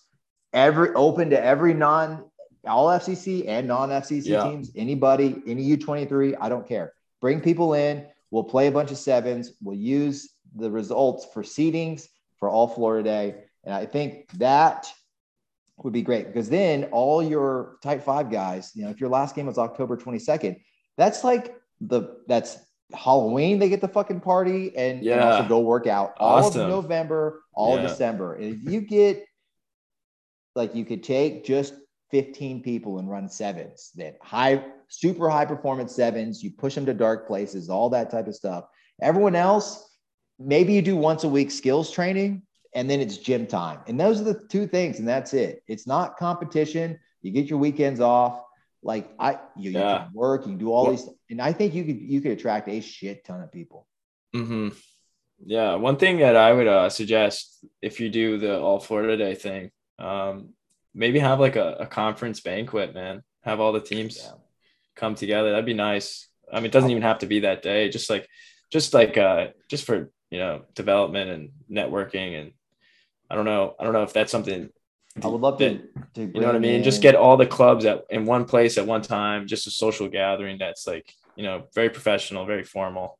every 0.53 0.89
open 0.93 1.31
to 1.31 1.43
every 1.43 1.73
non 1.73 2.23
all 2.67 2.87
FCC 2.89 3.47
and 3.47 3.67
non 3.67 3.89
FCC 3.89 4.27
Yeah. 4.29 4.43
teams. 4.43 4.71
Anybody, 4.75 5.41
any 5.47 5.63
U 5.63 5.77
twenty 5.77 6.05
three, 6.05 6.35
I 6.35 6.49
don't 6.49 6.67
care. 6.67 6.93
Bring 7.19 7.41
people 7.41 7.73
in. 7.73 8.05
We'll 8.31 8.43
play 8.43 8.67
a 8.67 8.71
bunch 8.71 8.91
of 8.91 8.97
sevens. 8.97 9.53
We'll 9.61 9.77
use 9.77 10.33
the 10.55 10.69
results 10.71 11.27
for 11.33 11.43
seedings 11.43 12.07
for 12.37 12.49
all 12.49 12.67
Florida 12.67 13.03
Day, 13.09 13.35
and 13.63 13.73
I 13.73 13.85
think 13.85 14.29
that 14.37 14.91
would 15.77 15.93
be 15.93 16.01
great 16.01 16.27
because 16.27 16.49
then 16.49 16.85
all 16.85 17.23
your 17.23 17.77
type 17.81 18.03
five 18.03 18.29
guys, 18.29 18.71
you 18.75 18.83
know, 18.83 18.89
if 18.89 18.99
your 18.99 19.09
last 19.09 19.35
game 19.35 19.45
was 19.45 19.57
October 19.57 19.95
22nd, 19.97 20.59
that's 20.97 21.23
like 21.23 21.55
the 21.81 22.17
that's 22.27 22.57
Halloween, 22.93 23.59
they 23.59 23.69
get 23.69 23.81
the 23.81 23.87
fucking 23.87 24.19
party 24.19 24.75
and, 24.75 24.97
and 24.99 25.03
Yeah. 25.05 25.25
also 25.25 25.47
go 25.47 25.59
work 25.59 25.85
out 25.87 26.15
all 26.19 26.37
Awesome. 26.45 26.63
of 26.63 26.67
November, 26.67 27.43
all 27.53 27.75
Yeah. 27.75 27.83
of 27.83 27.89
December. 27.89 28.35
And 28.35 28.45
if 28.55 28.63
you 28.63 28.81
get 28.81 29.25
like 30.55 30.75
you 30.75 30.83
could 30.85 31.03
take 31.03 31.45
just 31.45 31.73
15 32.11 32.61
people 32.63 32.97
and 32.99 33.09
run 33.09 33.29
sevens 33.29 33.91
that 33.95 34.17
high, 34.21 34.65
super 34.89 35.29
high 35.29 35.45
performance 35.45 35.95
sevens, 35.95 36.43
you 36.43 36.51
push 36.51 36.75
them 36.75 36.85
to 36.85 36.93
dark 36.93 37.27
places, 37.27 37.69
all 37.69 37.89
that 37.91 38.09
type 38.09 38.27
of 38.27 38.35
stuff. 38.35 38.65
Everyone 39.01 39.35
else, 39.35 39.97
maybe 40.37 40.73
you 40.73 40.81
do 40.81 40.97
once 40.97 41.23
a 41.23 41.29
week 41.29 41.51
skills 41.51 41.91
training 41.91 42.41
and 42.75 42.89
then 42.89 42.99
it's 42.99 43.17
gym 43.17 43.47
time. 43.47 43.79
And 43.87 43.99
those 43.99 44.21
are 44.21 44.25
the 44.25 44.41
two 44.49 44.67
things, 44.67 44.99
and 44.99 45.07
that's 45.07 45.33
it. 45.33 45.63
It's 45.67 45.87
not 45.87 46.17
competition. 46.17 46.99
You 47.21 47.31
get 47.31 47.47
your 47.47 47.59
weekends 47.59 47.99
off. 47.99 48.41
Like 48.83 49.09
I, 49.19 49.39
you, 49.57 49.71
you 49.71 49.73
can 49.73 50.09
work, 50.13 50.41
you 50.41 50.49
can 50.49 50.57
do 50.57 50.71
all 50.71 50.83
Well- 50.85 50.95
these, 50.95 51.09
and 51.29 51.41
I 51.41 51.51
think 51.51 51.73
you 51.73 51.83
could 51.83 51.99
you 51.99 52.21
could 52.21 52.31
attract 52.31 52.67
a 52.69 52.79
shit 52.79 53.25
ton 53.25 53.41
of 53.41 53.51
people. 53.51 53.87
Mm-hmm. 54.35 54.69
Yeah, 55.45 55.75
one 55.75 55.97
thing 55.97 56.19
that 56.19 56.35
I 56.35 56.53
would 56.53 56.67
uh, 56.67 56.89
suggest 56.89 57.65
if 57.81 57.99
you 57.99 58.09
do 58.09 58.37
the 58.37 58.59
All 58.59 58.79
Florida 58.79 59.17
Day 59.17 59.35
thing, 59.35 59.71
um, 59.97 60.49
maybe 60.93 61.19
have 61.19 61.39
like 61.39 61.55
a, 61.55 61.77
a 61.79 61.87
conference 61.87 62.41
banquet, 62.41 62.93
man. 62.93 63.23
Have 63.43 63.59
all 63.59 63.71
the 63.71 63.79
teams 63.81 64.17
Yeah. 64.21 64.31
Come 64.99 65.15
together. 65.15 65.51
That'd 65.51 65.65
be 65.65 65.73
nice. 65.73 66.27
I 66.51 66.57
mean, 66.57 66.65
it 66.65 66.71
doesn't 66.71 66.91
even 66.91 67.03
have 67.03 67.19
to 67.19 67.25
be 67.27 67.41
that 67.41 67.61
day. 67.61 67.89
Just 67.89 68.09
like, 68.09 68.27
just 68.71 68.93
like, 68.93 69.17
uh, 69.17 69.47
just 69.69 69.85
for 69.85 70.11
you 70.31 70.37
know, 70.39 70.61
development 70.75 71.31
and 71.31 71.49
networking, 71.71 72.39
and 72.39 72.51
I 73.29 73.35
don't 73.35 73.45
know. 73.45 73.75
I 73.79 73.83
don't 73.83 73.93
know 73.93 74.03
if 74.03 74.13
that's 74.13 74.31
something. 74.31 74.69
I 75.23 75.27
would 75.27 75.41
love 75.41 75.57
to. 75.59 75.69
that- 75.69 76.13
to 76.15 76.21
You 76.21 76.39
know 76.41 76.47
what 76.47 76.55
I 76.55 76.59
mean? 76.59 76.83
Just 76.83 77.01
get 77.01 77.15
all 77.15 77.35
the 77.37 77.47
clubs 77.47 77.85
at 77.85 78.05
in 78.09 78.25
one 78.25 78.45
place 78.45 78.77
at 78.77 78.85
one 78.85 79.01
time. 79.01 79.47
Just 79.47 79.65
a 79.67 79.71
social 79.71 80.07
gathering 80.07 80.57
that's 80.59 80.85
like 80.85 81.11
you 81.35 81.43
know 81.43 81.63
very 81.73 81.89
professional, 81.89 82.45
very 82.45 82.63
formal. 82.63 83.17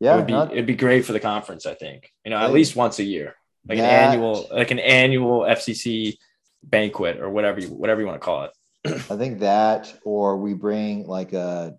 yeah. 0.00 0.14
it 0.14 0.16
would 0.16 0.26
be 0.26 0.32
not- 0.32 0.52
it'd 0.52 0.66
be 0.66 0.74
great 0.74 1.04
for 1.04 1.12
the 1.12 1.20
conference. 1.20 1.66
I 1.66 1.74
think 1.74 2.10
you 2.24 2.30
know 2.30 2.38
at 2.38 2.52
least 2.52 2.74
once 2.74 2.98
a 2.98 3.04
year, 3.04 3.36
like 3.68 3.78
That- 3.78 3.92
an 3.92 4.12
annual, 4.12 4.48
like 4.50 4.70
an 4.72 4.78
annual 4.80 5.42
FCC 5.58 6.18
banquet 6.62 7.18
or 7.20 7.30
whatever 7.30 7.60
you 7.60 7.68
whatever 7.68 8.00
you 8.00 8.06
want 8.06 8.20
to 8.20 8.24
call 8.24 8.44
it. 8.44 8.52
I 8.86 9.16
think 9.16 9.40
that, 9.40 9.92
or 10.04 10.36
we 10.38 10.54
bring 10.54 11.06
like 11.06 11.32
a 11.32 11.76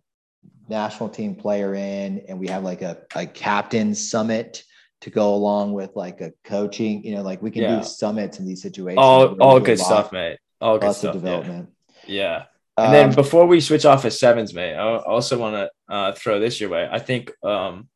national 0.70 1.10
team 1.10 1.36
player 1.36 1.74
in 1.74 2.24
and 2.28 2.40
we 2.40 2.48
have 2.48 2.64
like 2.64 2.82
a, 2.82 2.98
a 3.16 3.26
captain 3.26 3.96
summit 3.96 4.64
to 5.02 5.10
go 5.10 5.34
along 5.34 5.74
with 5.74 5.96
like 5.96 6.22
a 6.22 6.32
coaching, 6.44 7.04
you 7.04 7.16
know, 7.16 7.24
like 7.24 7.42
we 7.42 7.50
can 7.50 7.64
Yeah. 7.64 7.78
do 7.80 7.84
summits 7.84 8.40
in 8.40 8.46
these 8.46 8.62
situations. 8.62 9.00
All 9.00 9.36
all 9.42 9.60
good 9.60 9.80
lot- 9.80 9.86
stuff, 9.86 10.12
mate. 10.12 10.38
All 10.62 10.78
good 10.78 10.94
stuff. 10.94 11.16
of 11.16 11.24
Yeah. 11.24 11.30
development. 11.32 11.70
yeah. 12.06 12.44
And 12.78 12.94
then 12.94 13.10
Um, 13.10 13.16
before 13.16 13.48
we 13.48 13.60
switch 13.62 13.84
off 13.86 14.06
as 14.06 14.20
sevens, 14.20 14.54
mate, 14.54 14.76
I 14.76 14.98
also 14.98 15.38
want 15.38 15.56
to 15.56 15.94
uh, 15.94 16.12
throw 16.14 16.40
this 16.40 16.62
your 16.62 16.70
way. 16.70 16.88
I 16.90 17.00
think, 17.00 17.32
um, 17.44 17.90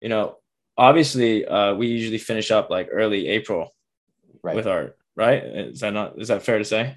you 0.00 0.08
know, 0.08 0.36
obviously 0.76 1.44
uh, 1.46 1.74
we 1.74 1.86
usually 1.88 2.18
finish 2.18 2.50
up 2.50 2.70
like 2.70 2.88
early 2.90 3.28
April 3.28 3.74
right. 4.42 4.56
with 4.56 4.66
our 4.66 4.94
right. 5.14 5.42
Is 5.44 5.80
that 5.80 5.92
not? 5.92 6.18
Is 6.20 6.28
that 6.28 6.42
fair 6.42 6.58
to 6.58 6.64
say? 6.64 6.96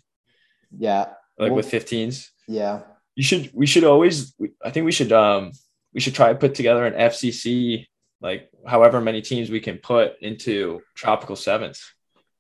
Yeah. 0.78 1.06
Like 1.38 1.52
Well- 1.52 1.56
with 1.56 1.70
15s. 1.72 2.30
Yeah. 2.48 2.82
you 3.16 3.24
should 3.24 3.50
we 3.54 3.66
should 3.66 3.84
always 3.84 4.34
i 4.64 4.70
think 4.72 4.86
we 4.86 4.92
should 4.92 5.12
um 5.12 5.52
we 5.94 6.00
should 6.02 6.16
try 6.16 6.30
to 6.34 6.40
put 6.40 6.56
together 6.56 6.86
an 6.86 6.94
fcc 7.12 7.86
like 8.22 8.50
however 8.66 9.00
many 9.02 9.22
teams 9.22 9.50
we 9.50 9.60
can 9.60 9.78
put 9.78 10.20
into 10.22 10.82
tropical 10.96 11.36
sevens 11.36 11.80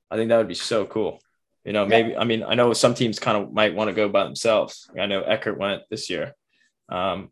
i 0.09 0.15
think 0.15 0.29
that 0.29 0.37
would 0.37 0.47
be 0.47 0.63
so 0.71 0.85
cool 0.85 1.19
you 1.65 1.73
know 1.73 1.85
maybe 1.85 2.15
i 2.17 2.23
mean 2.23 2.41
i 2.43 2.55
know 2.55 2.73
some 2.73 2.93
teams 2.93 3.19
kind 3.19 3.37
of 3.37 3.51
might 3.53 3.75
want 3.75 3.89
to 3.89 3.93
go 4.01 4.07
by 4.09 4.23
themselves 4.23 4.89
i 4.99 5.05
know 5.05 5.21
Eckerd 5.23 5.57
went 5.57 5.81
this 5.89 6.09
year 6.09 6.33
um 6.89 7.29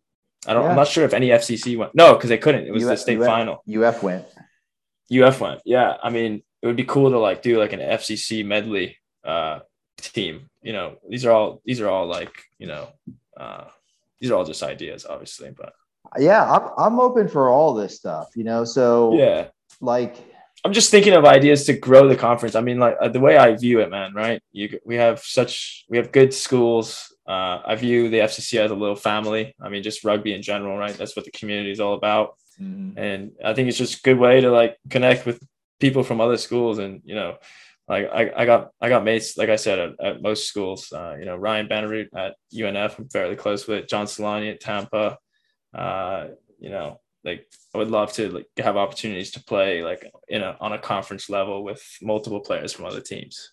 i 0.48 0.54
don't 0.54 0.64
Yeah. 0.64 0.70
i'm 0.72 0.76
not 0.76 0.88
sure 0.88 1.06
if 1.06 1.14
any 1.14 1.30
fcc 1.30 1.78
went 1.78 1.96
no 1.96 2.14
because 2.16 2.30
they 2.30 2.38
couldn't 2.46 2.66
it 2.68 2.72
was 2.74 2.86
the 2.86 2.98
state 2.98 3.20
UF 3.20 3.26
final 3.26 3.56
UF 3.78 4.04
went. 4.04 4.26
uf 5.12 5.40
went 5.42 5.62
yeah 5.66 5.96
i 6.04 6.10
mean 6.10 6.44
it 6.62 6.68
would 6.68 6.76
be 6.84 6.84
cool 6.94 7.10
to 7.12 7.20
like 7.20 7.42
do 7.42 7.58
like 7.58 7.74
an 7.74 7.80
fcc 7.80 8.46
medley 8.46 8.98
uh 9.24 9.60
team. 10.02 10.50
You 10.62 10.74
know 10.74 10.96
these 11.10 11.26
are 11.26 11.32
all 11.32 11.62
these 11.66 11.82
are 11.82 11.90
all 11.90 12.08
like 12.08 12.34
you 12.58 12.68
know 12.68 12.90
uh 13.38 13.66
these 14.20 14.32
are 14.32 14.36
all 14.36 14.46
just 14.46 14.64
ideas 14.64 15.06
obviously 15.06 15.52
but. 15.56 15.74
Yeah. 16.18 16.44
I'm, 16.52 16.70
I'm 16.78 17.00
open 17.00 17.28
for 17.28 17.50
all 17.50 17.74
this 17.74 17.96
stuff, 17.96 18.30
you 18.36 18.44
know? 18.44 18.64
So 18.64 19.14
yeah. 19.14 19.50
like, 19.80 20.16
i'm 20.66 20.74
just 20.74 20.92
thinking 20.92 21.14
of 21.14 21.24
ideas 21.24 21.66
to 21.66 21.74
grow 21.74 22.08
the 22.08 22.16
conference. 22.16 22.56
I 22.56 22.62
mean 22.62 22.80
like 22.80 22.98
uh, 23.00 23.10
the 23.10 23.20
way 23.20 23.38
i 23.38 23.56
view 23.56 23.80
it 23.80 23.90
man 23.90 24.14
right? 24.14 24.42
You 24.52 24.80
we 24.86 24.96
have 24.96 25.20
such 25.20 25.86
we 25.90 25.98
have 25.98 26.12
good 26.12 26.34
schools. 26.34 27.14
Uh 27.28 27.62
i 27.66 27.76
view 27.76 28.10
the 28.10 28.20
fcc 28.20 28.60
as 28.60 28.72
a 28.72 28.76
little 28.76 28.96
family. 28.96 29.56
I 29.62 29.70
mean 29.70 29.84
just 29.84 30.04
rugby 30.04 30.34
in 30.34 30.42
general 30.42 30.78
right? 30.78 30.96
That's 30.98 31.16
what 31.16 31.26
the 31.26 31.32
community 31.32 31.72
is 31.72 31.80
all 31.80 31.94
about. 31.94 32.36
Mhm. 32.62 32.98
and 32.98 33.32
I 33.44 33.54
think 33.54 33.70
it's 33.70 33.78
just 33.78 34.00
a 34.00 34.02
good 34.02 34.20
way 34.20 34.42
to 34.42 34.52
like 34.52 34.78
connect 34.90 35.26
with 35.26 35.40
people 35.80 36.04
from 36.04 36.20
other 36.20 36.38
schools 36.38 36.78
and 36.78 37.02
you 37.06 37.16
know 37.16 37.38
like 37.90 38.10
I, 38.14 38.32
I 38.42 38.46
got 38.46 38.70
I 38.80 38.88
got 38.90 39.04
mates 39.04 39.38
like 39.38 39.50
I 39.50 39.56
said 39.56 39.80
at, 39.80 39.92
at 40.08 40.22
most 40.22 40.48
schools 40.48 40.92
uh, 40.94 41.16
you 41.20 41.26
know 41.26 41.36
Ryan 41.36 41.68
Bannerud 41.68 42.08
at 42.16 42.36
UNF 42.54 42.98
I'm 43.00 43.10
fairly 43.10 43.36
close 43.36 43.68
with 43.68 43.88
John 43.88 44.06
Solani 44.06 44.52
at 44.52 44.60
Tampa 44.62 45.18
uh, 45.74 46.28
you 46.60 46.70
know 46.70 47.00
like 47.24 47.46
I 47.74 47.78
would 47.80 47.92
love 47.92 48.14
to 48.14 48.30
like 48.30 48.48
have 48.58 48.78
opportunities 48.78 49.32
to 49.32 49.44
play 49.44 49.84
like 49.84 50.10
in 50.28 50.42
a 50.42 50.56
on 50.62 50.72
a 50.74 50.80
conference 50.80 51.30
level 51.30 51.64
with 51.64 51.82
multiple 52.02 52.40
players 52.40 52.72
from 52.74 52.86
other 52.86 53.02
teams 53.02 53.52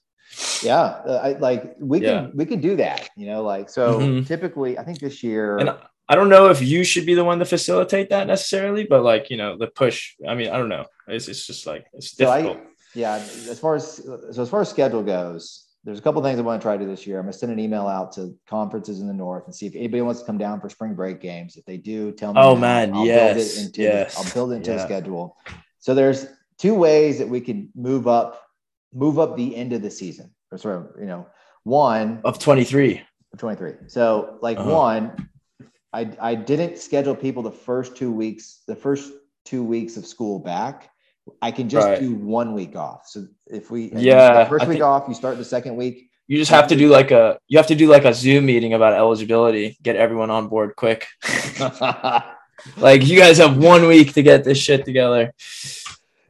yeah. 0.63 0.81
uh, 1.07 1.21
I 1.23 1.33
like, 1.39 1.77
we 1.79 2.01
can, 2.01 2.09
Yeah. 2.09 2.31
we 2.35 2.45
can 2.47 2.61
do 2.61 2.75
that, 2.77 3.09
you 3.17 3.27
know, 3.27 3.43
like, 3.45 3.71
so 3.71 4.01
Mhm. 4.01 4.27
typically 4.27 4.77
I 4.77 4.83
think 4.85 4.99
this 4.99 5.23
year, 5.23 5.57
and 5.59 5.71
I 6.09 6.15
don't 6.17 6.29
know 6.29 6.51
if 6.51 6.61
you 6.61 6.83
should 6.85 7.07
be 7.07 7.15
the 7.15 7.23
one 7.25 7.39
to 7.39 7.45
facilitate 7.45 8.11
that 8.11 8.27
necessarily 8.27 8.85
but 8.85 9.03
like 9.03 9.31
you 9.31 9.37
know 9.37 9.57
the 9.57 9.69
push 9.69 10.15
I 10.29 10.35
mean 10.35 10.49
I 10.51 10.57
don't 10.59 10.69
know 10.69 10.85
it's, 11.09 11.27
it's 11.29 11.47
just 11.47 11.67
like 11.67 11.87
it's 11.95 12.11
So 12.17 12.29
I- 12.29 12.43
difficult 12.43 12.67
Yeah, 12.97 13.17
as 13.17 13.61
far 13.61 13.75
as 13.75 13.97
so 14.33 14.43
as 14.43 14.49
far 14.49 14.63
as 14.63 14.71
schedule 14.71 15.03
goes, 15.03 15.67
there's 15.85 15.99
a 15.99 16.03
couple 16.03 16.23
things 16.23 16.39
I 16.39 16.43
want 16.43 16.61
to 16.61 16.65
try 16.65 16.77
to 16.77 16.85
do 16.85 16.91
this 16.91 17.07
year. 17.07 17.19
I'm 17.19 17.27
gonna 17.27 17.35
send 17.35 17.53
an 17.53 17.59
email 17.59 17.87
out 17.87 18.13
to 18.13 18.35
conferences 18.49 19.01
in 19.01 19.07
the 19.07 19.13
north 19.13 19.45
and 19.45 19.55
see 19.55 19.67
if 19.67 19.75
anybody 19.77 20.01
wants 20.01 20.21
to 20.21 20.27
come 20.27 20.39
down 20.39 20.61
for 20.61 20.71
spring 20.71 20.95
break 20.95 21.21
games. 21.21 21.57
If 21.57 21.65
they 21.67 21.77
do, 21.77 22.11
tell 22.13 22.33
me. 22.33 22.41
Oh, 22.41 22.55
now. 22.55 22.61
man, 22.61 22.95
I'll 22.95 23.05
yes, 23.07 23.55
build 23.55 23.67
into 23.67 23.83
yes, 23.83 24.17
I'll 24.19 24.33
build 24.33 24.53
it 24.53 24.57
into 24.57 24.71
the 24.71 24.77
yeah. 24.79 24.85
schedule. 24.85 25.37
So 25.79 25.95
there's 25.95 26.27
two 26.59 26.75
ways 26.75 27.19
that 27.19 27.29
we 27.29 27.41
can 27.41 27.71
move 27.75 28.09
up, 28.09 28.43
move 28.95 29.19
up 29.19 29.37
the 29.37 29.55
end 29.55 29.73
of 29.75 29.83
the 29.83 29.91
season. 29.91 30.31
Or 30.51 30.59
sort 30.59 30.77
of, 30.77 31.01
you 31.01 31.07
know, 31.07 31.27
one 31.65 32.21
of 32.25 32.39
23 32.39 33.03
23. 33.37 33.75
So 33.89 34.39
like 34.41 34.59
Uh-huh. 34.59 34.73
one, 34.73 35.29
I 35.93 36.11
I 36.21 36.35
didn't 36.35 36.79
schedule 36.79 37.15
people 37.15 37.43
the 37.43 37.51
first 37.53 37.97
two 37.97 38.11
weeks, 38.11 38.63
the 38.67 38.77
first 38.77 39.13
two 39.45 39.63
weeks 39.63 39.97
of 39.97 40.07
school 40.07 40.39
back. 40.39 40.91
I 41.43 41.51
can 41.51 41.69
just 41.69 41.87
Right. 41.87 42.01
do 42.01 42.15
one 42.15 42.55
week 42.55 42.77
off. 42.77 43.07
So 43.07 43.27
if 43.47 43.71
we 43.71 43.91
Yeah, 43.95 44.45
the 44.45 44.49
first 44.51 44.65
I 44.65 44.69
week 44.69 44.83
off, 44.83 45.05
you 45.09 45.15
start 45.15 45.37
the 45.39 45.45
second 45.45 45.77
week. 45.77 46.09
You 46.29 46.39
just 46.39 46.51
have 46.51 46.67
to 46.69 46.77
do 46.77 46.89
like 46.89 47.11
a 47.13 47.39
you 47.49 47.59
have 47.59 47.69
to 47.69 47.75
do 47.75 47.89
like 47.89 48.05
a 48.05 48.13
Zoom 48.15 48.47
meeting 48.47 48.75
about 48.75 48.93
eligibility, 48.95 49.77
get 49.83 49.97
everyone 49.97 50.31
on 50.31 50.49
board 50.49 50.75
quick. 50.77 51.07
like 52.79 53.07
you 53.07 53.19
guys 53.19 53.39
have 53.39 53.57
one 53.59 53.87
week 53.87 54.13
to 54.15 54.23
get 54.23 54.45
this 54.45 54.59
shit 54.59 54.85
together. 54.85 55.33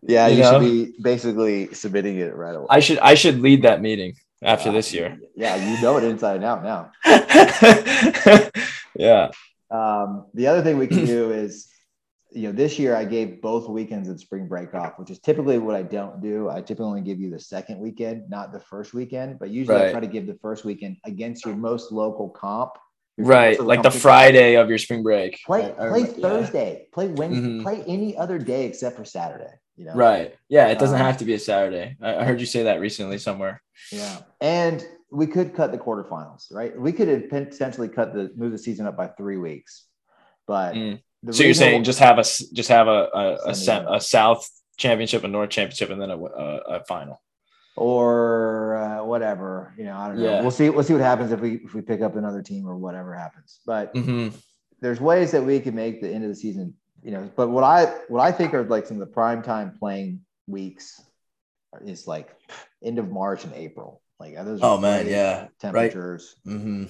yeah, 0.03 0.27
You 0.29 0.37
you, 0.37 0.43
know? 0.43 0.53
should 0.53 0.61
be 0.61 0.95
basically 1.03 1.73
submitting 1.75 2.17
it 2.19 2.35
right 2.35 2.55
away. 2.55 2.67
I 2.69 2.81
should 2.81 2.99
I 2.99 3.15
should 3.15 3.41
lead 3.41 3.63
that 3.63 3.81
meeting 3.81 4.15
after 4.43 4.71
this 4.73 4.93
year. 4.93 5.19
Yeah, 5.35 5.57
you 5.57 5.81
know 5.83 5.97
it 5.97 6.05
inside 6.05 6.37
and 6.37 6.45
out 6.45 6.63
now. 6.63 6.91
yeah. 8.97 9.31
Um, 9.71 10.27
the 10.35 10.47
other 10.47 10.63
thing 10.63 10.79
we 10.79 10.87
can 10.87 11.05
do 11.17 11.31
is, 11.33 11.69
you 12.33 12.49
know, 12.49 12.53
this 12.53 12.79
year 12.79 12.95
I 12.97 13.05
gave 13.05 13.41
both 13.41 13.69
weekends 13.69 14.09
of 14.09 14.21
spring 14.21 14.49
break 14.49 14.75
off, 14.75 14.99
which 14.99 15.11
is 15.11 15.19
typically 15.21 15.59
what 15.59 15.77
I 15.77 15.83
don't 15.83 16.21
do. 16.21 16.51
I 16.51 16.61
typically 16.61 16.87
only 16.87 17.01
give 17.03 17.21
you 17.21 17.31
the 17.31 17.39
second 17.39 17.79
weekend, 17.79 18.29
not 18.29 18.53
the 18.53 18.61
first 18.61 18.95
weekend. 18.95 19.39
But 19.39 19.51
usually 19.51 19.83
I 19.83 19.91
try 19.91 20.01
to 20.01 20.07
give 20.07 20.27
the 20.27 20.39
first 20.43 20.65
weekend 20.65 20.97
against 21.05 21.47
your 21.47 21.57
most 21.57 21.93
local 21.93 22.29
comp 22.29 22.73
right, 23.19 23.59
like 23.61 23.83
the 23.83 23.91
Friday 23.91 24.57
of 24.57 24.69
your 24.69 24.79
spring 24.79 25.03
break. 25.03 25.41
Play 25.45 25.73
I, 25.79 25.87
I 25.87 25.89
play 25.89 26.05
Thursday. 26.05 26.73
Yeah. 26.81 26.85
Play 26.93 27.09
Wednesday. 27.09 27.49
Mm-hmm. 27.49 27.63
Play 27.63 27.85
any 27.87 28.17
other 28.17 28.39
day 28.39 28.67
except 28.67 28.97
for 28.97 29.05
Saturday. 29.05 29.53
You 29.77 29.87
know? 29.87 29.95
Right. 29.95 30.35
Yeah, 30.49 30.69
it 30.69 30.79
doesn't 30.79 30.99
um, 30.99 31.07
have 31.07 31.19
to 31.19 31.25
be 31.25 31.35
a 31.35 31.39
Saturday. 31.39 31.97
I, 32.01 32.17
I 32.17 32.25
heard 32.25 32.41
you 32.41 32.47
say 32.47 32.65
that 32.65 32.81
recently 32.81 33.19
somewhere. 33.19 33.63
Yeah, 33.93 34.21
and 34.41 34.85
we 35.11 35.27
could 35.27 35.55
cut 35.55 35.71
the 35.71 35.79
quarterfinals, 35.79 36.53
right? 36.53 36.79
We 36.79 36.93
could 36.93 37.09
have 37.09 37.29
potentially 37.29 37.89
cut 37.89 38.15
the 38.15 38.33
move 38.37 38.53
the 38.53 38.59
season 38.59 38.87
up 38.87 38.97
by 38.97 39.09
three 39.09 39.37
weeks, 39.37 39.85
but. 40.47 40.75
Mm. 40.75 41.01
So 41.31 41.43
you're 41.43 41.55
saying 41.55 41.85
just 41.85 41.99
have 41.99 42.19
a 42.19 42.23
just 42.23 42.69
have 42.69 42.89
a 42.89 43.09
a, 43.13 43.39
a, 43.47 43.95
a 43.95 44.01
South 44.01 44.49
championship, 44.77 45.25
a 45.25 45.29
North 45.29 45.51
championship, 45.51 45.91
and 45.91 46.01
then 46.01 46.11
a, 46.11 46.19
a, 46.19 46.57
a 46.79 46.85
final 46.85 47.21
or 47.77 48.77
uh, 48.77 49.05
whatever. 49.05 49.75
You 49.79 49.85
know, 49.85 49.97
I 49.97 50.09
don't 50.09 50.19
know. 50.19 50.25
Yeah. 50.25 50.41
We'll 50.41 50.51
see. 50.51 50.71
We'll 50.71 50.85
see 50.85 50.95
what 50.95 51.03
happens 51.03 51.31
if 51.31 51.41
we 51.41 51.57
if 51.57 51.75
we 51.75 51.83
pick 51.83 52.01
up 52.01 52.17
another 52.17 52.43
team 52.43 52.67
or 52.67 52.77
whatever 52.77 53.15
happens. 53.15 53.61
But 53.67 53.95
mm-hmm. 53.95 54.37
there's 54.81 55.01
ways 55.01 55.31
that 55.33 55.43
we 55.43 55.61
can 55.61 55.75
make 55.75 56.01
the 56.01 56.11
end 56.11 56.25
of 56.25 56.31
the 56.31 56.37
season. 56.37 56.75
You 57.03 57.13
know, 57.13 57.31
but 57.37 57.49
what 57.51 57.63
I 57.63 57.85
what 58.09 58.21
I 58.21 58.33
think 58.33 58.55
are 58.55 58.65
like 58.65 58.87
some 58.87 59.01
of 59.01 59.07
the 59.07 59.13
prime 59.13 59.43
time 59.43 59.77
playing 59.79 60.23
weeks 60.47 61.01
is 61.85 62.07
like 62.07 62.35
end 62.83 62.99
of 62.99 63.11
March 63.11 63.45
and 63.45 63.55
April. 63.55 64.01
Like 64.19 64.35
those. 64.35 64.61
Oh 64.63 64.79
man, 64.79 65.07
yeah. 65.07 65.49
Temperatures. 65.61 66.35
Right. 66.45 66.57
Mm-hmm. 66.57 66.85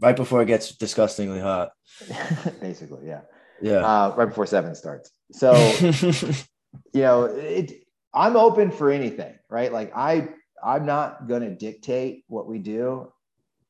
right 0.00 0.16
before 0.16 0.42
it 0.42 0.46
gets 0.46 0.76
disgustingly 0.76 1.40
hot. 1.40 1.72
Basically, 2.60 3.08
yeah. 3.08 3.22
Yeah. 3.62 3.76
Uh, 3.76 4.14
right 4.16 4.28
before 4.28 4.46
seven 4.46 4.74
starts. 4.74 5.10
So, 5.30 5.52
you 6.92 7.02
know, 7.02 7.24
it 7.24 7.84
I'm 8.12 8.36
open 8.36 8.70
for 8.70 8.90
anything, 8.90 9.34
right? 9.48 9.72
Like 9.72 9.92
I 9.96 10.28
I'm 10.62 10.84
not 10.84 11.28
going 11.28 11.42
to 11.42 11.54
dictate 11.54 12.24
what 12.28 12.46
we 12.46 12.58
do. 12.58 13.12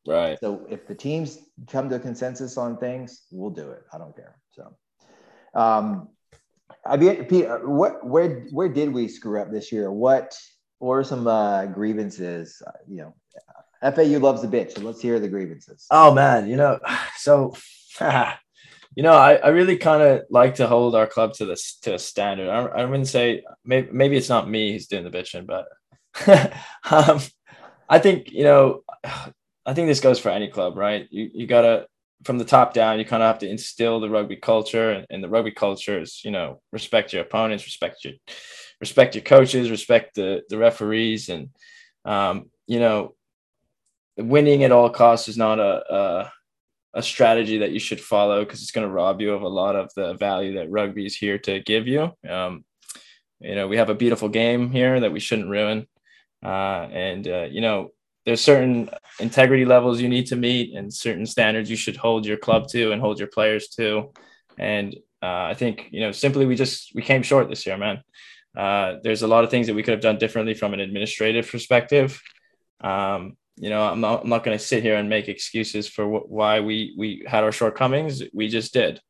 Right. 0.07 0.39
So 0.41 0.67
if 0.69 0.87
the 0.89 0.95
teams 0.95 1.39
come 1.71 1.89
to 1.91 1.97
a 1.97 2.01
consensus 2.01 2.57
on 2.57 2.77
things, 2.79 3.23
we'll 3.31 3.51
do 3.51 3.71
it. 3.71 3.85
I 3.93 3.99
don't 3.99 4.17
care. 4.17 4.37
So 4.51 4.75
um 5.55 6.09
I 6.85 6.97
mean, 6.97 7.25
Pete, 7.27 7.47
uh, 7.47 7.59
what 7.59 8.05
where 8.05 8.47
where 8.51 8.69
did 8.69 8.93
we 8.93 9.09
screw 9.09 9.41
up 9.41 9.51
this 9.51 9.71
year? 9.71 9.93
What 9.93 10.37
what 10.79 10.95
are 10.95 11.05
some 11.05 11.27
uh, 11.27 11.67
grievances? 11.67 12.61
Uh, 12.67 12.73
you 12.89 12.97
know, 13.03 13.15
FAU 13.83 14.19
loves 14.19 14.43
the 14.43 14.49
bitch. 14.49 14.73
So 14.73 14.81
let's 14.81 15.01
hear 15.01 15.21
the 15.21 15.29
grievances. 15.29 15.87
Oh 15.91 16.13
man, 16.13 16.49
you 16.49 16.57
know, 16.57 16.81
so 17.17 17.55
you 18.95 19.03
know, 19.03 19.13
I, 19.13 19.35
I 19.35 19.49
really 19.49 19.77
kind 19.77 20.03
of 20.03 20.23
like 20.31 20.57
to 20.57 20.67
hold 20.67 20.95
our 20.95 21.07
club 21.07 21.35
to 21.35 21.47
this 21.47 21.79
to 21.83 21.95
a 21.95 21.99
standard. 21.99 22.49
I, 22.49 22.65
I 22.65 22.85
wouldn't 22.85 23.09
say 23.09 23.43
maybe 23.65 23.89
maybe 23.93 24.17
it's 24.17 24.29
not 24.29 24.51
me 24.51 24.73
who's 24.73 24.87
doing 24.87 25.05
the 25.05 25.11
bitching, 25.11 25.47
but 25.47 25.67
um, 26.91 27.21
I 27.89 27.99
think 27.99 28.31
you 28.31 28.45
know, 28.45 28.83
I 29.65 29.75
think 29.75 29.89
this 29.89 30.01
goes 30.01 30.19
for 30.19 30.31
any 30.31 30.49
club, 30.49 30.77
right? 30.77 31.07
You 31.11 31.31
you 31.33 31.47
gotta 31.47 31.87
from 32.25 32.39
the 32.39 32.45
top 32.45 32.73
down, 32.73 32.99
you 32.99 33.05
kind 33.05 33.23
of 33.23 33.27
have 33.27 33.41
to 33.41 33.49
instill 33.49 33.99
the 33.99 34.11
rugby 34.11 34.37
culture, 34.37 34.91
and, 34.91 35.07
and 35.11 35.25
the 35.25 35.29
rugby 35.29 35.53
culture 35.53 36.01
is 36.01 36.23
you 36.25 36.31
know 36.31 36.61
respect 36.73 37.13
your 37.13 37.23
opponents, 37.23 37.65
respect 37.65 38.05
your 38.05 38.15
respect 38.81 39.15
your 39.15 39.25
coaches, 39.25 39.71
respect 39.71 40.15
the 40.15 40.43
the 40.49 40.59
referees, 40.59 41.29
and 41.29 41.49
um, 42.05 42.51
you 42.67 42.81
know, 42.81 43.15
winning 44.17 44.65
at 44.65 44.73
all 44.73 44.91
costs 44.91 45.29
is 45.29 45.37
not 45.37 45.59
a, 45.59 45.95
a 45.95 46.33
a 46.95 47.03
strategy 47.03 47.59
that 47.59 47.73
you 47.73 47.79
should 47.79 48.01
follow 48.01 48.45
because 48.45 48.63
it's 48.63 48.71
going 48.71 48.87
to 48.87 48.93
rob 48.93 49.21
you 49.21 49.33
of 49.33 49.43
a 49.43 49.49
lot 49.49 49.77
of 49.77 49.91
the 49.95 50.15
value 50.15 50.55
that 50.55 50.71
rugby 50.71 51.07
is 51.07 51.17
here 51.17 51.39
to 51.39 51.61
give 51.61 51.87
you. 51.87 52.13
Um, 52.29 52.65
you 53.41 53.55
know, 53.55 53.67
we 53.67 53.79
have 53.79 53.91
a 53.91 53.95
beautiful 53.95 54.29
game 54.29 54.71
here 54.71 55.01
that 55.01 55.13
we 55.13 55.21
shouldn't 55.21 55.51
ruin. 55.51 55.87
Uh, 56.45 56.89
and, 56.93 57.27
uh, 57.27 57.47
you 57.51 57.61
know, 57.61 57.91
there's 58.25 58.41
certain 58.41 58.89
integrity 59.19 59.65
levels 59.65 60.01
you 60.01 60.09
need 60.09 60.27
to 60.27 60.37
meet 60.37 60.75
and 60.77 60.93
certain 60.93 61.27
standards 61.27 61.71
you 61.71 61.77
should 61.77 61.97
hold 61.97 62.25
your 62.25 62.37
club 62.37 62.69
to 62.69 62.93
and 62.93 63.01
hold 63.01 63.19
your 63.19 63.29
players 63.29 63.69
to. 63.69 64.13
And 64.59 64.95
uh, 65.23 65.45
I 65.51 65.55
think, 65.55 65.89
you 65.91 66.01
know, 66.01 66.13
simply 66.13 66.47
we 66.47 66.57
just, 66.57 66.95
we 66.95 67.03
came 67.03 67.23
short 67.23 67.49
this 67.49 67.67
year, 67.67 67.79
man. 67.79 68.03
Uh, 68.57 68.97
there's 69.03 69.23
a 69.23 69.27
lot 69.27 69.45
of 69.45 69.51
things 69.51 69.67
that 69.67 69.75
we 69.75 69.83
could 69.83 69.93
have 69.93 70.03
done 70.03 70.19
differently 70.19 70.55
from 70.55 70.75
an 70.75 70.81
administrative 70.81 71.51
perspective. 71.51 72.21
Um, 72.81 73.37
you 73.57 73.71
know, 73.71 73.83
I'm 73.83 74.01
not, 74.01 74.23
I'm 74.23 74.29
not 74.29 74.45
going 74.45 74.57
to 74.57 74.65
sit 74.65 74.83
here 74.83 74.97
and 74.97 75.09
make 75.09 75.29
excuses 75.29 75.89
for 75.89 76.05
wh- 76.07 76.31
why 76.31 76.61
we 76.61 76.95
we 76.97 77.25
had 77.27 77.45
our 77.45 77.53
shortcomings. 77.53 78.23
We 78.33 78.49
just 78.49 78.73
did. 78.73 79.01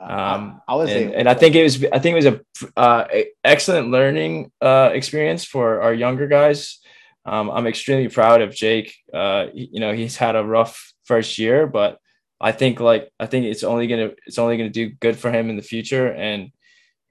Um, 0.00 0.60
I 0.66 0.74
was, 0.74 0.90
and, 0.90 1.14
and, 1.14 1.28
I 1.28 1.34
think 1.34 1.54
it 1.54 1.62
was, 1.62 1.84
I 1.92 2.00
think 2.00 2.14
it 2.18 2.24
was 2.24 2.26
a 2.26 2.40
uh, 2.76 3.06
excellent 3.44 3.92
learning 3.92 4.50
uh, 4.60 4.90
experience 4.92 5.44
for 5.44 5.80
our 5.80 5.94
younger 5.94 6.26
guys. 6.26 6.80
Um, 7.24 7.50
I'm 7.50 7.68
extremely 7.68 8.08
proud 8.08 8.42
of 8.42 8.52
Jake. 8.52 8.96
Uh, 9.14 9.46
you 9.54 9.78
know, 9.78 9.92
he's 9.92 10.16
had 10.16 10.34
a 10.34 10.44
rough 10.44 10.92
first 11.04 11.38
year, 11.38 11.68
but 11.68 11.98
I 12.40 12.50
think 12.50 12.80
like 12.80 13.10
I 13.20 13.26
think 13.26 13.46
it's 13.46 13.62
only 13.62 13.86
gonna 13.86 14.10
it's 14.26 14.38
only 14.38 14.56
gonna 14.56 14.70
do 14.70 14.90
good 14.90 15.16
for 15.16 15.30
him 15.30 15.48
in 15.48 15.56
the 15.56 15.62
future. 15.62 16.08
And 16.08 16.50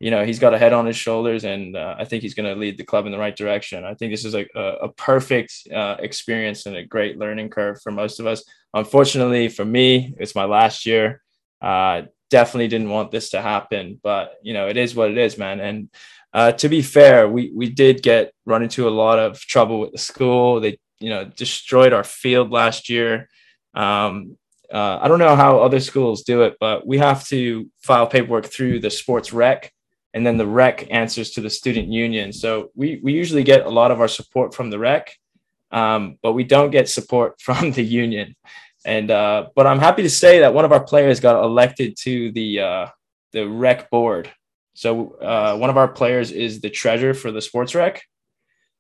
you 0.02 0.10
know, 0.10 0.26
he's 0.26 0.40
got 0.40 0.56
a 0.56 0.58
head 0.58 0.74
on 0.74 0.88
his 0.88 0.96
shoulders, 0.96 1.44
and 1.44 1.78
uh, 1.78 1.94
I 1.96 2.06
think 2.06 2.24
he's 2.24 2.34
going 2.34 2.52
to 2.52 2.60
lead 2.60 2.76
the 2.76 2.84
club 2.84 3.06
in 3.06 3.12
the 3.12 3.20
right 3.20 3.36
direction. 3.36 3.86
I 3.86 3.94
think 3.94 4.12
this 4.12 4.26
is 4.26 4.34
a, 4.34 4.48
a, 4.56 4.90
perfect 4.90 5.54
uh, 5.72 5.98
experience 6.00 6.66
and 6.66 6.76
a 6.76 6.84
great 6.84 7.20
learning 7.20 7.52
curve 7.52 7.80
for 7.84 7.92
most 7.92 8.20
of 8.20 8.26
us. 8.26 8.44
Unfortunately, 8.74 9.48
for 9.48 9.64
me, 9.64 10.16
it's 10.18 10.34
my 10.34 10.46
last 10.46 10.88
year. 10.88 11.22
Uh, 11.62 12.02
definitely 12.32 12.68
didn't 12.68 12.90
want 12.90 13.12
this 13.12 13.30
to 13.30 13.44
happen, 13.44 14.00
but 14.02 14.38
you 14.42 14.54
know, 14.54 14.68
it 14.68 14.76
is 14.76 14.96
what 14.96 15.12
it 15.12 15.20
is, 15.20 15.38
man. 15.38 15.60
And 15.60 15.90
uh, 16.34 16.54
to 16.54 16.68
be 16.68 16.82
fair, 16.82 17.30
we 17.30 17.52
we 17.54 17.70
did 17.70 18.02
get 18.02 18.34
run 18.48 18.64
into 18.64 18.88
a 18.88 18.98
lot 19.04 19.20
of 19.20 19.40
trouble 19.40 19.80
with 19.80 19.92
the 19.92 20.00
school. 20.00 20.60
They 20.60 20.80
you 21.00 21.12
know 21.12 21.26
destroyed 21.26 21.94
our 21.94 22.04
field 22.04 22.50
last 22.50 22.90
year. 22.90 23.30
Um, 23.76 24.36
uh, 24.74 24.98
I 25.00 25.08
don't 25.08 25.20
know 25.20 25.36
how 25.36 25.60
other 25.60 25.80
schools 25.80 26.24
do 26.24 26.42
it, 26.42 26.56
but 26.60 26.88
we 26.88 26.98
have 26.98 27.24
to 27.28 27.70
file 27.84 28.08
paperwork 28.08 28.48
through 28.48 28.80
the 28.80 28.90
sports 28.90 29.32
rec 29.32 29.72
and 30.14 30.26
then 30.26 30.38
the 30.38 30.48
rec 30.48 30.88
answers 30.92 31.32
to 31.32 31.42
the 31.42 31.50
student 31.50 31.88
union. 31.88 32.34
So 32.34 32.72
we 32.76 33.00
we 33.04 33.14
usually 33.14 33.44
get 33.44 33.66
a 33.66 33.70
lot 33.70 33.92
of 33.92 34.00
our 34.02 34.08
support 34.08 34.54
from 34.54 34.70
the 34.70 34.80
rec, 34.80 35.18
um, 35.72 36.18
but 36.22 36.34
we 36.34 36.44
don't 36.44 36.72
get 36.72 36.90
support 36.90 37.40
from 37.42 37.72
the 37.72 37.84
union. 37.84 38.36
And 38.86 39.12
uh, 39.12 39.50
but 39.56 39.68
I'm 39.68 39.80
happy 39.80 40.04
to 40.04 40.10
say 40.10 40.40
that 40.40 40.54
one 40.54 40.66
of 40.66 40.72
our 40.72 40.84
players 40.84 41.20
got 41.20 41.44
elected 41.44 41.96
to 42.02 42.32
the 42.32 42.60
uh, 42.60 42.88
the 43.32 43.48
rec 43.48 43.90
board. 43.90 44.32
So 44.74 45.16
uh, 45.16 45.58
one 45.58 45.70
of 45.70 45.78
our 45.78 45.88
players 45.88 46.32
is 46.32 46.62
the 46.62 46.70
treasurer 46.70 47.14
for 47.14 47.32
the 47.32 47.42
sports 47.42 47.76
rec. 47.76 48.02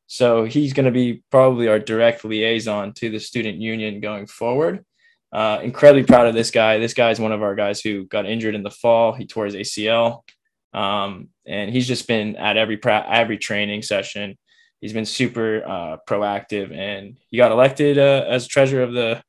So 0.08 0.44
he's 0.44 0.74
going 0.74 0.86
to 0.86 0.92
be 0.92 1.24
probably 1.32 1.68
our 1.68 1.80
direct 1.80 2.26
liaison 2.26 2.94
to 2.96 3.10
the 3.10 3.20
student 3.20 3.60
union 3.60 4.02
going 4.02 4.28
forward. 4.28 4.84
Uh, 5.32 5.60
incredibly 5.64 6.04
proud 6.04 6.28
of 6.28 6.34
this 6.34 6.52
guy. 6.52 6.80
This 6.80 6.94
guy 6.94 7.12
is 7.12 7.20
one 7.20 7.32
of 7.32 7.42
our 7.42 7.56
guys 7.56 7.80
who 7.80 8.06
got 8.06 8.26
injured 8.26 8.56
in 8.56 8.64
the 8.64 8.70
fall. 8.70 9.14
He 9.14 9.26
tore 9.26 9.46
his 9.46 9.56
ACL. 9.56 10.24
Um, 10.74 11.30
and 11.46 11.70
he's 11.72 11.88
just 11.88 12.08
been 12.08 12.36
at 12.36 12.58
every 12.58 12.78
pra- 12.78 13.06
every 13.10 13.38
training 13.38 13.82
session. 13.82 14.38
He's 14.80 14.94
been 14.94 15.06
super 15.06 15.64
uh, 15.66 15.98
proactive, 16.08 16.76
and 16.76 17.18
he 17.30 17.38
got 17.38 17.52
elected 17.52 17.98
uh, 17.98 18.26
as 18.28 18.48
treasurer 18.48 18.84
of 18.84 18.94
the 18.94 19.22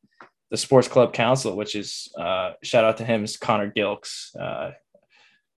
the 0.51 0.57
sports 0.57 0.87
club 0.87 1.13
council, 1.15 1.57
which 1.57 1.75
is 1.75 2.13
uh, 2.19 2.53
shout 2.63 2.85
out 2.85 2.99
to 2.99 3.05
him 3.05 3.25
is 3.25 3.37
Connor 3.37 3.73
Gilks. 3.73 4.37
Uh, 4.39 4.73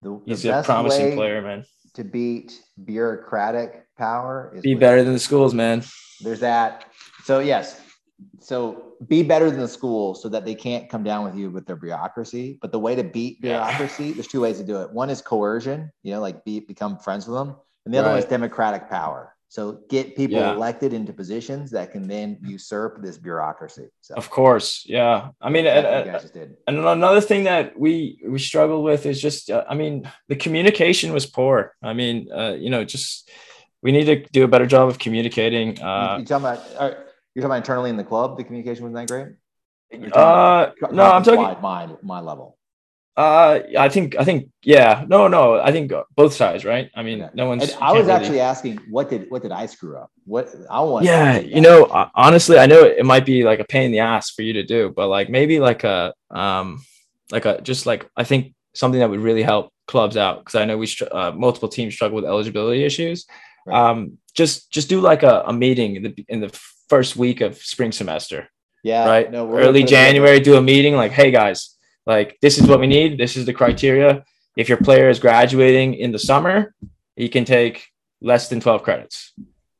the, 0.02 0.20
he's 0.24 0.42
the 0.42 0.60
a 0.60 0.62
promising 0.62 1.14
player, 1.14 1.42
man. 1.42 1.64
To 1.94 2.04
beat 2.04 2.60
bureaucratic 2.84 3.86
power 3.96 4.52
is 4.54 4.62
be 4.62 4.74
better 4.74 5.02
than 5.02 5.12
the 5.12 5.18
schools, 5.18 5.54
man. 5.54 5.82
There's 6.20 6.40
that. 6.40 6.86
So 7.24 7.40
yes, 7.40 7.80
so 8.40 8.94
be 9.08 9.22
better 9.22 9.50
than 9.50 9.60
the 9.60 9.68
school 9.68 10.14
so 10.14 10.28
that 10.28 10.44
they 10.44 10.54
can't 10.54 10.88
come 10.88 11.02
down 11.02 11.24
with 11.24 11.36
you 11.36 11.50
with 11.50 11.66
their 11.66 11.76
bureaucracy. 11.76 12.58
But 12.60 12.72
the 12.72 12.78
way 12.78 12.94
to 12.94 13.04
beat 13.04 13.40
bureaucracy, 13.40 14.12
there's 14.12 14.28
two 14.28 14.40
ways 14.40 14.58
to 14.58 14.64
do 14.64 14.80
it. 14.82 14.90
One 14.92 15.10
is 15.10 15.20
coercion, 15.20 15.90
you 16.02 16.12
know, 16.12 16.20
like 16.20 16.44
be, 16.44 16.60
become 16.60 16.98
friends 16.98 17.26
with 17.26 17.36
them. 17.36 17.56
And 17.84 17.92
the 17.92 17.98
other 17.98 18.10
one 18.10 18.18
is 18.18 18.24
democratic 18.24 18.88
power. 18.88 19.34
So 19.48 19.80
get 19.88 20.16
people 20.16 20.38
yeah. 20.38 20.52
elected 20.52 20.92
into 20.92 21.12
positions 21.12 21.70
that 21.70 21.92
can 21.92 22.08
then 22.08 22.38
usurp 22.42 23.00
this 23.02 23.18
bureaucracy. 23.18 23.86
So, 24.00 24.14
of 24.16 24.28
course, 24.28 24.82
yeah. 24.84 25.28
I 25.40 25.48
mean, 25.48 25.64
and, 25.66 25.86
and, 26.66 26.78
another 26.78 27.20
thing 27.20 27.44
that 27.44 27.78
we 27.78 28.18
we 28.26 28.40
struggle 28.40 28.82
with 28.82 29.06
is 29.06 29.22
just, 29.22 29.50
uh, 29.50 29.62
I 29.68 29.76
mean, 29.76 30.10
the 30.26 30.34
communication 30.34 31.12
was 31.12 31.24
poor. 31.24 31.76
I 31.84 31.92
mean, 31.92 32.32
uh, 32.32 32.56
you 32.58 32.68
know, 32.68 32.84
just 32.84 33.30
we 33.80 33.92
need 33.92 34.06
to 34.06 34.24
do 34.32 34.42
a 34.42 34.48
better 34.48 34.66
job 34.66 34.88
of 34.88 34.98
communicating. 34.98 35.80
Uh, 35.80 36.16
you, 36.18 36.24
talking 36.24 36.46
about? 36.46 36.96
You're 37.34 37.42
talking 37.42 37.52
about 37.52 37.56
internally 37.56 37.90
in 37.90 37.96
the 37.96 38.04
club, 38.04 38.36
the 38.36 38.44
communication 38.44 38.84
wasn't 38.84 39.08
that 39.08 39.12
great. 39.12 40.12
Uh, 40.12 40.70
no, 40.92 41.04
I'm 41.04 41.22
talking 41.22 41.62
my 41.62 41.88
my 42.02 42.20
level. 42.20 42.58
Uh, 43.16 43.60
I 43.78 43.88
think 43.88 44.16
I 44.18 44.24
think 44.24 44.50
yeah, 44.62 45.04
no, 45.06 45.28
no, 45.28 45.60
I 45.60 45.70
think 45.70 45.92
both 46.16 46.34
sides, 46.34 46.64
right? 46.64 46.90
I 46.96 47.04
mean, 47.04 47.28
no 47.34 47.46
one's. 47.46 47.72
I 47.80 47.92
was 47.92 48.08
actually 48.08 48.30
really... 48.30 48.40
asking, 48.40 48.80
what 48.90 49.08
did 49.08 49.30
what 49.30 49.42
did 49.42 49.52
I 49.52 49.66
screw 49.66 49.96
up? 49.96 50.10
What 50.24 50.52
I 50.68 50.80
want. 50.80 51.04
Yeah, 51.04 51.38
you 51.38 51.60
know, 51.60 51.86
honestly, 52.14 52.58
I 52.58 52.66
know 52.66 52.82
it 52.82 53.04
might 53.04 53.24
be 53.24 53.44
like 53.44 53.60
a 53.60 53.64
pain 53.64 53.84
in 53.84 53.92
the 53.92 54.00
ass 54.00 54.30
for 54.30 54.42
you 54.42 54.54
to 54.54 54.64
do, 54.64 54.92
but 54.94 55.08
like 55.08 55.30
maybe 55.30 55.60
like 55.60 55.84
a 55.84 56.12
um 56.30 56.84
like 57.30 57.44
a 57.44 57.60
just 57.60 57.86
like 57.86 58.08
I 58.16 58.24
think 58.24 58.54
something 58.74 58.98
that 58.98 59.10
would 59.10 59.20
really 59.20 59.44
help 59.44 59.72
clubs 59.86 60.16
out 60.16 60.40
because 60.40 60.56
I 60.56 60.64
know 60.64 60.76
we 60.76 60.88
uh, 61.12 61.30
multiple 61.30 61.68
teams 61.68 61.94
struggle 61.94 62.16
with 62.16 62.24
eligibility 62.24 62.84
issues. 62.84 63.26
Right. 63.64 63.90
Um, 63.90 64.18
just 64.34 64.72
just 64.72 64.88
do 64.88 65.00
like 65.00 65.22
a, 65.22 65.44
a 65.46 65.52
meeting 65.52 65.94
in 65.96 66.02
the 66.02 66.24
in 66.28 66.40
the 66.40 66.60
first 66.88 67.16
week 67.16 67.40
of 67.40 67.56
spring 67.56 67.92
semester 67.92 68.48
Yeah. 68.82 69.06
right? 69.06 69.30
No, 69.30 69.44
we're 69.44 69.60
Early 69.60 69.66
put 69.66 69.76
it 69.76 69.86
together. 69.86 70.06
January, 70.06 70.40
do 70.40 70.56
a 70.56 70.62
meeting 70.62 70.94
like, 70.94 71.12
hey 71.12 71.30
guys, 71.30 71.76
like 72.06 72.38
this 72.42 72.58
is 72.58 72.66
what 72.66 72.80
we 72.80 72.86
need. 72.86 73.18
This 73.18 73.36
is 73.36 73.46
the 73.46 73.52
criteria. 73.54 74.24
If 74.56 74.68
your 74.68 74.78
player 74.78 75.08
is 75.08 75.18
graduating 75.18 75.94
in 75.94 76.12
the 76.12 76.18
summer, 76.18 76.74
he 77.16 77.28
can 77.28 77.44
take 77.44 77.88
less 78.20 78.48
than 78.48 78.60
12 78.60 78.82
credits. 78.82 79.32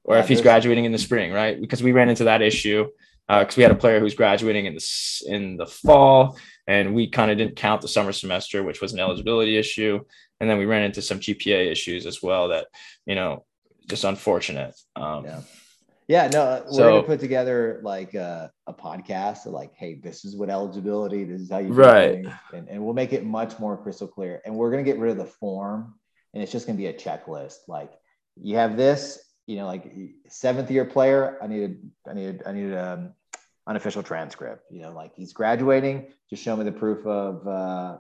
Or 0.05 0.16
Yeah, 0.16 0.22
if 0.22 0.28
he's 0.28 0.40
graduating 0.42 0.84
in 0.84 0.92
the 0.92 0.98
spring, 0.98 1.32
right? 1.32 1.61
Because 1.61 1.82
we 1.82 1.92
ran 1.92 2.09
into 2.09 2.24
that 2.24 2.42
issue 2.42 2.86
because 3.28 3.57
we 3.57 3.62
had 3.62 3.72
a 3.72 3.76
player 3.76 4.00
who's 4.00 4.14
graduating 4.14 4.66
in 4.66 4.74
the 4.74 4.84
in 5.26 5.57
the 5.57 5.66
fall, 5.66 6.36
and 6.66 6.94
we 6.94 7.09
kind 7.09 7.30
of 7.30 7.38
didn't 7.38 7.57
count 7.57 7.80
the 7.80 7.88
summer 7.88 8.12
semester, 8.12 8.62
which 8.62 8.82
was 8.82 8.92
an 8.92 8.98
eligibility 9.00 9.57
issue. 9.57 9.98
And 10.40 10.50
then 10.50 10.59
we 10.59 10.66
ran 10.66 10.82
into 10.82 11.00
some 11.00 11.20
GPA 11.20 11.70
issues 11.70 12.05
as 12.05 12.22
well 12.22 12.48
that 12.48 12.66
you 13.07 13.14
know 13.14 13.46
just 13.88 14.05
unfortunate. 14.05 14.74
Um, 14.94 15.24
Yeah. 15.24 15.40
Yeah, 16.07 16.28
no, 16.32 16.62
we're 16.66 16.72
So- 16.72 16.90
gonna 16.90 17.02
put 17.02 17.20
together 17.20 17.80
like 17.82 18.14
a, 18.14 18.52
a 18.66 18.74
podcast 18.74 19.46
of 19.46 19.52
like, 19.52 19.72
hey, 19.74 19.94
this 19.94 20.24
is 20.24 20.36
what 20.36 20.50
eligibility, 20.50 21.24
this 21.24 21.40
is 21.40 21.50
how 21.50 21.59
you 21.59 21.72
Right. 21.72 22.24
and, 22.52 22.68
and 22.68 22.84
we'll 22.84 22.94
make 22.94 23.12
it 23.12 23.24
much 23.24 23.59
more 23.59 23.76
crystal 23.82 24.07
clear. 24.09 24.42
And 24.44 24.55
we're 24.57 24.70
gonna 24.70 24.82
get 24.82 24.98
rid 24.98 25.11
of 25.12 25.16
the 25.16 25.24
form, 25.24 25.94
and 26.34 26.42
it's 26.42 26.52
just 26.52 26.66
gonna 26.66 26.76
be 26.76 26.86
a 26.88 26.92
checklist. 26.92 27.57
Like, 27.68 27.90
you 28.36 28.57
have 28.57 28.76
this, 28.76 29.18
you 29.46 29.57
know, 29.57 29.66
like 29.66 29.92
seventh 30.28 30.70
year 30.70 30.84
player, 30.84 31.38
I 31.42 31.46
needed, 31.46 31.90
I 32.09 32.12
needed, 32.14 32.42
I 32.46 32.52
needed 32.52 32.76
um 32.76 33.14
unofficial 33.66 34.02
transcript. 34.02 34.64
You 34.70 34.82
know, 34.82 34.92
like 34.92 35.14
he's 35.14 35.32
graduating, 35.32 36.12
just 36.28 36.42
show 36.42 36.55
me 36.57 36.64
the 36.64 36.72
proof 36.72 37.07
of 37.07 37.46
uh 37.48 37.98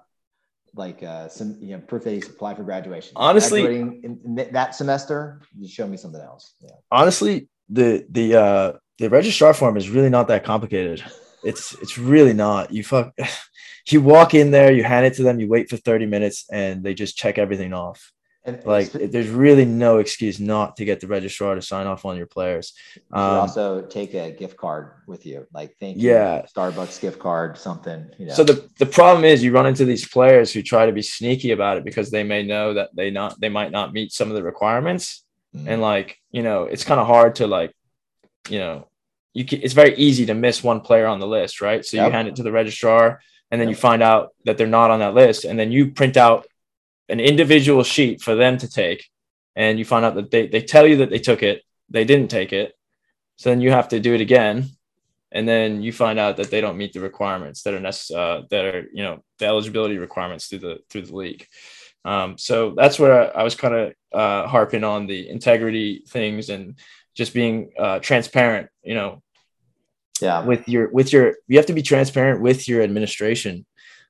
like 0.74 1.02
uh 1.02 1.28
some 1.28 1.56
you 1.60 1.76
know 1.76 1.78
proof 1.80 2.02
that 2.04 2.10
he's 2.12 2.28
applied 2.28 2.56
for 2.58 2.64
graduation. 2.64 3.12
Honestly- 3.16 3.64
in, 3.64 4.20
in 4.24 4.48
that 4.52 4.74
semester, 4.74 5.40
you 5.58 5.68
show 5.68 5.86
me 5.86 5.96
something 5.96 6.20
else. 6.20 6.54
Yeah. 6.60 6.70
Honestly, 6.90 7.48
the 7.68 8.06
the 8.10 8.36
uh 8.36 8.72
the 8.98 9.08
registrar 9.10 9.54
form 9.54 9.76
is 9.76 9.90
really 9.90 10.10
not 10.10 10.28
that 10.28 10.44
complicated. 10.44 11.02
It's 11.42 11.74
it's 11.82 11.98
really 11.98 12.32
not. 12.32 12.72
You 12.72 12.84
fuck 12.84 13.12
you 13.88 14.00
walk 14.00 14.34
in 14.34 14.50
there, 14.50 14.72
you 14.72 14.84
hand 14.84 15.06
it 15.06 15.14
to 15.14 15.22
them, 15.22 15.40
you 15.40 15.48
wait 15.48 15.68
for 15.68 15.76
30 15.76 16.06
minutes, 16.06 16.46
and 16.50 16.82
they 16.82 16.94
just 16.94 17.16
check 17.16 17.38
everything 17.38 17.72
off. 17.72 18.12
And 18.46 18.62
Like 18.66 18.92
there's 18.92 19.28
really 19.30 19.64
no 19.64 19.98
excuse 19.98 20.38
not 20.38 20.76
to 20.76 20.84
get 20.84 21.00
the 21.00 21.06
registrar 21.06 21.54
to 21.54 21.62
sign 21.62 21.86
off 21.86 22.04
on 22.04 22.18
your 22.18 22.26
players. 22.26 22.74
You 22.94 23.02
Um, 23.18 23.22
also 23.40 23.80
take 23.82 24.12
a 24.12 24.32
gift 24.32 24.58
card 24.58 24.90
with 25.06 25.24
you, 25.24 25.46
like 25.54 25.76
thank 25.80 25.96
you, 25.96 26.10
Yeah. 26.10 26.44
Starbucks 26.54 27.00
gift 27.00 27.18
card, 27.18 27.56
something. 27.56 28.10
You 28.18 28.26
know. 28.26 28.34
So 28.34 28.44
the, 28.44 28.68
the 28.78 28.86
problem 28.86 29.24
is 29.24 29.42
you 29.42 29.52
run 29.52 29.66
into 29.66 29.86
these 29.86 30.06
players 30.06 30.52
who 30.52 30.60
try 30.60 30.84
to 30.84 30.92
be 30.92 31.00
sneaky 31.00 31.52
about 31.52 31.78
it 31.78 31.84
because 31.84 32.10
they 32.10 32.22
may 32.22 32.42
know 32.42 32.74
that 32.74 32.90
they 32.94 33.10
not 33.10 33.40
they 33.40 33.48
might 33.48 33.72
not 33.72 33.94
meet 33.94 34.12
some 34.12 34.28
of 34.28 34.34
the 34.34 34.42
requirements 34.42 35.23
Mhm. 35.54 35.68
and 35.68 35.80
like 35.80 36.18
you 36.30 36.42
know 36.42 36.64
it's 36.64 36.84
kind 36.84 37.00
of 37.00 37.06
hard 37.06 37.36
to 37.36 37.46
like 37.46 37.72
you 38.48 38.58
know 38.58 38.88
you 39.32 39.44
can, 39.44 39.62
it's 39.62 39.74
very 39.74 39.94
easy 39.96 40.26
to 40.26 40.34
miss 40.34 40.62
one 40.64 40.80
player 40.80 41.06
on 41.06 41.20
the 41.20 41.26
list 41.26 41.60
right 41.60 41.84
so 41.84 41.96
Yep. 41.96 42.06
you 42.06 42.12
hand 42.12 42.28
it 42.28 42.36
to 42.36 42.42
the 42.42 42.52
registrar 42.52 43.20
and 43.50 43.60
then 43.60 43.68
you 43.68 43.74
find 43.76 44.02
out 44.02 44.30
that 44.46 44.58
they're 44.58 44.66
not 44.66 44.90
on 44.90 44.98
that 45.00 45.14
list 45.14 45.44
and 45.44 45.58
then 45.58 45.70
you 45.70 45.90
print 45.92 46.16
out 46.16 46.46
an 47.08 47.20
individual 47.20 47.82
sheet 47.84 48.20
for 48.22 48.34
them 48.34 48.58
to 48.58 48.68
take 48.68 49.08
and 49.54 49.78
you 49.78 49.84
find 49.84 50.04
out 50.04 50.14
that 50.16 50.30
they, 50.32 50.46
they 50.48 50.60
tell 50.60 50.86
you 50.86 50.96
that 50.98 51.10
they 51.10 51.18
took 51.18 51.42
it 51.42 51.62
they 51.88 52.04
didn't 52.04 52.30
take 52.30 52.52
it 52.52 52.74
so 53.36 53.50
then 53.50 53.60
you 53.60 53.70
have 53.70 53.88
to 53.88 54.00
do 54.00 54.14
it 54.14 54.20
again 54.20 54.66
and 55.30 55.48
then 55.48 55.82
you 55.82 55.92
find 55.92 56.18
out 56.18 56.36
that 56.36 56.50
they 56.50 56.60
don't 56.60 56.76
meet 56.78 56.92
the 56.92 57.00
requirements 57.00 57.62
that 57.62 57.74
are 57.74 57.80
necess- 57.80 58.14
uh, 58.14 58.42
that 58.50 58.64
are 58.64 58.86
you 58.92 59.02
know 59.02 59.22
the 59.38 59.46
eligibility 59.46 59.98
requirements 59.98 60.46
through 60.46 60.58
the 60.60 60.78
through 60.90 61.02
the 61.02 61.14
league 61.16 61.46
um, 62.04 62.36
so 62.36 62.74
that's 62.76 62.98
where 62.98 63.36
I 63.36 63.42
was 63.42 63.54
kind 63.54 63.74
of 63.74 63.92
uh, 64.12 64.46
harping 64.46 64.84
on 64.84 65.06
the 65.06 65.28
integrity 65.28 66.04
things 66.08 66.50
and 66.50 66.78
just 67.14 67.32
being 67.32 67.72
uh, 67.78 68.00
transparent. 68.00 68.68
You 68.82 68.94
know, 68.94 69.22
yeah, 70.20 70.44
with 70.44 70.68
your 70.68 70.90
with 70.90 71.12
your 71.12 71.34
you 71.48 71.56
have 71.56 71.66
to 71.66 71.72
be 71.72 71.82
transparent 71.82 72.42
with 72.42 72.68
your 72.68 72.82
administration. 72.82 73.64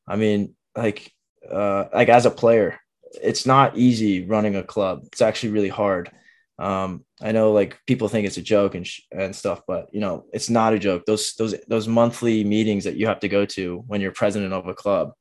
I 0.06 0.16
mean 0.16 0.54
like 0.76 1.12
uh 1.50 1.84
like 1.94 2.08
as 2.08 2.26
a 2.26 2.30
player 2.30 2.80
it's 3.22 3.46
not 3.46 3.76
easy 3.76 4.24
running 4.24 4.56
a 4.56 4.62
club. 4.62 5.02
It's 5.04 5.22
actually 5.22 5.52
really 5.52 5.68
hard. 5.68 6.10
Um 6.58 7.04
i 7.22 7.32
know 7.32 7.52
like 7.52 7.78
people 7.86 8.08
think 8.08 8.26
it's 8.26 8.36
a 8.36 8.42
joke 8.42 8.74
and 8.74 8.86
sh- 8.86 9.02
and 9.10 9.34
stuff 9.34 9.62
but 9.66 9.88
you 9.92 10.00
know 10.00 10.24
it's 10.32 10.50
not 10.50 10.74
a 10.74 10.78
joke. 10.78 11.04
Those 11.06 11.34
those 11.34 11.54
those 11.68 11.88
monthly 11.88 12.44
meetings 12.44 12.84
that 12.84 12.96
you 12.96 13.06
have 13.06 13.20
to 13.20 13.28
go 13.28 13.46
to 13.46 13.82
when 13.86 14.00
you're 14.00 14.12
president 14.12 14.52
of 14.52 14.66
a 14.66 14.74
club 14.74 15.12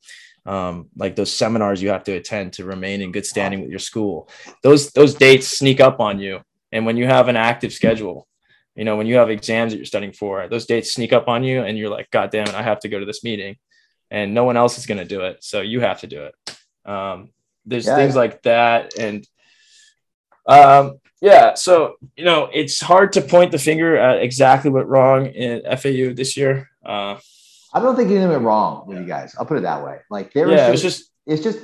um 0.45 0.89
like 0.97 1.15
those 1.15 1.31
seminars 1.31 1.81
you 1.81 1.89
have 1.89 2.03
to 2.03 2.11
attend 2.13 2.53
to 2.53 2.65
remain 2.65 3.01
in 3.01 3.11
good 3.11 3.25
standing 3.25 3.61
with 3.61 3.69
your 3.69 3.79
school. 3.79 4.29
Those 4.61 4.91
those 4.91 5.15
dates 5.15 5.47
sneak 5.47 5.79
up 5.79 5.99
on 5.99 6.19
you. 6.19 6.41
And 6.71 6.85
when 6.85 6.97
you 6.97 7.05
have 7.05 7.27
an 7.27 7.35
active 7.37 7.71
schedule 7.73 8.27
you 8.75 8.83
know 8.83 8.95
when 8.97 9.05
you 9.07 9.15
have 9.15 9.29
exams 9.29 9.71
that 9.71 9.77
you're 9.77 9.85
studying 9.85 10.13
for 10.13 10.47
those 10.47 10.65
dates 10.65 10.93
sneak 10.93 11.13
up 11.13 11.27
on 11.27 11.43
you 11.43 11.61
and 11.61 11.77
you're 11.77 11.89
like 11.89 12.09
god 12.09 12.31
damn 12.31 12.47
it 12.47 12.55
i 12.55 12.63
have 12.63 12.79
to 12.79 12.89
go 12.89 12.99
to 12.99 13.05
this 13.05 13.23
meeting. 13.23 13.55
And 14.11 14.33
no 14.33 14.43
one 14.43 14.57
else 14.57 14.77
is 14.77 14.85
going 14.85 14.99
to 14.99 15.05
do 15.05 15.21
it 15.21 15.43
so 15.43 15.61
you 15.61 15.79
have 15.79 16.01
to 16.01 16.07
do 16.07 16.25
it. 16.25 16.35
Um, 16.85 17.31
there's 17.65 17.87
Yeah. 17.87 17.95
things 17.95 18.15
like 18.15 18.43
that 18.43 18.97
and 18.99 19.25
um, 20.45 20.99
yeah 21.21 21.53
so 21.53 21.95
you 22.17 22.25
know 22.25 22.49
it's 22.53 22.81
hard 22.81 23.13
to 23.13 23.21
point 23.21 23.51
the 23.51 23.57
finger 23.57 23.95
at 23.95 24.21
exactly 24.21 24.69
what 24.69 24.87
wrong 24.89 25.27
in 25.27 25.61
fau 25.77 26.13
this 26.13 26.35
year. 26.37 26.69
Uh, 26.85 27.17
I 27.73 27.79
don't 27.79 27.95
think 27.95 28.09
anything 28.11 28.29
went 28.29 28.43
wrong 28.43 28.87
with 28.87 28.99
you 28.99 29.05
guys. 29.05 29.35
I'll 29.37 29.45
put 29.45 29.57
it 29.57 29.61
that 29.63 29.83
way. 29.83 29.99
Like 30.09 30.31
there 30.33 30.49
yeah 30.49 30.67
it 30.67 30.71
just, 30.73 30.83
was 30.83 30.93
just 30.97 31.11
it's 31.25 31.43
just 31.43 31.59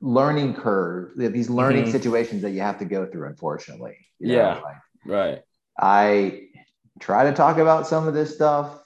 learning 0.00 0.54
curve, 0.54 1.12
these 1.16 1.48
learning 1.48 1.84
Mhm. 1.84 1.92
situations 1.92 2.42
that 2.42 2.50
you 2.50 2.60
have 2.60 2.78
to 2.80 2.84
go 2.84 3.06
through, 3.06 3.28
unfortunately. 3.28 3.96
You 4.18 4.28
know, 4.28 4.34
Yeah. 4.34 4.60
like, 4.60 4.76
right 5.06 5.42
I 5.78 6.48
try 7.00 7.24
to 7.24 7.32
talk 7.32 7.58
about 7.58 7.86
some 7.86 8.06
of 8.08 8.14
this 8.14 8.34
stuff. 8.34 8.82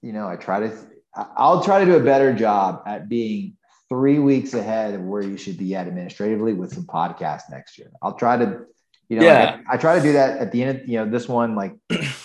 You 0.00 0.12
know, 0.12 0.26
I 0.28 0.36
try 0.36 0.60
to, 0.60 0.72
I- 1.14 1.26
I'll 1.36 1.62
try 1.62 1.80
to 1.80 1.84
do 1.84 1.96
a 1.96 2.02
better 2.02 2.32
job 2.32 2.82
at 2.86 3.08
being 3.08 3.56
three 3.88 4.18
weeks 4.20 4.54
ahead 4.54 4.94
of 4.94 5.02
where 5.02 5.22
you 5.22 5.36
should 5.36 5.58
be 5.58 5.74
at 5.74 5.86
administratively 5.88 6.54
with 6.54 6.72
some 6.72 6.84
podcasts 6.84 7.50
next 7.50 7.76
year. 7.76 7.90
I'll 8.00 8.14
try 8.14 8.36
to, 8.38 8.64
you 9.10 9.16
know, 9.18 9.26
Yeah. 9.26 9.60
I, 9.68 9.74
I 9.74 9.76
try 9.76 9.96
to 9.96 10.02
do 10.02 10.12
that 10.14 10.38
at 10.38 10.52
the 10.52 10.62
end 10.62 10.70
of, 10.80 10.88
you 10.88 10.96
know, 10.98 11.10
this 11.10 11.28
one, 11.28 11.54
like 11.54 11.74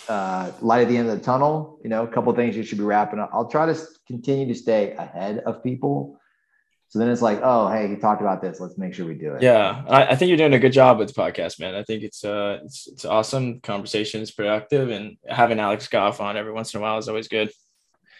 uh, 0.07 0.51
light 0.61 0.83
at 0.83 0.87
the 0.87 0.97
end 0.97 1.09
of 1.09 1.17
the 1.17 1.23
tunnel, 1.23 1.79
you 1.83 1.89
know, 1.89 2.03
a 2.03 2.07
couple 2.07 2.31
things 2.33 2.55
you 2.55 2.63
should 2.63 2.77
be 2.77 2.83
wrapping 2.85 3.19
up. 3.19 3.31
I'll 3.33 3.49
try 3.49 3.65
to 3.65 3.75
continue 4.07 4.47
to 4.47 4.55
stay 4.55 4.91
ahead 4.93 5.39
of 5.39 5.61
people. 5.63 6.17
So 6.89 6.99
then 6.99 7.09
it's 7.09 7.21
like, 7.21 7.41
oh, 7.43 7.67
hey, 7.67 7.87
he 7.89 7.95
talked 7.97 8.21
about 8.21 8.41
this. 8.41 8.59
Let's 8.61 8.77
make 8.77 8.93
sure 8.93 9.05
we 9.05 9.15
do 9.15 9.33
it. 9.33 9.41
yeah 9.41 9.83
I, 9.89 10.05
I 10.11 10.15
think 10.15 10.29
you're 10.29 10.37
doing 10.37 10.53
a 10.53 10.59
good 10.59 10.71
job 10.71 10.99
with 10.99 11.13
the 11.13 11.19
podcast 11.21 11.59
man 11.59 11.75
i 11.75 11.83
think 11.83 12.03
it's 12.03 12.23
uh 12.23 12.59
it's, 12.63 12.87
it's 12.87 13.03
awesome 13.03 13.59
conversation 13.61 14.21
is 14.21 14.31
productive 14.31 14.91
and 14.91 15.17
having 15.27 15.59
alex 15.59 15.87
goff 15.89 16.21
on 16.21 16.37
every 16.37 16.53
once 16.53 16.73
in 16.73 16.79
a 16.79 16.81
while 16.83 16.97
is 16.97 17.09
always 17.09 17.27
good 17.27 17.49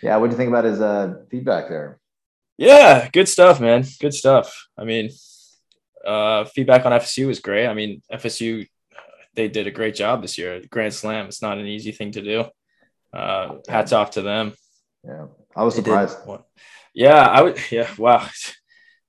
Yeah. 0.01 0.18
What 0.18 0.28
do 0.28 0.32
you 0.34 0.38
think 0.38 0.49
about 0.49 0.66
his 0.66 0.82
uh, 0.82 1.05
feedback 1.32 1.70
there? 1.70 1.99
Yeah, 2.57 3.09
good 3.18 3.30
stuff, 3.30 3.59
man. 3.59 3.86
Good 3.99 4.13
stuff. 4.13 4.47
I 4.78 4.84
mean, 4.84 5.09
uh, 6.06 6.45
feedback 6.45 6.86
on 6.86 6.91
FSU 6.91 7.28
was 7.28 7.39
great. 7.39 7.68
I 7.68 7.74
mean, 7.74 8.01
FSU 8.12 8.68
they 9.36 9.47
did 9.47 9.68
a 9.68 9.72
great 9.72 9.95
job 9.95 10.22
this 10.22 10.38
year. 10.38 10.62
Grand 10.70 10.93
Slam. 10.93 11.26
It's 11.28 11.41
not 11.41 11.58
an 11.58 11.66
easy 11.66 11.91
thing 11.91 12.12
to 12.12 12.22
do. 12.22 12.45
Uh, 13.14 13.58
hats 13.68 13.91
off 13.91 14.12
to 14.12 14.22
them. 14.22 14.53
Yeah. 15.03 15.28
I 15.56 15.64
was 15.64 15.76
surprised. 15.76 16.18
Yeah, 16.93 17.20
I 17.20 17.41
would. 17.41 17.60
Yeah, 17.72 17.89
wow. 17.97 18.28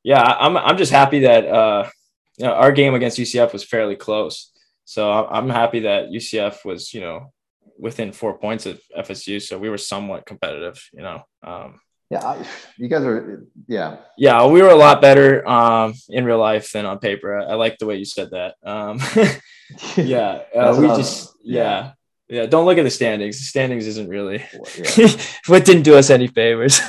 Yeah, 0.03 0.23
I'm. 0.23 0.57
I'm 0.57 0.77
just 0.77 0.93
happy 0.93 1.21
that 1.21 1.49
uh, 1.49 1.91
you 2.39 2.47
know, 2.47 2.53
our 2.53 2.71
game 2.71 2.95
against 2.95 3.19
UCF 3.19 3.53
was 3.53 3.65
fairly 3.65 3.97
close. 3.97 4.53
So 4.85 5.11
I'm 5.11 5.49
happy 5.49 5.81
that 5.81 6.11
UCF 6.11 6.65
was, 6.65 6.95
you 6.95 7.01
know, 7.01 7.33
within 7.77 8.13
four 8.13 8.39
points 8.39 8.67
of 8.67 8.81
FSU. 8.97 9.43
So 9.43 9.59
we 9.59 9.69
were 9.69 9.79
somewhat 9.79 10.25
competitive. 10.25 10.81
You 10.93 11.03
know. 11.03 11.23
Um, 11.43 11.81
Yeah, 12.11 12.25
I, 12.25 12.47
you 12.77 12.89
guys 12.89 13.03
are. 13.03 13.45
Yeah, 13.67 13.97
yeah, 14.17 14.47
we 14.47 14.63
were 14.63 14.69
a 14.69 14.77
lot 14.77 15.01
better 15.01 15.47
um, 15.49 15.93
in 16.09 16.25
real 16.25 16.39
life 16.39 16.71
than 16.71 16.87
on 16.87 16.99
paper. 17.01 17.37
I, 17.39 17.45
I 17.45 17.55
like 17.55 17.79
the 17.79 17.87
way 17.87 17.97
you 17.97 18.05
said 18.05 18.31
that. 18.31 18.55
Um, 18.65 19.01
yeah, 19.97 20.43
uh, 20.55 20.77
we 20.79 20.87
just 20.89 21.35
yeah. 21.43 21.93
yeah, 22.29 22.47
Don't 22.47 22.65
look 22.65 22.79
at 22.79 22.85
the 22.85 22.91
standings. 22.91 23.39
The 23.39 23.45
standings 23.45 23.89
isn't 23.89 24.09
really 24.09 24.45
Yeah. 24.97 25.09
what 25.49 25.65
didn't 25.65 25.83
do 25.83 25.97
us 25.97 26.11
any 26.11 26.29
favors. 26.29 26.81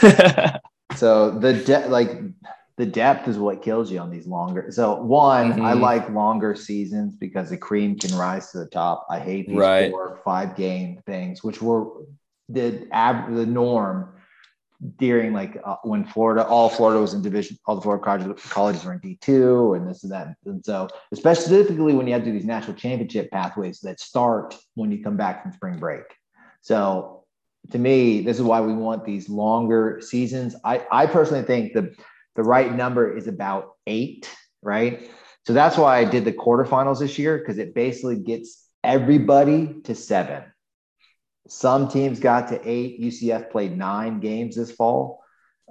So 0.96 1.32
the 1.32 1.54
de- 1.54 1.88
like 1.88 2.12
the 2.78 2.86
depth 2.86 3.28
is 3.28 3.40
what 3.40 3.64
kills 3.64 3.92
you 3.92 3.98
on 3.98 4.12
these 4.12 4.28
longer. 4.28 4.68
So 4.70 5.02
one, 5.02 5.54
I 5.64 5.74
Mhm. 5.74 5.82
like 5.82 6.10
longer 6.12 6.54
seasons 6.56 7.16
because 7.16 7.50
the 7.50 7.58
cream 7.58 7.98
can 7.98 8.16
rise 8.16 8.52
to 8.52 8.60
the 8.60 8.68
top. 8.68 9.08
I 9.10 9.20
hate 9.20 9.48
these 9.48 9.58
Right. 9.58 9.90
four, 9.92 10.20
five 10.24 10.56
game 10.56 11.02
things, 11.08 11.44
which 11.44 11.60
were 11.60 11.88
the 12.50 12.88
ab- 12.92 13.34
the 13.34 13.48
norm 13.48 14.14
during 14.98 15.34
like 15.34 15.60
uh, 15.66 15.76
when 15.84 16.06
Florida, 16.06 16.46
all 16.46 16.70
Florida 16.70 17.02
was 17.02 17.14
in 17.14 17.22
division, 17.22 17.58
all 17.66 17.76
the 17.76 17.82
Florida 17.82 18.04
college- 18.04 18.38
colleges 18.44 18.84
were 18.84 18.94
in 18.94 19.00
D 19.00 19.18
two 19.22 19.74
and 19.74 19.88
this 19.88 20.04
and 20.04 20.12
that. 20.12 20.36
And 20.46 20.64
so, 20.64 20.88
especially 21.12 21.46
specifically 21.46 21.94
when 21.94 22.08
you 22.08 22.14
have 22.14 22.24
to 22.24 22.32
do 22.32 22.34
these 22.34 22.46
national 22.46 22.76
championship 22.76 23.32
pathways 23.32 23.80
that 23.82 24.00
start 24.00 24.56
when 24.76 24.92
you 24.92 25.04
come 25.04 25.18
back 25.18 25.42
from 25.42 25.54
spring 25.54 25.80
break. 25.80 26.04
So 26.62 27.24
to 27.72 27.78
me, 27.78 28.22
this 28.22 28.38
is 28.38 28.44
why 28.44 28.62
we 28.62 28.74
want 28.74 29.04
these 29.04 29.30
longer 29.30 30.00
seasons. 30.02 30.56
I, 30.64 30.86
I 30.92 31.08
personally 31.08 31.44
think 31.44 31.74
the 31.74 31.96
the 32.36 32.44
right 32.44 32.72
number 32.74 33.18
is 33.18 33.28
about 33.28 33.72
eight, 33.88 34.30
right? 34.62 35.10
So 35.46 35.54
that's 35.54 35.78
why 35.78 35.98
I 35.98 36.06
did 36.06 36.24
the 36.24 36.34
quarterfinals 36.34 37.00
this 37.00 37.18
year 37.18 37.38
because 37.40 37.58
it 37.58 37.74
basically 37.74 38.18
gets 38.18 38.68
everybody 38.84 39.82
to 39.86 39.96
seven. 39.96 40.44
Some 41.48 41.88
teams 41.88 42.20
got 42.20 42.50
to 42.50 42.60
eight. 42.68 43.02
UCF 43.02 43.50
played 43.52 43.78
nine 43.78 44.20
games 44.20 44.56
this 44.56 44.72
fall 44.72 45.24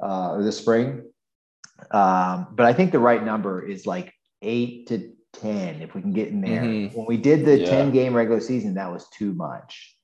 uh, 0.03 0.33
or 0.33 0.43
this 0.43 0.59
spring. 0.59 1.03
Um, 1.91 2.49
but 2.53 2.67
I 2.67 2.73
think 2.73 2.93
the 2.93 2.99
right 2.99 3.23
number 3.23 3.67
is 3.67 3.87
like 3.87 4.13
eight 4.43 4.89
to 4.89 5.13
10 5.35 5.83
if 5.83 5.95
we 5.95 6.01
can 6.01 6.13
get 6.13 6.29
in 6.29 6.41
there. 6.41 6.63
Mhm. 6.63 6.95
When 6.95 7.07
we 7.07 7.17
did 7.17 7.45
the 7.45 7.59
Yeah. 7.59 7.71
10 7.71 7.93
game 7.93 8.15
regular 8.15 8.41
season, 8.41 8.75
that 8.75 8.91
was 8.91 9.07
too 9.11 9.33
much. 9.35 9.97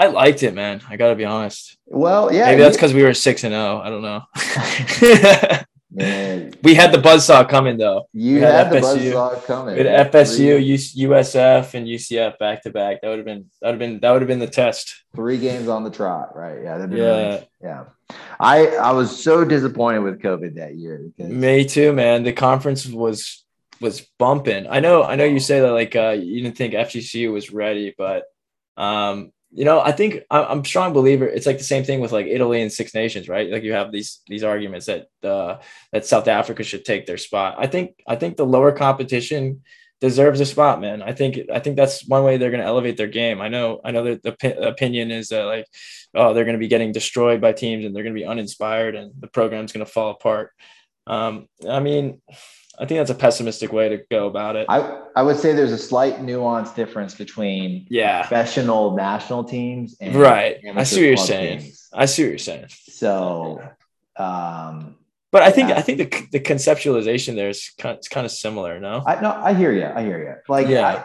I 0.00 0.06
liked 0.06 0.42
it, 0.44 0.54
man. 0.54 0.80
I 0.88 0.96
gotta 0.96 1.16
be 1.16 1.24
honest. 1.24 1.76
Well, 1.86 2.32
yeah. 2.32 2.46
Maybe 2.46 2.62
that's 2.62 2.76
because 2.76 2.94
we 2.94 3.02
were 3.02 3.14
six 3.14 3.42
and 3.44 3.52
zero. 3.52 3.80
I 3.82 3.90
don't 3.90 4.02
know. 4.02 4.22
man, 5.98 6.54
we 6.62 6.74
had 6.74 6.92
the 6.92 6.98
buzzsaw 6.98 7.48
coming 7.48 7.76
though. 7.76 8.08
you 8.12 8.36
we 8.36 8.40
had, 8.40 8.66
had 8.66 8.72
the 8.72 8.80
buzzsaw 8.80 9.44
coming. 9.44 9.76
We 9.76 9.84
had 9.84 10.10
FSU, 10.12 10.58
USF, 10.96 11.74
and 11.74 11.86
UCF 11.86 12.38
back 12.38 12.62
to 12.62 12.70
back. 12.70 13.00
That 13.02 13.08
would 13.08 13.18
have 13.18 13.26
been 13.26 13.46
that 13.60 13.68
would 13.68 13.72
have 13.72 13.78
been 13.78 14.00
that 14.00 14.10
would 14.12 14.22
have 14.22 14.28
been 14.28 14.38
the 14.38 14.46
test. 14.46 15.04
three 15.14 15.38
games 15.38 15.68
on 15.68 15.84
the 15.84 15.90
trot, 15.90 16.34
right? 16.36 16.62
Yeah. 16.62 16.78
that'd 16.78 16.90
be 16.90 16.96
Yeah. 16.98 17.04
really- 17.28 17.48
yeah. 17.62 17.84
I, 18.40 18.68
I 18.76 18.92
was 18.92 19.22
so 19.22 19.44
disappointed 19.44 19.98
with 19.98 20.22
COVID 20.22 20.54
that 20.54 20.76
year. 20.76 21.10
Because, 21.16 21.30
Me 21.30 21.64
too, 21.66 21.92
man. 21.92 22.22
The 22.22 22.32
conference 22.32 22.86
was 22.86 23.44
was 23.80 24.06
bumping. 24.18 24.66
I 24.68 24.80
know, 24.80 25.04
I 25.04 25.14
know 25.16 25.24
you 25.24 25.38
say 25.40 25.60
that 25.60 25.72
like 25.72 25.94
uh, 25.94 26.16
you 26.18 26.42
didn't 26.42 26.56
think 26.56 26.74
FGCU 26.74 27.32
was 27.32 27.52
ready, 27.52 27.94
but 27.96 28.24
um, 28.76 29.30
you 29.50 29.64
know, 29.64 29.80
I 29.80 29.92
think 29.92 30.24
I'm 30.30 30.60
a 30.60 30.64
strong 30.64 30.92
believer. 30.92 31.26
It's 31.26 31.46
like 31.46 31.58
the 31.58 31.64
same 31.64 31.84
thing 31.84 32.00
with 32.00 32.12
like 32.12 32.26
Italy 32.26 32.60
and 32.60 32.72
Six 32.72 32.94
Nations, 32.94 33.28
right? 33.28 33.50
Like 33.50 33.62
you 33.62 33.72
have 33.72 33.92
these 33.92 34.20
these 34.26 34.44
arguments 34.44 34.86
that 34.86 35.06
uh, 35.22 35.58
that 35.92 36.06
South 36.06 36.28
Africa 36.28 36.62
should 36.62 36.84
take 36.84 37.06
their 37.06 37.16
spot. 37.16 37.56
I 37.58 37.66
think 37.66 37.94
I 38.06 38.16
think 38.16 38.36
the 38.36 38.46
lower 38.46 38.72
competition 38.72 39.62
deserves 40.00 40.40
a 40.40 40.46
spot, 40.46 40.80
man. 40.80 41.02
I 41.02 41.12
think 41.12 41.38
I 41.52 41.60
think 41.60 41.76
that's 41.76 42.06
one 42.06 42.24
way 42.24 42.36
they're 42.36 42.50
going 42.50 42.62
to 42.62 42.66
elevate 42.66 42.96
their 42.96 43.08
game. 43.08 43.40
I 43.40 43.48
know 43.48 43.80
I 43.84 43.90
know 43.90 44.04
that 44.04 44.22
the 44.22 44.32
pi- 44.32 44.48
opinion 44.48 45.10
is 45.10 45.28
that 45.28 45.44
like 45.44 45.66
oh 46.14 46.34
they're 46.34 46.44
going 46.44 46.56
to 46.56 46.60
be 46.60 46.68
getting 46.68 46.92
destroyed 46.92 47.40
by 47.40 47.52
teams 47.52 47.84
and 47.84 47.96
they're 47.96 48.04
going 48.04 48.14
to 48.14 48.20
be 48.20 48.26
uninspired 48.26 48.94
and 48.96 49.12
the 49.18 49.28
program's 49.28 49.72
going 49.72 49.84
to 49.84 49.90
fall 49.90 50.10
apart. 50.10 50.52
Um, 51.06 51.48
I 51.68 51.80
mean, 51.80 52.20
I 52.80 52.86
think 52.86 52.98
that's 52.98 53.10
a 53.10 53.14
pessimistic 53.14 53.72
way 53.72 53.88
to 53.88 54.04
go 54.10 54.28
about 54.28 54.54
it. 54.56 54.66
I, 54.68 55.02
I 55.16 55.22
would 55.22 55.36
say 55.36 55.52
there's 55.52 55.72
a 55.72 55.78
slight 55.78 56.22
nuance 56.22 56.70
difference 56.72 57.14
between 57.14 57.86
yeah, 57.90 58.20
professional 58.22 58.94
national 58.94 59.44
teams 59.44 59.96
and 60.00 60.14
right. 60.14 60.58
I 60.74 60.84
see 60.84 61.00
what 61.00 61.06
you're 61.06 61.16
saying. 61.16 61.60
teams. 61.60 61.88
I 61.92 62.04
see 62.06 62.22
what 62.22 62.28
you're 62.28 62.38
saying. 62.38 62.66
So, 62.68 63.60
um, 64.16 64.96
But 65.32 65.42
I 65.42 65.50
think 65.50 65.70
Yeah. 65.70 65.78
I 65.78 65.82
think 65.82 65.98
the 65.98 66.26
the 66.32 66.40
conceptualization 66.40 67.34
there 67.34 67.48
is 67.48 67.70
kind 67.78 67.96
it's 67.96 68.08
kind 68.08 68.24
of 68.24 68.30
similar. 68.30 68.78
No. 68.78 69.02
I 69.04 69.20
no, 69.20 69.32
I 69.32 69.54
hear 69.54 69.72
you. 69.72 69.84
I 69.84 70.02
hear 70.02 70.18
you. 70.22 70.34
Like, 70.48 70.68
Yeah. 70.68 70.86
I, 70.86 71.04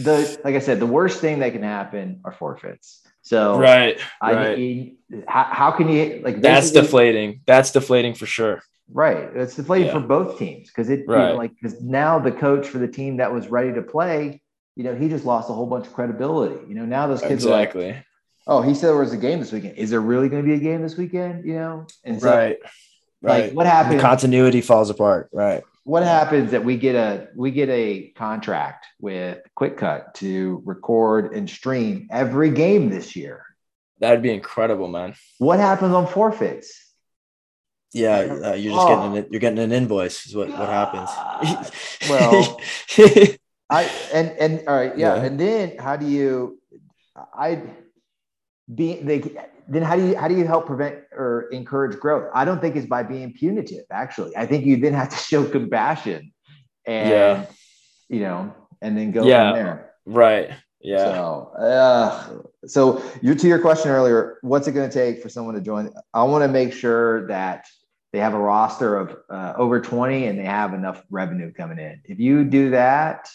the 0.00 0.40
like 0.44 0.54
I 0.54 0.60
said, 0.60 0.80
the 0.80 0.86
worst 0.86 1.20
thing 1.20 1.40
that 1.40 1.52
can 1.52 1.62
happen 1.62 2.20
are 2.24 2.32
forfeits. 2.32 3.02
So, 3.20 3.58
right. 3.58 4.00
I, 4.20 4.34
right. 4.34 4.96
how, 5.28 5.44
how 5.44 5.70
can 5.70 5.88
you 5.88 6.22
like 6.24 6.40
That's 6.40 6.72
deflating. 6.72 7.40
That's 7.46 7.70
deflating 7.70 8.14
for 8.14 8.26
sure. 8.26 8.62
Right. 8.92 9.30
It's 9.34 9.56
deflating 9.56 9.86
Yeah. 9.88 9.94
for 9.94 10.00
both 10.00 10.38
teams 10.38 10.68
because 10.68 10.90
it 10.90 11.00
you 11.00 11.06
know, 11.06 11.34
like 11.36 11.52
because 11.60 11.80
now 11.82 12.18
the 12.18 12.32
coach 12.32 12.66
for 12.68 12.78
the 12.78 12.88
team 12.88 13.16
that 13.18 13.32
was 13.32 13.48
ready 13.48 13.72
to 13.72 13.82
play, 13.82 14.42
you 14.76 14.84
know, 14.84 14.94
he 14.94 15.08
just 15.08 15.24
lost 15.24 15.48
a 15.50 15.52
whole 15.52 15.66
bunch 15.66 15.86
of 15.86 15.92
credibility. 15.94 16.56
You 16.68 16.74
know, 16.74 16.84
now 16.84 17.06
those 17.06 17.20
kids 17.22 17.46
are 17.46 17.50
like, 17.50 17.68
Exactly. 17.74 18.04
oh, 18.46 18.60
he 18.62 18.74
said 18.74 18.88
there 18.88 18.96
was 18.96 19.12
a 19.12 19.16
game 19.16 19.40
this 19.40 19.52
weekend. 19.52 19.76
Is 19.78 19.90
there 19.90 20.00
really 20.00 20.28
going 20.28 20.42
to 20.42 20.46
be 20.48 20.54
a 20.54 20.58
game 20.60 20.82
this 20.82 20.96
weekend? 20.96 21.46
You 21.46 21.54
know, 21.54 21.86
and 22.04 22.20
so 22.20 22.28
right. 22.30 22.58
like 23.22 23.44
Right. 23.44 23.54
what 23.54 23.64
The 23.64 23.70
happens? 23.70 24.00
continuity 24.00 24.60
falls 24.60 24.90
apart. 24.90 25.28
Right. 25.32 25.62
what 25.84 26.02
happens 26.02 26.50
that 26.52 26.64
we 26.64 26.76
get 26.76 26.94
a 26.94 27.28
we 27.34 27.50
get 27.50 27.68
a 27.70 28.12
contract 28.16 28.86
with 29.00 29.38
Quick 29.54 29.76
Cut 29.78 30.14
to 30.16 30.62
record 30.66 31.32
and 31.34 31.48
stream 31.48 32.08
every 32.10 32.50
game 32.50 32.90
this 32.90 33.16
year? 33.16 33.46
That'd 34.00 34.22
be 34.22 34.32
incredible, 34.34 34.88
man. 34.88 35.14
What 35.38 35.60
happens 35.60 35.94
on 35.94 36.06
forfeits? 36.08 36.91
Yeah. 37.92 38.18
Uh, 38.18 38.54
you're 38.54 38.74
just 38.74 38.88
getting 38.88 39.16
an, 39.18 39.26
you're 39.30 39.40
getting 39.40 39.58
an 39.58 39.72
invoice 39.72 40.26
is 40.26 40.34
what, 40.34 40.48
what 40.48 40.68
happens. 40.68 41.08
Well, 42.08 42.60
I 43.70 43.90
and 44.12 44.30
and 44.38 44.68
all 44.68 44.76
right, 44.76 44.96
yeah. 44.96 45.16
Yeah. 45.16 45.22
And 45.24 45.38
then 45.40 45.76
how 45.78 45.96
do 45.96 46.06
you 46.06 46.58
I 47.34 47.62
be 48.74 48.96
they 49.02 49.18
then 49.68 49.82
how 49.82 49.96
do 49.96 50.06
you 50.08 50.16
how 50.16 50.28
do 50.28 50.36
you 50.36 50.46
help 50.46 50.66
prevent 50.66 50.96
or 51.12 51.48
encourage 51.52 51.98
growth? 51.98 52.30
I 52.34 52.44
don't 52.44 52.60
think 52.60 52.76
it's 52.76 52.86
by 52.86 53.02
being 53.02 53.32
punitive, 53.32 53.84
actually. 53.90 54.36
I 54.36 54.46
think 54.46 54.64
you 54.64 54.76
then 54.78 54.94
have 54.94 55.10
to 55.10 55.16
show 55.30 55.44
compassion 55.48 56.32
and 56.86 57.08
Yeah. 57.10 57.46
you 58.08 58.20
know, 58.20 58.54
and 58.80 58.96
then 58.96 59.12
go 59.12 59.24
Yeah. 59.24 59.52
from 59.52 59.58
there. 59.58 59.90
right. 60.06 60.50
Yeah. 60.84 61.04
So, 61.04 61.52
uh, 61.58 62.28
so 62.66 63.00
you 63.22 63.36
to 63.36 63.46
your 63.46 63.60
question 63.60 63.92
earlier, 63.92 64.38
what's 64.42 64.66
it 64.66 64.72
going 64.72 64.90
to 64.90 64.92
take 64.92 65.22
for 65.22 65.28
someone 65.28 65.54
to 65.54 65.60
join? 65.60 65.92
I 66.12 66.24
want 66.24 66.42
to 66.42 66.48
make 66.48 66.72
sure 66.72 67.28
that 67.28 67.66
they 68.12 68.18
have 68.18 68.34
a 68.34 68.38
roster 68.38 68.96
of 68.96 69.16
uh, 69.30 69.54
over 69.56 69.80
20 69.80 70.26
and 70.26 70.38
they 70.38 70.44
have 70.44 70.74
enough 70.74 71.02
revenue 71.10 71.52
coming 71.52 71.78
in. 71.78 72.02
If 72.04 72.20
you 72.20 72.44
do 72.44 72.70
that, 72.70 73.30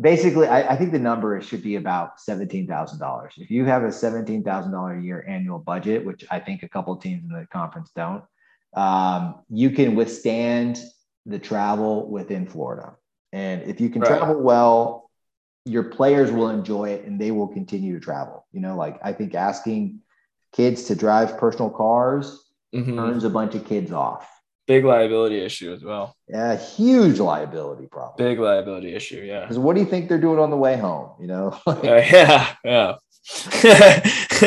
basically, 0.00 0.48
I, 0.48 0.72
I 0.72 0.76
think 0.76 0.90
the 0.92 0.98
number 0.98 1.40
should 1.40 1.62
be 1.62 1.76
about 1.76 2.18
$17,000. 2.18 3.28
If 3.38 3.50
you 3.50 3.64
have 3.66 3.84
a 3.84 3.88
$17,000 3.88 4.98
a 4.98 5.02
year 5.02 5.24
annual 5.28 5.60
budget, 5.60 6.04
which 6.04 6.24
I 6.30 6.40
think 6.40 6.62
a 6.64 6.68
couple 6.68 6.92
of 6.92 7.02
teams 7.02 7.22
in 7.22 7.30
the 7.30 7.46
conference 7.52 7.90
don't, 7.94 8.24
um, 8.74 9.36
you 9.48 9.70
can 9.70 9.94
withstand 9.94 10.80
the 11.26 11.38
travel 11.38 12.10
within 12.10 12.46
Florida. 12.46 12.96
And 13.32 13.62
if 13.62 13.80
you 13.80 13.90
can 13.90 14.02
Right. 14.02 14.18
travel 14.18 14.40
well, 14.40 15.10
your 15.64 15.84
players 15.84 16.32
will 16.32 16.48
enjoy 16.48 16.90
it 16.90 17.04
and 17.04 17.20
they 17.20 17.30
will 17.30 17.46
continue 17.48 17.94
to 17.94 18.00
travel. 18.00 18.46
You 18.50 18.60
know, 18.60 18.76
like 18.76 18.98
I 19.04 19.12
think 19.12 19.34
asking 19.34 20.00
kids 20.52 20.84
to 20.84 20.96
drive 20.96 21.38
personal 21.38 21.70
cars 21.70 22.49
Mhm. 22.74 22.96
turns 22.96 23.24
a 23.24 23.30
bunch 23.30 23.54
of 23.54 23.64
kids 23.64 23.92
off. 23.92 24.28
Big 24.66 24.84
liability 24.84 25.40
issue 25.40 25.72
as 25.72 25.82
well. 25.82 26.14
Yeah, 26.28 26.56
huge 26.56 27.18
liability 27.18 27.86
problem. 27.86 28.14
Big 28.18 28.38
liability 28.38 28.94
issue. 28.94 29.20
Yeah. 29.24 29.40
Because 29.40 29.58
what 29.58 29.74
do 29.74 29.80
you 29.80 29.86
think 29.86 30.08
they're 30.08 30.20
doing 30.20 30.38
on 30.38 30.50
the 30.50 30.56
way 30.56 30.76
home? 30.76 31.10
You 31.20 31.26
know, 31.26 31.58
Uh, 31.66 31.80
yeah. 31.82 32.54
Yeah. 32.64 32.94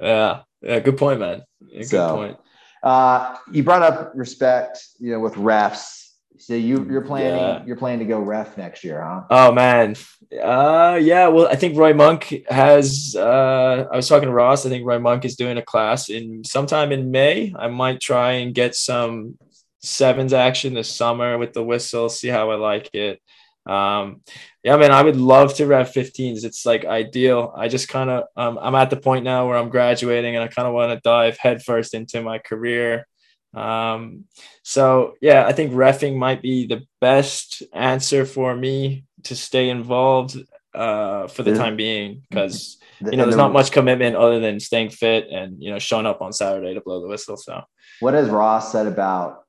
yeah. 0.00 0.40
Yeah. 0.62 0.78
Good 0.80 0.96
point, 0.98 1.20
man. 1.20 1.42
Yeah, 1.60 1.78
Good 1.80 1.86
So- 1.88 2.14
point. 2.16 2.38
uh, 2.82 3.36
you 3.50 3.62
brought 3.64 3.82
up 3.82 4.12
respect, 4.14 4.78
you 4.98 5.12
know, 5.12 5.20
with 5.20 5.34
refs. 5.34 6.01
So 6.42 6.54
you 6.54 6.84
you're 6.90 7.02
planning 7.02 7.36
Yeah. 7.36 7.62
you're 7.64 7.76
planning 7.76 8.00
to 8.00 8.04
go 8.04 8.18
ref 8.18 8.58
next 8.58 8.82
year, 8.82 9.00
huh? 9.00 9.22
Oh 9.30 9.52
man. 9.52 9.94
Uh 10.42 10.98
yeah, 11.00 11.28
well 11.28 11.46
I 11.46 11.54
think 11.54 11.78
Roy 11.78 11.94
Monk 11.94 12.34
has 12.48 13.14
uh 13.16 13.86
I 13.92 13.94
was 13.94 14.08
talking 14.08 14.26
to 14.26 14.34
Ross, 14.34 14.66
I 14.66 14.68
think 14.68 14.84
Roy 14.84 14.98
Monk 14.98 15.24
is 15.24 15.36
doing 15.36 15.56
a 15.56 15.62
class 15.62 16.08
in 16.10 16.42
sometime 16.42 16.90
in 16.90 17.12
May. 17.12 17.54
I 17.56 17.68
might 17.68 18.00
try 18.00 18.32
and 18.32 18.52
get 18.52 18.74
some 18.74 19.38
sevens 19.82 20.32
action 20.32 20.74
this 20.74 20.90
summer 20.90 21.38
with 21.38 21.52
the 21.52 21.62
whistle, 21.62 22.08
see 22.08 22.28
how 22.28 22.50
I 22.50 22.56
like 22.56 22.90
it. 22.92 23.20
Um 23.64 24.22
yeah, 24.64 24.76
man, 24.76 24.90
I 24.90 25.02
would 25.02 25.16
love 25.16 25.54
to 25.54 25.66
ref 25.66 25.94
15s. 25.94 26.42
It's 26.44 26.66
like 26.66 26.84
ideal. 26.84 27.52
I 27.56 27.68
just 27.68 27.88
kind 27.88 28.10
of 28.10 28.24
um, 28.36 28.58
I'm 28.60 28.74
at 28.74 28.90
the 28.90 28.96
point 28.96 29.24
now 29.24 29.46
where 29.46 29.56
I'm 29.56 29.70
graduating 29.70 30.34
and 30.34 30.42
I 30.42 30.48
kind 30.48 30.66
of 30.66 30.74
want 30.74 30.92
to 30.92 31.00
dive 31.04 31.38
headfirst 31.38 31.94
into 31.94 32.20
my 32.20 32.38
career. 32.38 33.06
Um, 33.54 34.24
so 34.62 35.14
yeah, 35.20 35.46
I 35.46 35.52
think 35.52 35.72
refing 35.72 36.16
might 36.16 36.42
be 36.42 36.66
the 36.66 36.82
best 37.00 37.62
answer 37.72 38.24
for 38.24 38.54
me 38.54 39.04
to 39.24 39.36
stay 39.36 39.68
involved 39.68 40.36
uh, 40.74 41.26
for 41.28 41.42
the 41.42 41.54
time 41.54 41.76
being 41.76 42.22
because 42.28 42.78
you 43.00 43.16
know 43.16 43.24
there's 43.24 43.36
not 43.36 43.52
much 43.52 43.72
commitment 43.72 44.16
other 44.16 44.40
than 44.40 44.58
staying 44.58 44.90
fit 44.90 45.28
and 45.30 45.62
you 45.62 45.70
know 45.70 45.78
showing 45.78 46.06
up 46.06 46.22
on 46.22 46.32
Saturday 46.32 46.74
to 46.74 46.80
blow 46.80 47.00
the 47.00 47.08
whistle. 47.08 47.36
So 47.36 47.62
What 48.00 48.14
has 48.14 48.28
Ross 48.30 48.72
said 48.72 48.86
about 48.86 49.44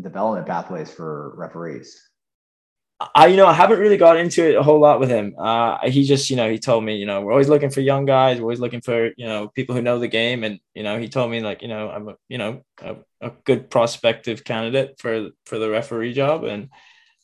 development 0.00 0.46
pathways 0.46 0.92
for 0.92 1.34
referees? 1.36 2.09
I 3.14 3.28
you 3.28 3.36
know 3.36 3.46
I 3.46 3.54
haven't 3.54 3.78
really 3.78 3.96
got 3.96 4.18
into 4.18 4.46
it 4.46 4.56
a 4.56 4.62
whole 4.62 4.78
lot 4.78 5.00
with 5.00 5.08
him. 5.08 5.34
Uh, 5.38 5.78
he 5.88 6.04
just 6.04 6.28
you 6.28 6.36
know 6.36 6.50
he 6.50 6.58
told 6.58 6.84
me 6.84 6.96
you 6.96 7.06
know 7.06 7.22
we're 7.22 7.32
always 7.32 7.48
looking 7.48 7.70
for 7.70 7.80
young 7.80 8.04
guys, 8.04 8.38
we're 8.38 8.44
always 8.44 8.60
looking 8.60 8.82
for 8.82 9.06
you 9.16 9.26
know 9.26 9.48
people 9.48 9.74
who 9.74 9.80
know 9.80 9.98
the 9.98 10.08
game, 10.08 10.44
and 10.44 10.60
you 10.74 10.82
know 10.82 10.98
he 10.98 11.08
told 11.08 11.30
me 11.30 11.40
like 11.40 11.62
you 11.62 11.68
know 11.68 11.88
I'm 11.90 12.08
a 12.08 12.16
you 12.28 12.36
know 12.36 12.62
a, 12.82 12.96
a 13.22 13.30
good 13.44 13.70
prospective 13.70 14.44
candidate 14.44 14.98
for 14.98 15.30
for 15.46 15.58
the 15.58 15.70
referee 15.70 16.12
job, 16.12 16.44
and 16.44 16.68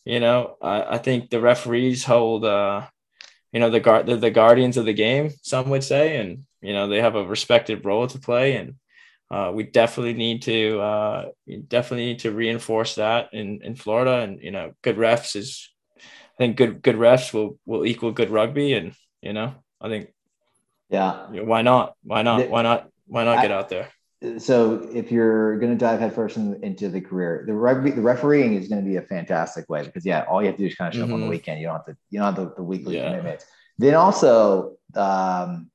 you 0.06 0.18
know 0.20 0.56
I, 0.62 0.94
I 0.94 0.98
think 0.98 1.28
the 1.28 1.40
referees 1.40 2.04
hold 2.04 2.44
uh 2.44 2.86
you 3.52 3.60
know 3.60 3.70
the 3.70 3.80
guard 3.80 4.06
the, 4.06 4.16
the 4.16 4.30
guardians 4.30 4.78
of 4.78 4.86
the 4.86 4.94
game 4.94 5.30
some 5.42 5.68
would 5.70 5.84
say, 5.84 6.16
and 6.16 6.46
you 6.62 6.72
know 6.72 6.88
they 6.88 7.02
have 7.02 7.16
a 7.16 7.26
respected 7.26 7.84
role 7.84 8.06
to 8.06 8.18
play, 8.18 8.56
and 8.56 8.76
uh, 9.30 9.50
we 9.54 9.64
definitely 9.64 10.14
need 10.14 10.42
to 10.42 10.80
uh, 10.80 11.24
definitely 11.68 12.06
need 12.06 12.20
to 12.20 12.30
reinforce 12.30 12.94
that 12.96 13.30
in, 13.32 13.60
in 13.62 13.74
Florida 13.74 14.20
and 14.20 14.40
you 14.40 14.50
know 14.50 14.72
good 14.82 14.96
refs 14.96 15.34
is 15.36 15.70
I 15.98 16.36
think 16.38 16.56
good 16.56 16.82
good 16.82 16.96
refs 16.96 17.32
will 17.32 17.58
will 17.66 17.84
equal 17.86 18.12
good 18.12 18.30
rugby 18.30 18.72
and 18.74 18.92
you 19.22 19.32
know 19.32 19.54
I 19.80 19.88
think 19.88 20.12
Yeah. 20.90 21.30
you 21.32 21.38
know, 21.38 21.44
why 21.44 21.62
not 21.62 21.94
why 22.02 22.22
not 22.22 22.48
why 22.48 22.62
not 22.62 22.88
why 23.06 23.24
not 23.24 23.38
I- 23.38 23.42
get 23.42 23.50
out 23.52 23.68
there 23.68 23.88
So 24.38 24.88
if 24.94 25.12
you're 25.12 25.58
going 25.58 25.72
to 25.72 25.78
dive 25.78 26.00
headfirst 26.00 26.36
in, 26.38 26.58
into 26.64 26.88
the 26.88 27.00
career, 27.02 27.44
the 27.46 27.52
rugby, 27.52 27.90
the 27.90 28.00
refereeing 28.00 28.54
is 28.54 28.66
going 28.66 28.82
to 28.82 28.88
be 28.88 28.96
a 28.96 29.02
fantastic 29.02 29.68
way 29.68 29.82
because 29.84 30.06
yeah, 30.06 30.24
all 30.28 30.40
you 30.40 30.46
have 30.48 30.56
to 30.56 30.62
do 30.62 30.66
is 30.66 30.74
kind 30.74 30.88
of 30.88 30.94
show 30.98 31.04
up 31.04 31.12
on 31.12 31.20
the 31.20 31.26
Mhm. 31.26 31.30
weekend. 31.36 31.60
You 31.60 31.66
don't 31.66 31.76
have 31.76 31.84
to, 31.86 31.96
you 32.10 32.18
don't 32.18 32.34
have 32.34 32.40
the, 32.42 32.54
the 32.56 32.62
weekly 32.62 32.96
Yeah. 32.96 33.10
commitments. 33.10 33.44
Then 33.78 33.94
also, 33.94 34.76
um, 34.94 35.70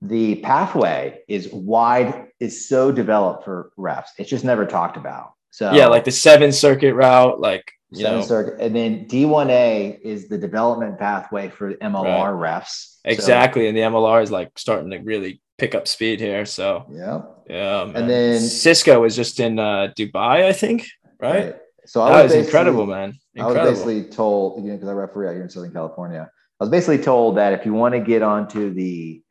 the 0.00 0.36
pathway 0.36 1.20
is 1.28 1.52
wide, 1.52 2.23
is 2.40 2.68
so 2.68 2.92
developed 2.92 3.44
for 3.44 3.70
refs. 3.78 4.08
It's 4.18 4.30
just 4.30 4.44
never 4.44 4.66
talked 4.66 4.96
about. 4.96 5.32
So 5.50 5.72
yeah, 5.72 5.86
like 5.86 6.04
the 6.04 6.10
seven 6.10 6.50
circuit 6.52 6.94
route, 6.94 7.40
like 7.40 7.70
you 7.90 8.02
seven 8.02 8.20
know, 8.20 8.26
circuit, 8.26 8.60
and 8.60 8.74
then 8.74 9.06
D1A 9.06 10.00
is 10.02 10.28
the 10.28 10.36
development 10.38 10.98
pathway 10.98 11.48
for 11.48 11.74
MLR 11.74 12.34
refs. 12.34 12.96
exactly. 13.04 13.68
and 13.68 13.76
the 13.76 13.82
MLR 13.82 14.22
is 14.22 14.30
like 14.32 14.58
starting 14.58 14.90
to 14.90 14.98
really 14.98 15.40
pick 15.58 15.74
up 15.76 15.86
speed 15.86 16.18
here. 16.18 16.44
So 16.44 16.86
So, 16.88 16.94
yeah. 16.94 17.20
yeah, 17.48 17.84
man. 17.84 18.08
then- 18.08 18.40
Cisco 18.40 19.00
was 19.00 19.14
just 19.14 19.38
in 19.38 19.58
uh, 19.60 19.92
Dubai, 19.96 20.44
I 20.46 20.52
think, 20.52 20.86
right? 21.20 21.54
So 21.86 22.04
That 22.04 22.12
I 22.12 22.22
was 22.24 22.32
basically- 22.32 22.46
incredible, 22.46 22.86
man. 22.86 23.14
I 23.38 23.46
was 23.46 23.54
basically 23.56 24.04
told, 24.04 24.62
you 24.64 24.70
know, 24.70 24.76
because 24.76 24.88
I 24.88 24.92
referee 24.92 25.28
out 25.28 25.34
here 25.34 25.42
in 25.42 25.50
Southern 25.50 25.72
California, 25.72 26.28
I 26.60 26.64
was 26.64 26.70
basically 26.70 26.98
told 26.98 27.36
that 27.36 27.52
if 27.52 27.64
you 27.66 27.74
want 27.74 27.94
to 27.94 28.00
get 28.00 28.22
onto 28.22 28.72
the 28.74 29.22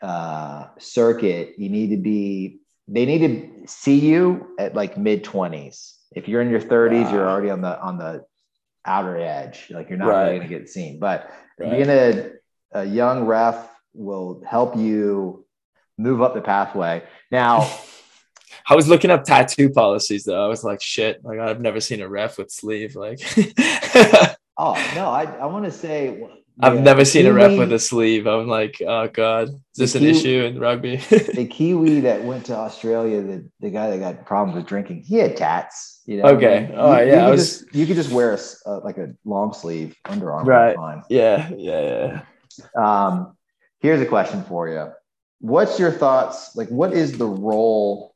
uh, 0.00 0.66
circuit, 0.78 1.54
you 1.58 1.68
need 1.68 1.90
to 1.90 1.96
be, 1.96 2.60
they 2.86 3.04
need 3.04 3.18
to 3.18 3.68
see 3.68 3.98
you 3.98 4.54
at 4.58 4.74
like 4.74 4.96
mid 4.96 5.24
20s. 5.24 5.94
If 6.14 6.28
you're 6.28 6.40
in 6.40 6.50
your 6.50 6.60
30s, 6.60 7.12
you're 7.12 7.28
already 7.28 7.50
on 7.50 7.60
the 7.60 7.78
on 7.80 7.98
the 7.98 8.24
outer 8.84 9.16
edge. 9.18 9.66
Like 9.70 9.88
you're 9.90 9.98
not 9.98 10.08
Right. 10.08 10.24
really 10.28 10.38
going 10.38 10.48
to 10.50 10.58
get 10.58 10.68
seen. 10.68 10.98
But 10.98 11.30
Right. 11.58 11.70
being 11.70 11.88
a, 11.90 12.30
a 12.72 12.84
young 12.84 13.26
ref 13.26 13.68
will 13.92 14.42
help 14.48 14.76
you 14.76 15.44
move 15.98 16.22
up 16.22 16.34
the 16.34 16.40
pathway. 16.40 17.02
Now, 17.30 17.68
I 18.70 18.74
was 18.76 18.88
looking 18.88 19.10
up 19.10 19.24
tattoo 19.24 19.68
policies 19.70 20.24
though. 20.24 20.42
I 20.42 20.46
was 20.48 20.62
like, 20.64 20.80
shit, 20.80 21.22
like 21.24 21.38
I've 21.38 21.60
never 21.60 21.80
seen 21.80 22.00
a 22.00 22.08
ref 22.08 22.38
with 22.38 22.50
sleeve. 22.50 22.96
Like 22.96 23.20
oh 24.56 24.90
no, 24.94 25.10
I, 25.10 25.24
I 25.40 25.46
want 25.46 25.64
to 25.64 25.70
say 25.72 26.08
I've 26.60 26.74
yeah, 26.76 26.80
never 26.80 27.04
seen 27.04 27.26
a 27.26 27.32
ref 27.32 27.56
with 27.56 27.72
a 27.72 27.78
sleeve. 27.78 28.26
I'm 28.26 28.48
like, 28.48 28.82
oh 28.86 29.08
god, 29.08 29.48
is 29.48 29.54
this 29.76 29.94
an 29.94 30.00
Kiwi- 30.00 30.10
issue 30.18 30.44
in 30.44 30.58
rugby? 30.58 30.96
the 31.34 31.46
Kiwi 31.48 32.00
that 32.00 32.24
went 32.24 32.46
to 32.46 32.56
Australia, 32.56 33.22
the, 33.22 33.48
the 33.60 33.70
guy 33.70 33.90
that 33.90 33.98
got 34.00 34.26
problems 34.26 34.56
with 34.56 34.66
drinking, 34.66 35.02
he 35.02 35.16
had 35.16 35.36
tats. 35.36 36.00
You 36.06 36.22
know, 36.22 36.28
Okay. 36.30 36.68
You- 36.70 36.76
All 36.76 36.90
right, 36.90 37.06
you, 37.06 37.12
yeah, 37.12 37.18
I 37.22 37.24
could 37.26 37.30
was- 37.30 37.60
just, 37.60 37.74
you 37.74 37.86
could 37.86 37.96
just 37.96 38.10
wear 38.10 38.34
a, 38.34 38.38
uh, 38.68 38.80
like 38.82 38.98
a 38.98 39.14
long 39.24 39.52
sleeve 39.52 39.94
underarm. 40.06 40.44
Right. 40.46 40.74
Fine. 40.74 41.02
yeah, 41.08 41.48
yeah, 41.56 42.22
yeah. 42.76 43.04
Um, 43.06 43.36
here's 43.80 44.00
a 44.00 44.06
question 44.06 44.42
for 44.44 44.68
you. 44.68 44.90
What's 45.40 45.78
your 45.78 45.92
thoughts? 45.92 46.56
Like, 46.56 46.68
what 46.68 46.92
is 46.92 47.16
the 47.16 47.26
role 47.26 48.14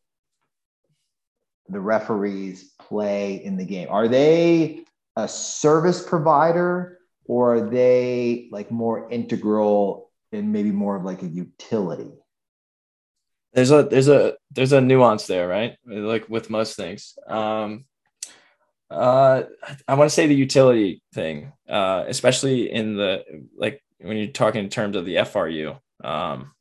the 1.68 1.78
referees 1.80 2.72
play 2.80 3.36
in 3.44 3.56
the 3.56 3.64
game? 3.64 3.86
Are 3.88 4.08
they 4.08 4.84
a 5.16 5.28
service 5.28 6.02
provider 6.04 6.98
or 7.24 7.54
are 7.56 7.70
they 7.70 8.48
like 8.50 8.70
more 8.70 9.10
integral 9.10 10.10
and 10.32 10.52
maybe 10.52 10.70
more 10.70 10.96
of 10.96 11.04
like 11.04 11.22
a 11.22 11.26
utility? 11.26 12.10
There's 13.52 13.70
a 13.70 13.82
there's 13.82 14.08
a 14.08 14.34
there's 14.50 14.72
a 14.72 14.80
nuance 14.80 15.26
there, 15.26 15.46
right? 15.46 15.76
Like 15.86 16.28
with 16.28 16.48
most 16.50 16.76
things. 16.76 17.18
Um 17.28 17.84
uh 18.90 19.42
I 19.88 19.94
want 19.94 20.10
to 20.10 20.14
say 20.14 20.26
the 20.26 20.34
utility 20.34 21.02
thing, 21.14 21.52
uh, 21.68 22.04
especially 22.06 22.70
in 22.70 22.96
the 22.96 23.24
like 23.56 23.82
when 24.00 24.16
you're 24.16 24.26
talking 24.28 24.62
in 24.64 24.70
terms 24.70 24.96
of 24.96 25.04
the 25.04 25.16
FRU. 25.16 25.76
Um, 26.04 26.52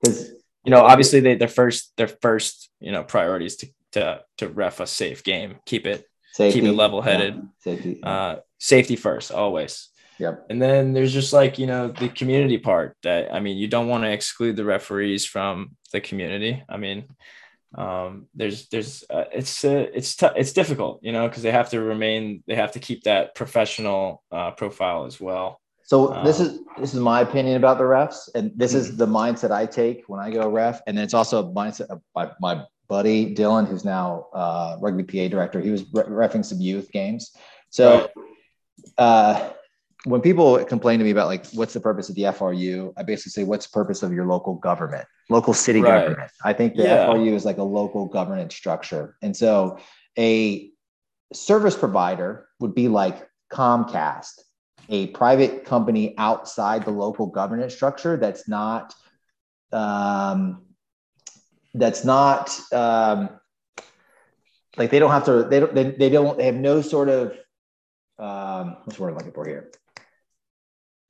Because 0.00 0.30
you 0.64 0.70
know, 0.70 0.82
obviously 0.82 1.20
they 1.20 1.34
their 1.34 1.48
first 1.48 1.92
their 1.96 2.08
first, 2.08 2.70
you 2.80 2.92
know, 2.92 3.02
priority 3.04 3.46
is 3.46 3.56
to 3.56 3.66
to 3.92 4.20
to 4.38 4.48
ref 4.48 4.80
a 4.80 4.86
safe 4.86 5.24
game, 5.24 5.56
keep 5.66 5.86
it 5.86 6.06
safety, 6.32 6.60
Keep 6.60 6.70
it 6.70 6.72
level-headed. 6.76 7.34
yeah, 7.34 7.42
safety. 7.58 8.00
uh 8.02 8.36
safety 8.62 8.94
first 8.96 9.32
always. 9.32 9.88
yep. 10.18 10.46
And 10.50 10.62
then 10.62 10.92
there's 10.94 11.12
just 11.12 11.32
like, 11.32 11.58
you 11.58 11.66
know, 11.66 11.88
the 11.88 12.08
community 12.08 12.58
part 12.58 12.96
that 13.02 13.34
I 13.34 13.40
mean, 13.40 13.56
you 13.56 13.66
don't 13.66 13.88
want 13.88 14.04
to 14.04 14.12
exclude 14.12 14.54
the 14.56 14.64
referees 14.64 15.26
from 15.26 15.74
the 15.92 16.00
community. 16.00 16.62
I 16.68 16.76
mean, 16.76 17.04
um, 17.74 18.26
there's, 18.38 18.68
there's, 18.68 19.02
uh, 19.10 19.24
it's, 19.32 19.64
uh, 19.64 19.86
it's, 19.98 20.14
t- 20.14 20.36
it's 20.40 20.52
difficult, 20.52 21.00
you 21.02 21.10
know, 21.10 21.26
because 21.26 21.42
they 21.42 21.50
have 21.50 21.70
to 21.70 21.80
remain, 21.80 22.44
they 22.46 22.54
have 22.54 22.72
to 22.72 22.78
keep 22.78 23.02
that 23.02 23.34
professional 23.34 24.22
uh, 24.30 24.50
profile 24.52 25.06
as 25.06 25.20
well. 25.20 25.58
So 25.82 26.22
this 26.24 26.38
Um, 26.40 26.46
is 26.46 26.50
this 26.80 26.94
is 26.94 27.00
my 27.00 27.20
opinion 27.20 27.56
about 27.56 27.76
the 27.78 27.84
refs, 27.84 28.20
and 28.36 28.52
this 28.54 28.72
is 28.72 28.96
the 28.96 29.06
mindset 29.06 29.50
I 29.50 29.66
take 29.66 30.04
when 30.06 30.20
I 30.26 30.30
go 30.30 30.48
ref, 30.48 30.80
and 30.86 30.96
then 30.96 31.04
it's 31.04 31.12
also 31.20 31.36
a 31.42 31.48
mindset 31.60 31.88
of 31.90 31.98
my, 32.14 32.30
my 32.46 32.54
buddy 32.88 33.34
Dylan, 33.34 33.66
who's 33.68 33.84
now 33.84 34.26
uh, 34.42 34.76
rugby 34.80 35.04
PA 35.10 35.26
director. 35.34 35.58
He 35.60 35.72
was 35.76 35.82
re- 35.92 36.10
refing 36.24 36.44
some 36.44 36.60
youth 36.60 36.88
games. 36.92 37.22
So 37.70 38.08
uh, 38.98 39.50
when 40.04 40.20
people 40.20 40.62
complain 40.64 40.98
to 40.98 41.04
me 41.04 41.10
about 41.10 41.28
like 41.28 41.46
what's 41.52 41.74
the 41.74 41.80
purpose 41.80 42.08
of 42.08 42.16
the 42.16 42.22
FRU, 42.22 42.92
I 42.96 43.02
basically 43.02 43.30
say 43.30 43.44
what's 43.44 43.66
the 43.66 43.72
purpose 43.72 44.02
of 44.02 44.12
your 44.12 44.26
local 44.26 44.54
government, 44.54 45.06
local 45.30 45.54
city 45.54 45.80
Right. 45.80 46.04
government. 46.04 46.30
I 46.44 46.52
think 46.52 46.74
the 46.74 46.84
Yeah. 46.84 47.04
FRU 47.06 47.34
is 47.34 47.44
like 47.44 47.58
a 47.58 47.62
local 47.62 48.06
governance 48.06 48.54
structure, 48.54 49.16
and 49.22 49.36
so 49.36 49.78
a 50.18 50.70
service 51.32 51.76
provider 51.76 52.48
would 52.60 52.74
be 52.74 52.88
like 52.88 53.28
Comcast, 53.50 54.40
a 54.88 55.08
private 55.08 55.64
company 55.64 56.14
outside 56.18 56.84
the 56.84 56.90
local 56.90 57.26
governance 57.26 57.74
structure 57.74 58.16
that's 58.16 58.48
not 58.48 58.94
um, 59.72 60.62
that's 61.74 62.04
not 62.04 62.58
um, 62.72 63.30
like 64.76 64.90
they 64.90 64.98
don't 64.98 65.10
have 65.10 65.24
to 65.26 65.44
they 65.44 65.60
don't 65.60 65.74
they, 65.74 65.90
they 65.90 66.10
don't 66.10 66.36
they 66.38 66.46
have 66.46 66.54
no 66.54 66.80
sort 66.82 67.08
of 67.08 67.36
um, 68.18 68.76
what's 68.84 68.96
the 68.96 69.02
word 69.02 69.10
I'm 69.10 69.16
looking 69.16 69.32
for 69.32 69.46
here 69.46 69.70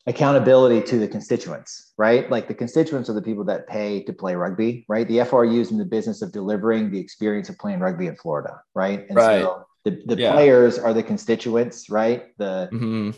accountability 0.07 0.85
to 0.85 0.99
the 0.99 1.07
constituents 1.07 1.93
right 1.97 2.29
like 2.29 2.49
the 2.49 2.55
constituents 2.55 3.09
are 3.09 3.13
the 3.13 3.23
people 3.23 3.45
that 3.45 3.69
pay 3.69 4.03
to 4.03 4.13
play 4.13 4.35
rugby 4.35 4.85
right 4.89 5.07
the 5.07 5.19
FRU 5.19 5.61
is 5.61 5.71
in 5.71 5.79
the 5.79 5.85
business 5.85 6.23
of 6.23 6.33
delivering 6.33 6.91
the 6.91 6.99
experience 6.99 7.49
of 7.49 7.57
playing 7.59 7.79
rugby 7.79 8.09
in 8.09 8.17
Florida 8.17 8.61
right 8.75 9.07
and 9.09 9.17
Right. 9.17 9.43
so 9.43 9.65
the, 9.85 10.03
the 10.07 10.17
Yeah. 10.17 10.33
players 10.33 10.77
are 10.79 10.93
the 10.93 11.05
constituents 11.05 11.89
right 11.89 12.37
the 12.39 12.69
Mhm. 12.73 13.17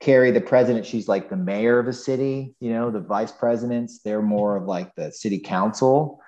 Carrie, 0.00 0.30
the 0.30 0.40
president, 0.40 0.86
she's 0.86 1.08
like 1.08 1.28
the 1.28 1.36
mayor 1.36 1.80
of 1.80 1.88
a 1.88 1.92
city, 1.92 2.54
you 2.60 2.72
know, 2.72 2.88
the 2.92 3.00
vice 3.00 3.32
presidents, 3.32 3.98
they're 4.04 4.22
more 4.22 4.56
of 4.56 4.64
like 4.64 4.94
the 4.94 5.10
city 5.10 5.40
council. 5.40 6.20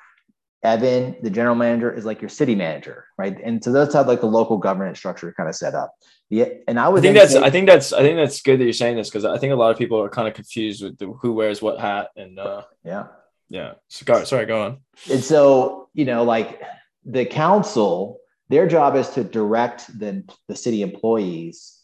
Evan, 0.62 1.16
the 1.22 1.30
general 1.30 1.54
manager, 1.54 1.90
is 1.92 2.04
like 2.04 2.20
your 2.20 2.28
city 2.28 2.54
manager, 2.54 3.06
right? 3.16 3.38
And 3.42 3.62
so 3.64 3.72
that's 3.72 3.94
how 3.94 4.04
like 4.04 4.20
the 4.20 4.26
local 4.26 4.58
governance 4.58 4.98
structure 4.98 5.32
kind 5.34 5.48
of 5.48 5.54
set 5.54 5.74
up. 5.74 5.94
Yeah, 6.28 6.46
and 6.68 6.78
I 6.78 6.84
I 6.84 6.88
would 6.88 7.02
think 7.02 7.16
that's, 7.16 7.32
say- 7.32 7.42
I 7.42 7.50
think 7.50 7.66
that's, 7.66 7.92
I 7.92 8.02
think 8.02 8.16
that's 8.16 8.40
good 8.42 8.60
that 8.60 8.64
you're 8.64 8.72
saying 8.72 8.96
this 8.96 9.08
because 9.08 9.24
I 9.24 9.38
think 9.38 9.52
a 9.52 9.56
lot 9.56 9.70
of 9.70 9.78
people 9.78 10.00
are 10.00 10.08
kind 10.10 10.28
of 10.28 10.34
confused 10.34 10.82
with 10.84 10.98
the, 10.98 11.06
who 11.06 11.32
wears 11.32 11.60
what 11.62 11.80
hat 11.80 12.10
and, 12.16 12.38
uh, 12.38 12.62
yeah. 12.84 13.06
yeah. 13.48 13.72
Sorry, 13.88 14.26
sorry, 14.26 14.46
go 14.46 14.62
on. 14.62 14.78
And 15.10 15.24
so, 15.24 15.88
you 15.94 16.04
know, 16.04 16.22
like 16.24 16.62
the 17.04 17.24
council, 17.24 18.18
their 18.48 18.68
job 18.68 18.96
is 18.96 19.08
to 19.10 19.24
direct 19.24 19.98
the, 19.98 20.22
the 20.46 20.54
city 20.56 20.82
employees 20.82 21.78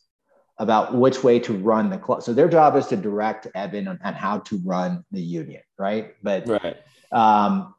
about 0.58 0.94
which 0.94 1.22
way 1.24 1.38
to 1.40 1.52
run 1.54 1.90
the 1.90 1.98
club. 1.98 2.22
So 2.22 2.32
their 2.32 2.48
job 2.48 2.76
is 2.76 2.86
to 2.88 2.96
direct 2.96 3.46
Evan 3.54 3.88
on, 3.88 3.98
on 4.04 4.14
how 4.14 4.38
to 4.40 4.60
run 4.64 5.04
the 5.12 5.20
union, 5.20 5.62
right? 5.78 6.14
But 6.22 6.46
Right. 6.48 6.76
um, 7.10 7.74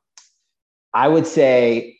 I 0.97 1.07
would 1.07 1.27
say 1.27 1.95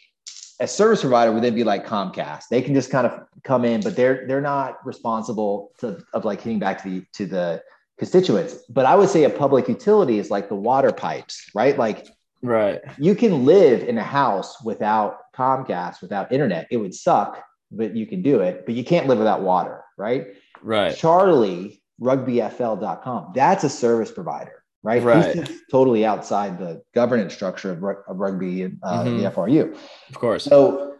a 0.59 0.67
service 0.67 1.01
provider 1.01 1.31
would 1.31 1.43
then 1.43 1.53
be 1.53 1.63
like 1.63 1.85
Comcast. 1.85 2.45
They 2.49 2.63
can 2.63 2.73
just 2.73 2.89
kind 2.89 3.05
of 3.05 3.13
come 3.43 3.63
in, 3.63 3.81
but 3.81 3.95
they're 3.95 4.25
they're 4.27 4.41
not 4.41 4.83
responsible 4.83 5.71
to 5.81 6.03
of 6.13 6.25
like 6.25 6.41
hitting 6.41 6.57
back 6.57 6.81
to 6.81 6.89
the 6.89 7.05
to 7.13 7.25
the 7.27 7.61
constituents. 7.99 8.55
But 8.69 8.87
I 8.87 8.95
would 8.95 9.09
say 9.09 9.23
a 9.25 9.29
public 9.29 9.67
utility 9.67 10.17
is 10.17 10.31
like 10.31 10.49
the 10.49 10.55
water 10.55 10.91
pipes, 10.91 11.49
right? 11.53 11.77
Like 11.77 12.07
Right. 12.43 12.79
you 12.97 13.13
can 13.15 13.45
live 13.45 13.83
in 13.87 13.97
a 13.97 14.03
house 14.03 14.63
without 14.63 15.19
Comcast, 15.35 16.01
without 16.01 16.31
internet. 16.31 16.67
It 16.71 16.77
would 16.77 16.93
suck, 16.93 17.43
but 17.71 17.95
you 17.95 18.05
can 18.07 18.21
do 18.21 18.41
it. 18.41 18.65
But 18.65 18.75
you 18.75 18.83
can't 18.83 19.07
live 19.07 19.17
without 19.19 19.41
water, 19.41 19.83
right? 19.97 20.27
Right. 20.61 20.95
Charlie, 20.95 21.81
rugbyfl.com, 22.01 23.31
that's 23.33 23.63
a 23.63 23.69
service 23.69 24.11
provider, 24.11 24.56
right? 24.83 25.03
Right. 25.03 25.49
Totally 25.71 26.05
outside 26.05 26.59
the 26.59 26.81
governance 26.93 27.33
structure 27.33 27.71
of, 27.71 27.83
of 28.07 28.17
rugby 28.17 28.63
and 28.63 28.79
uh, 28.83 29.03
Mhm. 29.03 29.17
the 29.17 29.25
FRU. 29.31 29.75
Of 30.09 30.19
course. 30.19 30.43
So 30.45 30.95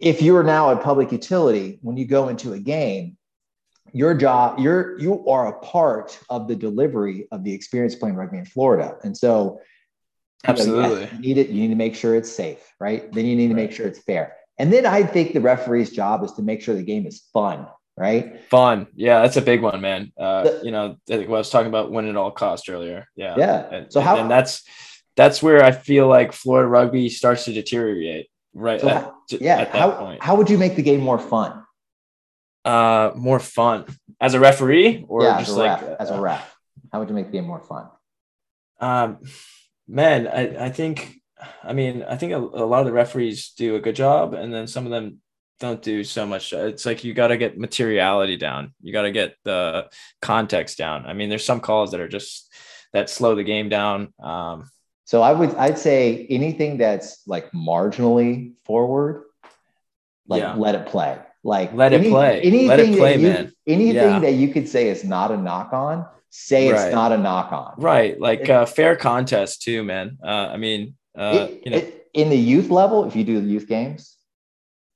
if 0.00 0.22
you're 0.22 0.42
now 0.44 0.70
a 0.70 0.76
public 0.76 1.12
utility, 1.12 1.78
when 1.82 1.96
you 1.96 2.06
go 2.06 2.28
into 2.28 2.52
a 2.52 2.58
game, 2.58 3.16
your 3.92 4.14
job, 4.14 4.58
you're 4.58 4.98
you 4.98 5.26
are 5.28 5.48
a 5.48 5.58
part 5.60 6.18
of 6.28 6.48
the 6.48 6.56
delivery 6.56 7.28
of 7.30 7.44
the 7.44 7.52
experience 7.52 7.94
playing 7.94 8.16
rugby 8.16 8.38
in 8.38 8.44
Florida. 8.44 8.96
And 9.04 9.16
so 9.16 9.32
you 10.46 10.48
know, 10.48 10.50
Absolutely. 10.50 11.08
you 11.12 11.18
need 11.20 11.38
it, 11.38 11.48
you 11.48 11.62
need 11.62 11.68
to 11.68 11.74
make 11.74 11.94
sure 11.94 12.14
it's 12.14 12.30
safe, 12.30 12.74
right? 12.78 13.10
Then 13.12 13.24
you 13.24 13.34
need 13.34 13.48
to 13.48 13.54
make 13.54 13.72
sure 13.72 13.86
it's 13.86 14.00
fair. 14.00 14.36
And 14.58 14.70
then 14.72 14.84
I 14.84 15.02
think 15.02 15.32
the 15.32 15.40
referee's 15.40 15.90
job 15.90 16.22
is 16.22 16.32
to 16.32 16.42
make 16.42 16.60
sure 16.60 16.74
the 16.74 16.82
game 16.82 17.06
is 17.06 17.22
fun, 17.32 17.66
right? 17.96 18.40
Fun. 18.50 18.86
Yeah, 18.94 19.22
that's 19.22 19.36
a 19.36 19.42
big 19.42 19.62
one, 19.62 19.80
man. 19.80 20.12
Uh, 20.18 20.42
The- 20.44 20.60
you 20.64 20.70
know, 20.70 20.96
I 21.10 21.16
was 21.26 21.50
talking 21.50 21.68
about 21.68 21.90
win 21.92 22.08
at 22.08 22.16
all 22.16 22.30
cost 22.30 22.68
earlier. 22.68 23.06
Yeah. 23.16 23.34
Yeah. 23.38 23.68
And, 23.70 23.92
So 23.92 24.00
how- 24.00 24.16
and 24.16 24.30
that's 24.30 24.62
that's 25.16 25.40
where 25.42 25.62
I 25.62 25.70
feel 25.70 26.08
like 26.08 26.32
Florida 26.32 26.68
rugby 26.68 27.08
starts 27.08 27.44
to 27.44 27.52
deteriorate. 27.52 28.28
Right. 28.52 28.80
So 28.80 28.88
at, 28.88 29.02
how- 29.04 29.14
Yeah. 29.40 29.64
How, 29.64 29.90
point. 29.92 30.22
how 30.22 30.34
would 30.36 30.50
you 30.50 30.58
make 30.58 30.74
the 30.76 30.82
game 30.82 31.00
more 31.00 31.18
fun? 31.18 31.60
uh, 32.64 33.12
more 33.14 33.38
fun 33.38 33.84
as 34.20 34.32
a 34.32 34.40
referee 34.40 35.04
or 35.06 35.22
yeah, 35.22 35.38
just 35.38 35.50
as 35.50 35.56
a 35.56 35.58
like 35.58 35.82
ref, 35.82 35.96
as 36.00 36.10
a 36.10 36.18
ref. 36.20 36.56
How 36.92 36.98
would 37.00 37.08
you 37.10 37.14
make 37.14 37.26
the 37.26 37.32
game 37.32 37.44
more 37.46 37.60
fun? 37.60 37.88
um 38.80 39.18
man, 39.86 40.26
I, 40.26 40.64
I 40.66 40.70
think, 40.70 41.20
I 41.62 41.74
mean, 41.74 42.02
I 42.08 42.16
think 42.16 42.32
a, 42.32 42.38
a 42.38 42.64
lot 42.64 42.80
of 42.80 42.86
the 42.86 42.92
referees 42.92 43.50
do 43.50 43.76
a 43.76 43.80
good 43.80 43.94
job, 43.96 44.32
and 44.32 44.52
then 44.52 44.66
some 44.66 44.86
of 44.86 44.90
them 44.90 45.20
don't 45.60 45.82
do 45.82 46.04
so 46.04 46.26
much. 46.26 46.52
It's 46.52 46.84
like 46.86 47.04
you 47.04 47.14
got 47.14 47.28
to 47.28 47.36
get 47.36 47.58
materiality 47.58 48.36
down. 48.36 48.74
You 48.82 48.92
got 48.92 49.02
to 49.02 49.12
get 49.12 49.36
the 49.44 49.88
context 50.20 50.78
down. 50.78 51.06
I 51.06 51.12
mean, 51.12 51.28
there's 51.28 51.44
some 51.44 51.60
calls 51.60 51.92
that 51.92 52.00
are 52.00 52.08
just 52.08 52.52
that 52.92 53.10
slow 53.10 53.34
the 53.34 53.44
game 53.44 53.68
down. 53.68 54.12
Um, 54.22 54.70
so 55.04 55.22
I 55.22 55.32
would 55.32 55.54
I'd 55.54 55.78
say 55.78 56.26
anything 56.30 56.78
that's 56.78 57.22
like 57.26 57.52
marginally 57.52 58.54
forward, 58.64 59.24
like 60.26 60.42
yeah. 60.42 60.54
let 60.54 60.74
it 60.74 60.86
play. 60.86 61.18
Like 61.42 61.74
let 61.74 61.92
any, 61.92 62.08
it 62.08 62.10
play. 62.10 62.40
Anything 62.40 62.68
let 62.68 62.80
it 62.80 62.96
play, 62.96 63.16
you, 63.18 63.28
man. 63.28 63.52
Anything 63.66 63.94
yeah. 63.94 64.18
that 64.20 64.32
you 64.32 64.48
could 64.48 64.68
say 64.68 64.88
is 64.88 65.04
not 65.04 65.30
a 65.30 65.36
knock 65.36 65.72
on, 65.74 66.06
say 66.30 66.72
right. 66.72 66.86
it's 66.86 66.94
not 66.94 67.12
a 67.12 67.18
knock 67.18 67.52
on. 67.52 67.74
Right. 67.76 68.18
Like 68.18 68.40
it, 68.40 68.50
uh, 68.50 68.66
fair 68.66 68.96
contest 68.96 69.62
too, 69.62 69.84
man. 69.84 70.18
Uh, 70.24 70.48
I 70.52 70.56
mean, 70.56 70.96
uh, 71.16 71.48
it, 71.50 71.62
you 71.64 71.70
know, 71.70 71.92
in 72.14 72.30
the 72.30 72.38
youth 72.38 72.70
level, 72.70 73.04
if 73.04 73.14
you 73.14 73.24
do 73.24 73.40
the 73.40 73.46
youth 73.46 73.68
games, 73.68 74.16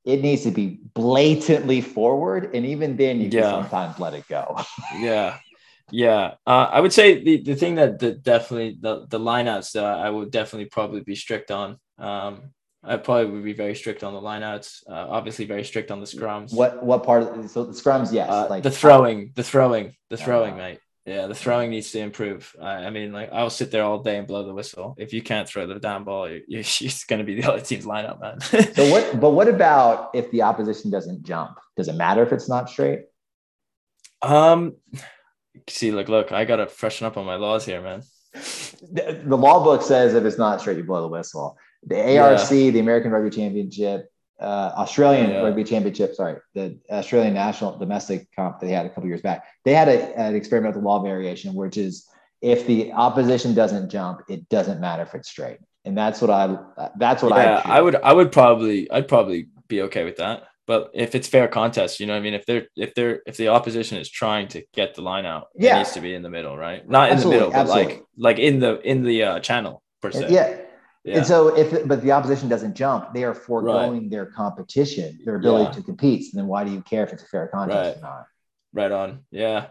it 0.09 0.23
needs 0.23 0.43
to 0.45 0.51
be 0.51 0.81
blatantly 0.95 1.83
forward, 1.83 2.55
and 2.55 2.65
even 2.65 2.97
then, 2.97 3.21
you 3.21 3.29
can 3.29 3.41
yeah. 3.41 3.51
sometimes 3.51 3.99
let 4.01 4.15
it 4.15 4.27
go. 4.27 4.59
yeah, 4.97 5.37
yeah. 5.91 6.35
Uh, 6.47 6.67
I 6.73 6.81
would 6.81 6.95
say 6.95 7.23
the 7.23 7.43
the 7.43 7.55
thing 7.55 7.75
that, 7.75 7.99
that 7.99 8.23
definitely 8.23 8.79
the 8.81 9.07
the 9.07 9.21
lineouts 9.21 9.73
that 9.73 9.85
I 9.85 10.09
would 10.09 10.31
definitely 10.31 10.71
probably 10.71 11.03
be 11.03 11.15
strict 11.15 11.51
on. 11.51 11.77
Um, 11.99 12.55
I 12.83 12.97
probably 12.97 13.31
would 13.33 13.45
be 13.45 13.53
very 13.53 13.75
strict 13.75 14.03
on 14.03 14.15
the 14.15 14.21
lineouts. 14.21 14.89
Uh, 14.89 15.09
obviously, 15.11 15.45
very 15.45 15.65
strict 15.65 15.91
on 15.91 16.01
the 16.01 16.07
scrums. 16.07 16.55
What 16.55 16.83
what 16.83 17.05
part 17.05 17.25
of 17.25 17.51
so 17.51 17.65
the 17.65 17.73
scrums? 17.73 18.11
Yes, 18.11 18.31
uh, 18.31 18.47
like 18.49 18.63
the 18.63 18.71
throwing, 18.71 19.33
the 19.35 19.45
throwing, 19.45 19.95
the 20.09 20.17
throwing, 20.17 20.55
uh, 20.55 20.57
mate. 20.57 20.79
Yeah, 21.09 21.27
the 21.27 21.35
throwing 21.35 21.71
needs 21.71 21.91
to 21.93 22.01
improve. 22.01 22.55
I, 22.61 22.85
I, 22.85 22.91
mean, 22.91 23.13
like 23.13 23.31
I'll 23.33 23.49
sit 23.49 23.71
there 23.71 23.83
all 23.83 24.03
day 24.03 24.19
and 24.19 24.27
blow 24.27 24.45
the 24.45 24.53
whistle. 24.53 24.95
If 24.99 25.15
you 25.15 25.23
can't 25.23 25.49
throw 25.49 25.67
the 25.67 25.79
damn 25.79 26.05
ball, 26.05 26.29
you, 26.29 26.43
you, 26.47 26.59
it's 26.81 27.05
going 27.05 27.19
to 27.21 27.25
be 27.25 27.41
the 27.41 27.51
other 27.51 27.63
team's 27.63 27.87
lineup, 27.87 28.21
man. 28.21 28.41
so 28.75 28.91
what? 28.91 29.19
But 29.19 29.31
what 29.31 29.49
about 29.49 30.11
if 30.13 30.31
the 30.31 30.43
opposition 30.43 30.91
doesn't 30.91 31.23
jump? 31.23 31.59
Does 31.79 31.89
it 31.89 31.95
matter 31.95 32.23
if 32.23 32.33
it's 32.33 32.49
not 32.49 32.69
straight? 32.69 33.07
Um, 34.21 34.77
see, 35.67 35.93
look, 35.93 36.11
look, 36.11 36.31
I 36.31 36.45
gotta 36.45 36.67
freshen 36.67 37.07
up 37.07 37.17
on 37.17 37.25
my 37.25 37.37
laws 37.37 37.65
here, 37.65 37.81
man. 37.81 38.03
The, 38.35 39.23
the 39.25 39.37
law 39.37 39.65
book 39.65 39.81
says 39.81 40.15
if 40.15 40.25
it's 40.25 40.37
not 40.37 40.61
straight, 40.61 40.77
you 40.77 40.85
blow 40.85 41.01
the 41.01 41.09
whistle. 41.09 41.57
The 41.87 42.19
ARC, 42.19 42.39
yeah. 42.51 42.71
the 42.71 42.81
American 42.81 43.13
Rugby 43.13 43.35
Championship, 43.35 44.11
uh, 44.41 44.73
Australian 44.77 45.31
yeah. 45.31 45.41
Rugby 45.41 45.65
Championship, 45.65 46.15
sorry, 46.15 46.37
the 46.55 46.79
Australian 46.91 47.35
national 47.35 47.79
domestic 47.79 48.29
comp 48.35 48.61
that 48.61 48.67
they 48.67 48.73
had 48.73 48.87
a 48.87 48.89
couple 48.89 49.09
years 49.09 49.23
back, 49.23 49.45
they 49.65 49.75
had 49.75 49.89
a, 49.89 50.19
an 50.19 50.35
experimental 50.35 50.83
law 50.83 51.01
variation, 51.01 51.55
which 51.55 51.77
is 51.77 52.07
if 52.41 52.67
the 52.67 52.93
opposition 52.93 53.55
doesn't 53.55 53.91
jump, 53.91 54.23
it 54.29 54.49
doesn't 54.49 54.81
matter 54.81 55.03
if 55.03 55.15
it's 55.15 55.29
straight. 55.29 55.59
And 55.85 55.97
that's 55.97 56.21
what 56.21 56.31
I, 56.31 56.57
that's 56.99 57.23
what 57.23 57.35
yeah, 57.35 57.63
I, 57.65 57.79
I 57.79 57.81
would, 57.81 57.97
I 57.97 58.13
would 58.13 58.31
probably, 58.31 58.91
I'd 58.91 59.09
probably 59.09 59.49
be 59.69 59.83
okay 59.83 60.05
with 60.05 60.17
that. 60.19 60.45
But 60.67 60.91
if 60.93 61.15
it's 61.15 61.27
fair 61.27 61.49
contest, 61.49 61.99
you 61.99 62.07
know, 62.07 62.15
I 62.15 62.21
mean, 62.21 62.35
if 62.35 62.45
they're, 62.45 62.69
if 62.77 62.95
they're, 62.95 63.23
if 63.27 63.39
the 63.39 63.49
opposition 63.49 63.97
is 63.97 64.11
trying 64.11 64.49
to 64.49 64.63
get 64.75 64.95
the 64.95 65.01
line 65.01 65.25
out, 65.25 65.47
yeah. 65.57 65.77
it 65.77 65.79
needs 65.79 65.93
to 65.93 66.03
be 66.03 66.15
in 66.15 66.23
the 66.23 66.29
middle, 66.29 66.59
right? 66.59 66.87
Not 66.87 67.09
in 67.09 67.15
absolutely, 67.15 67.39
the 67.39 67.47
middle, 67.47 67.53
but 67.53 67.71
absolutely. 67.71 67.95
like, 67.95 68.05
like 68.19 68.39
in 68.39 68.61
the, 68.61 68.81
in 68.83 69.03
the 69.03 69.23
uh, 69.23 69.41
channel 69.41 69.83
per 70.03 70.13
se. 70.13 70.27
Yeah. 70.29 70.59
Yeah. 71.05 71.19
And 71.19 71.27
so 71.27 71.57
if 71.57 71.87
but 71.87 72.03
the 72.03 72.13
opposition 72.13 72.49
doesn't 72.49 72.75
jump, 72.75 73.15
they 73.15 73.25
are 73.25 73.35
foregoing 73.35 74.03
right. 74.03 74.11
their 74.11 74.27
competition, 74.27 75.19
their 75.25 75.37
ability 75.37 75.65
yeah. 75.65 75.71
to 75.73 75.83
compete. 75.83 76.25
So 76.25 76.31
then 76.35 76.47
why 76.47 76.65
do 76.65 76.71
you 76.71 76.83
care 76.83 77.05
if 77.05 77.13
it's 77.13 77.23
a 77.23 77.27
fair 77.27 77.49
contest 77.49 77.79
right. 77.79 77.97
or 77.97 78.01
not? 78.01 78.27
Right 78.73 78.93
on. 78.93 79.25
Yeah. 79.31 79.69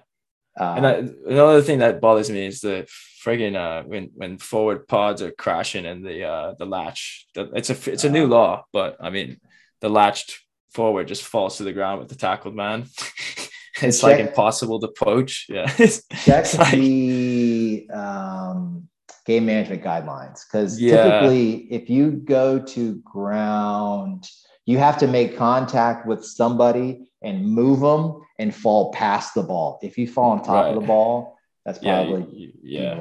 Uh, 0.60 0.74
and 0.76 0.88
I, 0.88 0.92
another 1.30 1.62
thing 1.62 1.80
that 1.80 2.02
bothers 2.02 2.32
me 2.32 2.48
is 2.48 2.62
the 2.62 2.88
friggin' 3.24 3.56
uh, 3.56 3.84
when 3.84 4.10
when 4.16 4.38
forward 4.40 4.88
pods 4.88 5.22
are 5.22 5.32
crashing 5.32 5.86
and 5.86 6.04
the 6.04 6.24
uh, 6.24 6.54
the 6.58 6.66
latch. 6.66 7.28
It's 7.36 7.70
a 7.70 7.92
it's 7.92 8.06
a 8.06 8.10
new 8.10 8.24
uh-huh. 8.24 8.34
law, 8.34 8.66
but 8.74 8.98
I 9.00 9.12
mean 9.12 9.40
the 9.82 9.90
latched 9.90 10.40
forward 10.72 11.08
just 11.08 11.24
falls 11.24 11.58
to 11.58 11.64
the 11.64 11.74
ground 11.74 12.00
with 12.00 12.10
the 12.10 12.16
tackled 12.16 12.56
man. 12.56 12.86
it's 13.82 14.02
check, 14.02 14.18
like 14.18 14.20
impossible 14.20 14.80
to 14.80 14.88
poach. 14.88 15.46
Yeah. 15.50 15.72
like, 16.28 16.72
the 16.72 17.88
um, 17.94 18.90
game 19.28 19.46
management 19.46 19.84
guidelines 19.84 20.46
because 20.50 20.80
yeah. 20.82 21.04
typically 21.04 21.68
if 21.70 21.90
you 21.90 22.12
go 22.12 22.58
to 22.58 22.96
ground 23.00 24.28
you 24.66 24.78
have 24.78 24.98
to 24.98 25.06
make 25.06 25.38
contact 25.38 26.08
with 26.08 26.26
somebody 26.26 27.10
and 27.22 27.46
move 27.46 27.82
them 27.82 28.22
and 28.40 28.56
fall 28.56 28.92
past 28.94 29.36
the 29.36 29.44
ball 29.44 29.80
if 29.84 29.98
you 29.98 30.08
fall 30.08 30.32
on 30.32 30.42
top 30.42 30.64
right. 30.64 30.70
of 30.70 30.76
the 30.76 30.88
ball 30.88 31.38
that's 31.66 31.80
probably 31.80 32.54
yeah, 32.64 32.96
yeah 32.96 32.98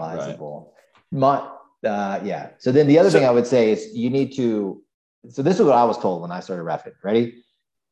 Right. 1.12 1.49
My, 1.83 1.89
uh, 1.89 2.20
yeah 2.24 2.51
so 2.59 2.72
then 2.72 2.89
the 2.89 2.99
other 2.99 3.11
so, 3.11 3.18
thing 3.18 3.27
i 3.27 3.31
would 3.31 3.47
say 3.47 3.70
is 3.70 3.95
you 3.95 4.11
need 4.11 4.35
to 4.35 4.83
so 5.29 5.43
this 5.43 5.61
is 5.61 5.64
what 5.64 5.77
i 5.77 5.85
was 5.85 5.97
told 5.97 6.22
when 6.22 6.33
i 6.33 6.41
started 6.41 6.64
refing 6.64 6.95
ready 7.05 7.45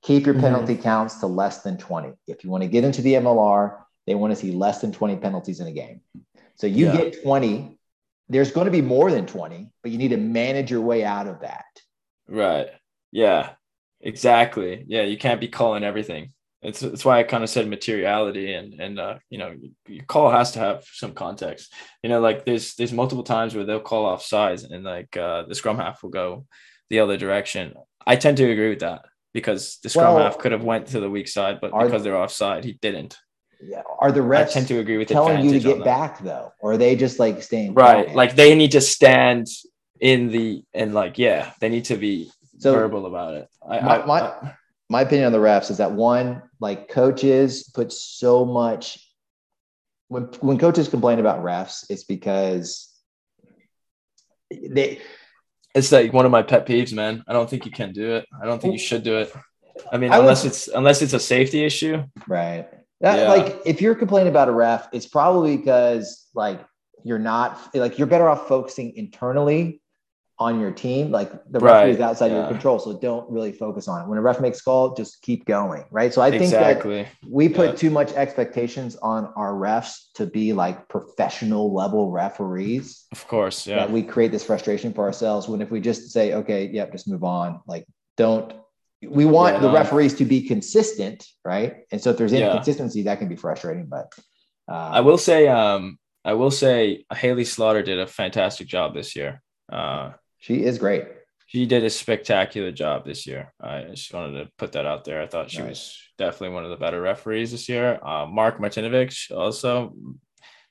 keep 0.03 0.27
your 0.27 0.35
mm-hmm. 0.35 0.43
penalty 0.43 0.75
mm-hmm. 0.75 0.83
counts 0.83 1.21
to 1.21 1.29
less 1.29 1.63
than 1.63 1.79
20 1.79 2.15
if 2.27 2.43
you 2.43 2.51
want 2.51 2.65
to 2.65 2.69
get 2.69 2.83
into 2.83 3.01
the 3.01 3.15
mlr 3.15 3.79
they 4.09 4.17
want 4.17 4.33
to 4.33 4.37
see 4.37 4.51
less 4.51 4.81
than 4.81 4.91
20 4.91 5.19
penalties 5.19 5.61
in 5.61 5.69
a 5.69 5.73
game 5.73 6.01
so 6.57 6.67
you 6.67 6.87
yeah. 6.87 6.97
get 6.97 7.23
20 7.23 7.79
there's 8.29 8.53
going 8.53 8.67
to 8.67 8.71
be 8.71 8.83
more 8.83 9.11
than 9.11 9.27
20, 9.27 9.71
but 9.83 9.93
you 9.93 9.99
need 9.99 10.09
to 10.09 10.17
manage 10.17 10.71
your 10.71 10.81
way 10.81 11.05
out 11.05 11.27
of 11.27 11.41
that. 11.41 11.65
Right. 12.29 12.69
Yeah, 13.13 13.51
exactly. 14.01 14.85
Yeah. 14.89 15.03
You 15.03 15.19
can't 15.19 15.41
be 15.41 15.49
calling 15.49 15.85
everything. 15.85 16.33
It's, 16.63 16.83
it's 16.83 17.05
why 17.05 17.19
I 17.19 17.25
kind 17.25 17.45
of 17.45 17.51
said 17.51 17.69
materiality 17.69 18.55
and, 18.55 18.81
and, 18.81 18.99
uh, 18.99 19.19
you 19.29 19.37
know, 19.37 19.55
your 19.87 20.05
call 20.05 20.31
has 20.31 20.53
to 20.53 20.61
have 20.61 20.85
some 20.91 21.13
context, 21.13 21.75
you 22.03 22.09
know, 22.09 22.21
like 22.21 22.47
there's, 22.47 22.75
there's 22.77 22.93
multiple 22.93 23.23
times 23.23 23.55
where 23.55 23.65
they'll 23.65 23.81
call 23.81 24.07
off 24.07 24.25
sides 24.25 24.65
and 24.65 24.83
like, 24.83 25.15
uh, 25.15 25.43
the 25.43 25.55
scrum 25.55 25.77
half 25.77 26.03
will 26.03 26.09
go 26.09 26.47
the 26.89 27.01
other 27.01 27.19
direction. 27.19 27.75
I 28.07 28.17
tend 28.17 28.39
to 28.39 28.51
agree 28.51 28.71
with 28.71 28.79
that 28.79 29.05
because 29.35 29.79
the 29.83 29.91
scrum 29.91 30.15
well, 30.15 30.25
half 30.25 30.39
could 30.39 30.53
have 30.53 30.65
went 30.65 30.87
to 30.89 31.01
the 31.01 31.11
weak 31.11 31.29
side, 31.29 31.59
but 31.61 31.79
because 31.79 32.03
they're 32.03 32.17
offside, 32.17 32.65
he 32.65 32.73
didn't 32.81 33.19
yeah. 33.63 33.83
Are 34.01 34.13
the 34.13 34.21
refs 34.21 34.49
I 34.49 34.53
tend 34.53 34.69
to 34.69 34.79
agree 34.79 34.99
with 34.99 35.09
telling 35.09 35.45
you 35.45 35.53
to 35.53 35.61
get 35.61 35.85
back 35.85 36.23
though, 36.23 36.53
or 36.61 36.73
are 36.73 36.77
they 36.77 36.97
just 36.97 37.19
like 37.19 37.43
staying 37.43 37.75
right? 37.75 38.05
Quiet? 38.05 38.17
Like 38.17 38.37
they 38.37 38.55
need 38.55 38.73
to 38.73 38.81
stand 38.81 39.49
in 40.01 40.29
the 40.29 40.65
and 40.73 40.95
like 40.95 41.19
yeah, 41.19 41.53
they 41.61 41.69
need 41.69 41.87
to 41.87 41.97
be 41.97 42.31
so 42.59 42.75
verbal 42.75 43.07
about 43.07 43.35
it. 43.35 43.49
I, 43.69 43.81
my, 43.81 44.03
I, 44.03 44.07
my, 44.07 44.53
my 44.91 45.01
opinion 45.03 45.27
on 45.27 45.33
the 45.33 45.39
refs 45.39 45.71
is 45.71 45.79
that 45.79 45.93
one, 45.93 46.43
like 46.61 46.89
coaches 46.89 47.71
put 47.75 47.93
so 47.93 48.45
much 48.45 48.99
when 50.09 50.25
when 50.41 50.59
coaches 50.59 50.89
complain 50.89 51.19
about 51.19 51.43
refs, 51.43 51.85
it's 51.91 52.05
because 52.05 52.91
they. 54.51 55.01
It's 55.75 55.91
like 55.91 56.13
one 56.13 56.25
of 56.25 56.31
my 56.31 56.43
pet 56.43 56.67
peeves, 56.67 56.93
man. 56.93 57.25
I 57.27 57.33
don't 57.33 57.51
think 57.51 57.67
you 57.67 57.73
can 57.73 57.93
do 57.93 58.15
it. 58.15 58.27
I 58.41 58.47
don't 58.47 58.63
think 58.63 58.75
you 58.75 58.79
should 58.79 59.03
do 59.03 59.19
it. 59.19 59.35
I 59.91 59.99
mean, 59.99 60.13
unless 60.13 60.45
it's 60.45 60.69
unless 60.69 61.03
it's 61.03 61.15
a 61.15 61.19
safety 61.19 61.65
issue, 61.65 62.05
right? 62.29 62.69
That, 63.05 63.19
yeah. 63.19 63.29
Like 63.29 63.61
if 63.67 63.83
you're 63.83 63.95
complaining 63.95 64.29
about 64.29 64.49
a 64.49 64.53
ref, 64.53 64.89
it's 64.95 65.07
probably 65.07 65.59
because 65.59 66.27
like 66.35 66.65
you're 67.05 67.19
not 67.19 67.75
like 67.75 67.99
you're 67.99 68.07
better 68.07 68.27
off 68.27 68.49
focusing 68.49 68.97
internally 68.97 69.83
on 70.39 70.59
your 70.59 70.71
team. 70.71 71.11
Like 71.11 71.31
the 71.51 71.61
referee 71.61 71.91
is 71.91 72.01
outside 72.01 72.29
yeah. 72.29 72.39
your 72.39 72.49
control, 72.49 72.79
so 72.79 72.99
don't 72.99 73.31
really 73.31 73.53
focus 73.53 73.89
on 73.89 74.01
it. 74.01 74.09
When 74.09 74.17
a 74.17 74.23
ref 74.23 74.41
makes 74.41 74.61
a 74.61 74.63
call, 74.63 74.95
just 74.95 75.21
keep 75.21 75.45
going, 75.45 75.85
right? 75.91 76.15
So 76.15 76.23
I 76.23 76.31
think 76.31 76.45
exactly. 76.45 77.03
that 77.03 77.13
we 77.29 77.51
put 77.51 77.71
yeah. 77.73 77.77
too 77.77 77.91
much 77.91 78.11
expectations 78.15 78.97
on 78.97 79.31
our 79.37 79.53
refs 79.53 80.11
to 80.15 80.25
be 80.25 80.55
like 80.55 80.89
professional 80.89 81.75
level 81.75 82.11
referees. 82.11 83.05
Of 83.13 83.29
course, 83.29 83.67
yeah. 83.67 83.85
We 83.85 84.03
create 84.03 84.33
this 84.33 84.45
frustration 84.45 84.95
for 84.95 85.05
ourselves. 85.05 85.47
When 85.47 85.61
if 85.61 85.71
we 85.71 85.79
just 85.79 86.11
say, 86.11 86.33
okay, 86.33 86.71
yep, 86.73 86.91
just 86.91 87.07
move 87.07 87.23
on. 87.23 87.61
Like 87.67 87.85
don't 88.17 88.55
we 89.09 89.25
want 89.25 89.57
yeah, 89.57 89.63
the 89.63 89.71
referees 89.71 90.15
to 90.15 90.25
be 90.25 90.43
consistent, 90.47 91.27
right? 91.45 91.77
And 91.91 92.01
so 92.01 92.11
if 92.11 92.17
there's 92.17 92.33
inconsistency, 92.33 93.01
yeah. 93.01 93.05
that 93.07 93.19
can 93.19 93.29
be 93.29 93.37
frustrating. 93.37 93.87
But 93.87 94.13
uh, 94.69 94.91
I 94.93 95.01
will 95.01 95.19
say, 95.19 95.49
um, 95.49 95.99
I 96.25 96.35
will 96.35 96.51
say, 96.51 97.05
Haley 97.15 97.45
Slaughter 97.45 97.83
did 97.83 97.99
a 97.99 98.07
fantastic 98.07 98.67
job 98.67 98.95
this 98.95 99.15
year. 99.15 99.43
Uh, 99.71 100.13
she 100.39 100.65
is 100.65 100.79
great. 100.79 101.05
She 101.47 101.67
did 101.67 101.85
a 101.85 101.91
spectacular 101.91 102.73
job 102.73 103.05
this 103.05 103.27
year. 103.27 103.53
I 103.61 103.83
just 103.83 104.13
wanted 104.13 104.45
to 104.45 104.51
put 104.59 104.73
that 104.73 104.87
out 104.87 105.05
there. 105.05 105.23
I 105.23 105.27
thought 105.27 105.51
she 105.51 105.59
nice. 105.59 105.69
was 105.69 105.99
definitely 106.19 106.55
one 106.55 106.65
of 106.65 106.71
the 106.71 106.77
better 106.77 107.01
referees 107.01 107.53
this 107.53 107.69
year. 107.69 107.99
Uh, 108.03 108.27
Mark 108.27 108.59
Martinovic 108.59 109.31
also 109.31 109.95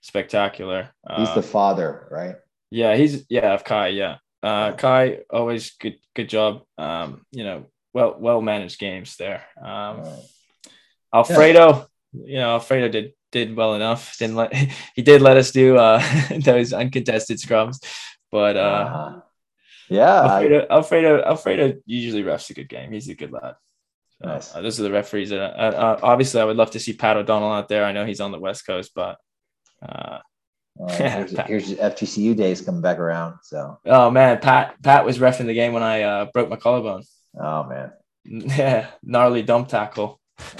spectacular. 0.01 0.89
He's 1.15 1.33
the 1.33 1.39
uh, 1.39 1.41
father, 1.41 2.07
right? 2.11 2.35
Yeah, 2.69 2.95
he's 2.95 3.25
yeah 3.29 3.53
of 3.53 3.63
Kai. 3.63 3.89
Yeah, 3.89 4.17
uh, 4.41 4.73
Kai 4.73 5.19
always 5.29 5.71
good 5.79 5.97
good 6.15 6.27
job. 6.27 6.63
Um, 6.77 7.25
you 7.31 7.43
know, 7.43 7.67
well 7.93 8.15
well 8.19 8.41
managed 8.41 8.79
games 8.79 9.15
there. 9.17 9.43
Um, 9.61 10.01
right. 10.01 10.19
Alfredo, 11.13 11.87
yeah. 12.13 12.25
you 12.25 12.37
know, 12.37 12.49
Alfredo 12.51 12.89
did 12.89 13.13
did 13.31 13.55
well 13.55 13.75
enough. 13.75 14.17
Didn't 14.17 14.35
let 14.35 14.53
he 14.95 15.01
did 15.01 15.21
let 15.21 15.37
us 15.37 15.51
do 15.51 15.77
uh, 15.77 16.01
those 16.43 16.73
uncontested 16.73 17.37
scrums, 17.37 17.83
but 18.31 18.57
uh, 18.57 18.59
uh 18.59 19.21
yeah, 19.89 20.23
Alfredo, 20.23 20.67
Alfredo 20.69 21.21
Alfredo 21.23 21.79
usually 21.85 22.23
refs 22.23 22.49
a 22.49 22.53
good 22.53 22.69
game. 22.69 22.91
He's 22.91 23.09
a 23.09 23.15
good 23.15 23.31
lad. 23.31 23.55
So, 24.21 24.27
nice. 24.27 24.55
uh, 24.55 24.61
those 24.61 24.79
are 24.79 24.83
the 24.83 24.91
referees 24.91 25.29
that 25.31 25.41
uh, 25.41 25.75
uh, 25.75 25.99
obviously 26.01 26.41
I 26.41 26.45
would 26.45 26.57
love 26.57 26.71
to 26.71 26.79
see 26.79 26.93
Pat 26.93 27.17
O'Donnell 27.17 27.51
out 27.51 27.67
there. 27.67 27.83
I 27.83 27.91
know 27.91 28.05
he's 28.05 28.21
on 28.21 28.31
the 28.31 28.39
West 28.39 28.65
Coast, 28.65 28.91
but 28.95 29.17
uh, 29.87 30.19
Uh, 30.79 30.91
here's, 30.93 31.37
here's 31.47 31.73
FGCU 31.75 32.35
days 32.35 32.61
coming 32.61 32.81
back 32.81 32.97
around. 32.97 33.39
So. 33.43 33.79
Oh 33.85 34.09
man, 34.09 34.39
Pat 34.39 34.81
Pat 34.81 35.05
was 35.05 35.19
refing 35.19 35.45
the 35.45 35.53
game 35.53 35.73
when 35.73 35.83
I 35.83 36.01
uh, 36.01 36.25
broke 36.33 36.49
my 36.49 36.55
collarbone. 36.55 37.03
Oh 37.39 37.63
man. 37.63 37.91
Yeah, 38.25 38.87
gnarly 39.03 39.43
dump 39.43 39.67
tackle. 39.67 40.19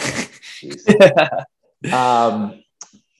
um, 1.92 2.64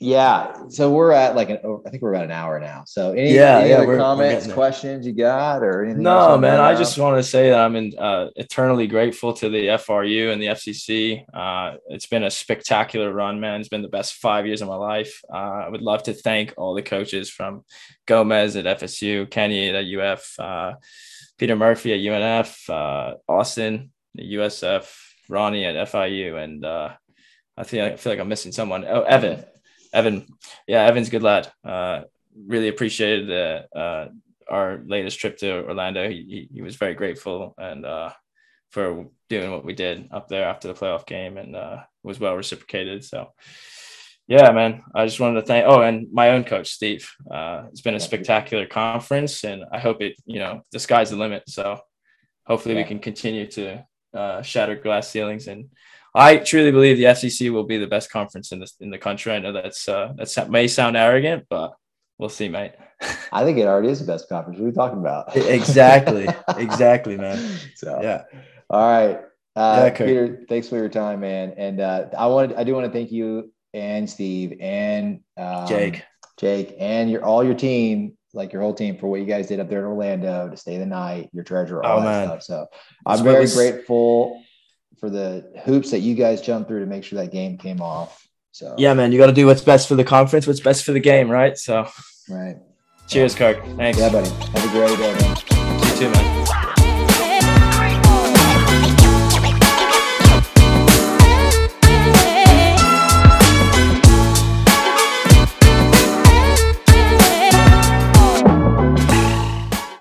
yeah. 0.04 0.68
So 0.68 0.92
we're 0.92 1.14
at 1.14 1.36
like 1.36 1.50
an, 1.50 1.60
I 1.86 1.90
think 1.90 2.04
we're 2.04 2.14
about 2.14 2.26
an 2.26 2.32
hour 2.32 2.60
now. 2.60 2.84
So 2.86 3.14
any, 3.14 3.34
yeah, 3.34 3.60
any 3.60 3.70
yeah, 3.70 3.78
other 3.78 3.98
comments, 3.98 4.52
questions 4.52 5.08
you 5.08 5.14
got 5.14 5.64
or 5.64 5.86
anything? 5.86 6.04
No, 6.04 6.38
man. 6.38 6.60
I 6.60 6.76
just 6.76 6.98
want 6.98 7.18
to 7.18 7.24
say 7.24 7.52
that 7.52 7.60
I'm 7.60 7.76
in, 7.78 7.98
uh, 7.98 8.28
eternally 8.36 8.88
grateful 8.88 9.32
to 9.34 9.50
the 9.50 9.68
FRU 9.78 10.32
and 10.32 10.42
the 10.42 10.48
FCC. 10.48 11.24
Uh, 11.34 11.78
it's 11.88 12.06
been 12.06 12.24
a 12.24 12.30
spectacular 12.30 13.14
run, 13.14 13.40
man. 13.40 13.62
It's 13.62 13.70
been 13.70 13.82
the 13.82 13.88
best 13.88 14.16
five 14.16 14.46
years 14.46 14.62
of 14.62 14.68
my 14.68 14.76
life. 14.76 15.22
Uh, 15.34 15.38
I 15.38 15.70
would 15.70 15.82
love 15.82 16.04
to 16.04 16.14
thank 16.14 16.54
all 16.58 16.74
the 16.74 16.82
coaches 16.82 17.30
from 17.30 17.64
Gomez 18.06 18.58
at 18.58 18.66
FSU, 18.66 19.32
Kenny 19.32 19.70
at 19.70 19.86
UF, 19.86 20.38
uh, 20.38 20.74
Peter 21.44 21.58
Murphy 21.58 21.92
at 21.92 22.00
UNF, 22.00 22.70
uh, 22.70 23.16
Austin 23.28 23.92
at 24.18 24.24
USF, 24.24 24.90
Ronnie 25.28 25.66
at 25.66 25.76
FIU, 25.90 26.42
and 26.42 26.64
uh, 26.64 26.94
I 27.58 27.66
feel 27.66 27.84
I 27.84 27.98
feel 27.98 28.14
like 28.14 28.22
I'm 28.22 28.30
missing 28.30 28.54
someone. 28.54 28.86
Oh, 28.88 29.02
Evan. 29.02 29.44
Evan, 29.92 30.26
yeah, 30.70 30.86
Evan's 30.86 31.10
a 31.10 31.12
good 31.12 31.22
lad. 31.22 31.52
Uh, 31.62 32.04
really 32.48 32.70
appreciated 32.70 33.28
the, 33.28 33.68
uh, 33.78 34.08
our 34.50 34.82
latest 34.86 35.20
trip 35.20 35.36
to 35.40 35.66
Orlando. 35.68 36.08
He, 36.08 36.16
he, 36.16 36.50
he 36.54 36.62
was 36.62 36.78
very 36.78 36.94
grateful 36.94 37.56
and 37.58 37.86
uh, 37.86 38.14
for 38.70 39.08
doing 39.28 39.52
what 39.52 39.66
we 39.66 39.74
did 39.74 40.08
up 40.12 40.30
there 40.30 40.46
after 40.46 40.70
the 40.70 40.74
playoff 40.74 41.06
game 41.06 41.38
and 41.38 41.58
uh, 41.58 41.80
was 42.04 42.22
well 42.22 42.38
reciprocated. 42.38 43.04
So, 43.04 43.34
yeah, 44.28 44.52
man, 44.52 44.84
I 44.96 45.06
just 45.06 45.20
wanted 45.20 45.42
to 45.42 45.48
thank. 45.48 45.66
Oh, 45.68 45.82
and 45.82 46.08
my 46.12 46.30
own 46.30 46.44
coach, 46.44 46.72
Steve. 46.72 47.10
Uh, 47.30 47.64
it's 47.70 47.82
been 47.82 47.96
a 47.96 48.00
spectacular 48.00 48.66
conference, 48.66 49.44
and 49.44 49.64
I 49.72 49.80
hope 49.80 50.02
it. 50.02 50.16
You 50.26 50.40
know, 50.40 50.62
the 50.72 50.80
sky's 50.80 51.10
the 51.10 51.18
limit. 51.18 51.44
So, 51.48 51.80
hopefully, 52.46 52.76
we 52.76 52.84
can 52.84 53.00
continue 53.00 53.48
to 53.52 53.86
uh, 54.14 54.42
shatter 54.42 54.76
glass 54.76 55.10
ceilings 55.10 55.48
and 55.48 55.70
I 56.16 56.38
truly 56.38 56.72
believe 56.72 56.98
the 56.98 57.06
FCC 57.06 57.52
will 57.52 57.64
be 57.64 57.78
the 57.78 57.88
best 57.88 58.12
conference 58.12 58.52
in 58.52 58.60
this 58.60 58.76
in 58.80 58.92
the 58.92 58.98
country. 58.98 59.34
I 59.34 59.40
know 59.40 59.52
that's 59.52 59.88
uh, 59.90 60.14
that 60.18 60.50
may 60.50 60.68
sound 60.68 60.96
arrogant, 60.96 61.46
but 61.50 61.74
we'll 62.20 62.30
see, 62.30 62.50
mate. 62.50 62.74
I 63.32 63.44
think 63.44 63.58
it 63.58 63.66
already 63.66 63.90
is 63.90 64.00
the 64.00 64.06
best 64.06 64.30
conference. 64.30 64.60
What 64.60 64.66
are 64.66 64.70
you 64.70 64.76
talking 64.76 65.00
about? 65.00 65.36
exactly, 65.36 66.28
exactly, 66.58 67.18
man. 67.18 67.58
So 67.76 68.00
Yeah, 68.02 68.24
All 68.70 68.88
right. 68.88 69.22
Uh, 69.56 69.90
Yeah, 69.92 69.98
Peter, 69.98 70.46
thanks 70.48 70.68
for 70.68 70.78
your 70.78 70.90
time, 70.90 71.20
man. 71.20 71.54
And 71.58 71.80
uh, 71.80 72.06
I 72.18 72.28
wanted, 72.28 72.58
I 72.58 72.64
do 72.64 72.74
want 72.74 72.86
to 72.86 72.92
thank 72.92 73.12
you 73.12 73.53
and 73.74 74.10
Steve 74.10 74.58
and 74.60 75.22
um, 75.38 75.68
Jake. 75.68 76.04
Jake, 76.38 76.76
and 76.80 77.10
your 77.12 77.24
all 77.24 77.44
your 77.44 77.54
team, 77.54 78.18
like 78.34 78.54
your 78.54 78.62
whole 78.62 78.74
team, 78.74 78.98
for 78.98 79.08
what 79.08 79.20
you 79.20 79.26
guys 79.26 79.48
did 79.48 79.60
up 79.60 79.70
there 79.70 79.80
in 79.80 79.86
Orlando 79.86 80.50
to 80.50 80.58
stay 80.58 80.78
the 80.78 80.86
night, 80.86 81.30
your 81.34 81.44
treasure, 81.44 81.84
all 81.84 82.00
Oh, 82.00 82.02
that 82.02 82.06
man. 82.06 82.28
stuff. 82.28 82.44
So 82.44 82.66
I'm 83.06 83.18
what 83.20 83.24
very 83.32 83.42
was- 83.42 83.54
grateful 83.56 84.42
for 85.00 85.10
the 85.10 85.52
hoops 85.66 85.92
that 85.92 86.00
you 86.00 86.16
guys 86.16 86.42
jumped 86.42 86.70
through 86.70 86.80
to 86.80 86.86
make 86.86 87.04
sure 87.04 87.20
that 87.20 87.32
game 87.32 87.58
came 87.58 87.82
off. 87.82 88.26
So 88.52 88.76
Yeah, 88.78 88.94
man, 88.94 89.12
you 89.12 89.18
got 89.18 89.28
to 89.28 89.34
do 89.34 89.46
what's 89.48 89.62
best 89.62 89.88
for 89.88 89.96
the 89.96 90.04
conference, 90.04 90.48
what's 90.48 90.60
best 90.60 90.86
for 90.86 90.92
the 90.92 91.00
game, 91.00 91.30
right? 91.30 91.58
So, 91.58 91.88
right. 92.30 92.56
cheers, 93.08 93.36
Kirk. 93.36 93.58
Thanks. 93.78 94.00
Yeah, 94.00 94.10
buddy. 94.10 94.30
Have 94.30 94.66
a 94.66 94.70
great 94.70 94.98
day, 94.98 95.14
man. 95.20 95.38
You 95.84 95.96
too, 95.98 96.10
man. 96.10 96.43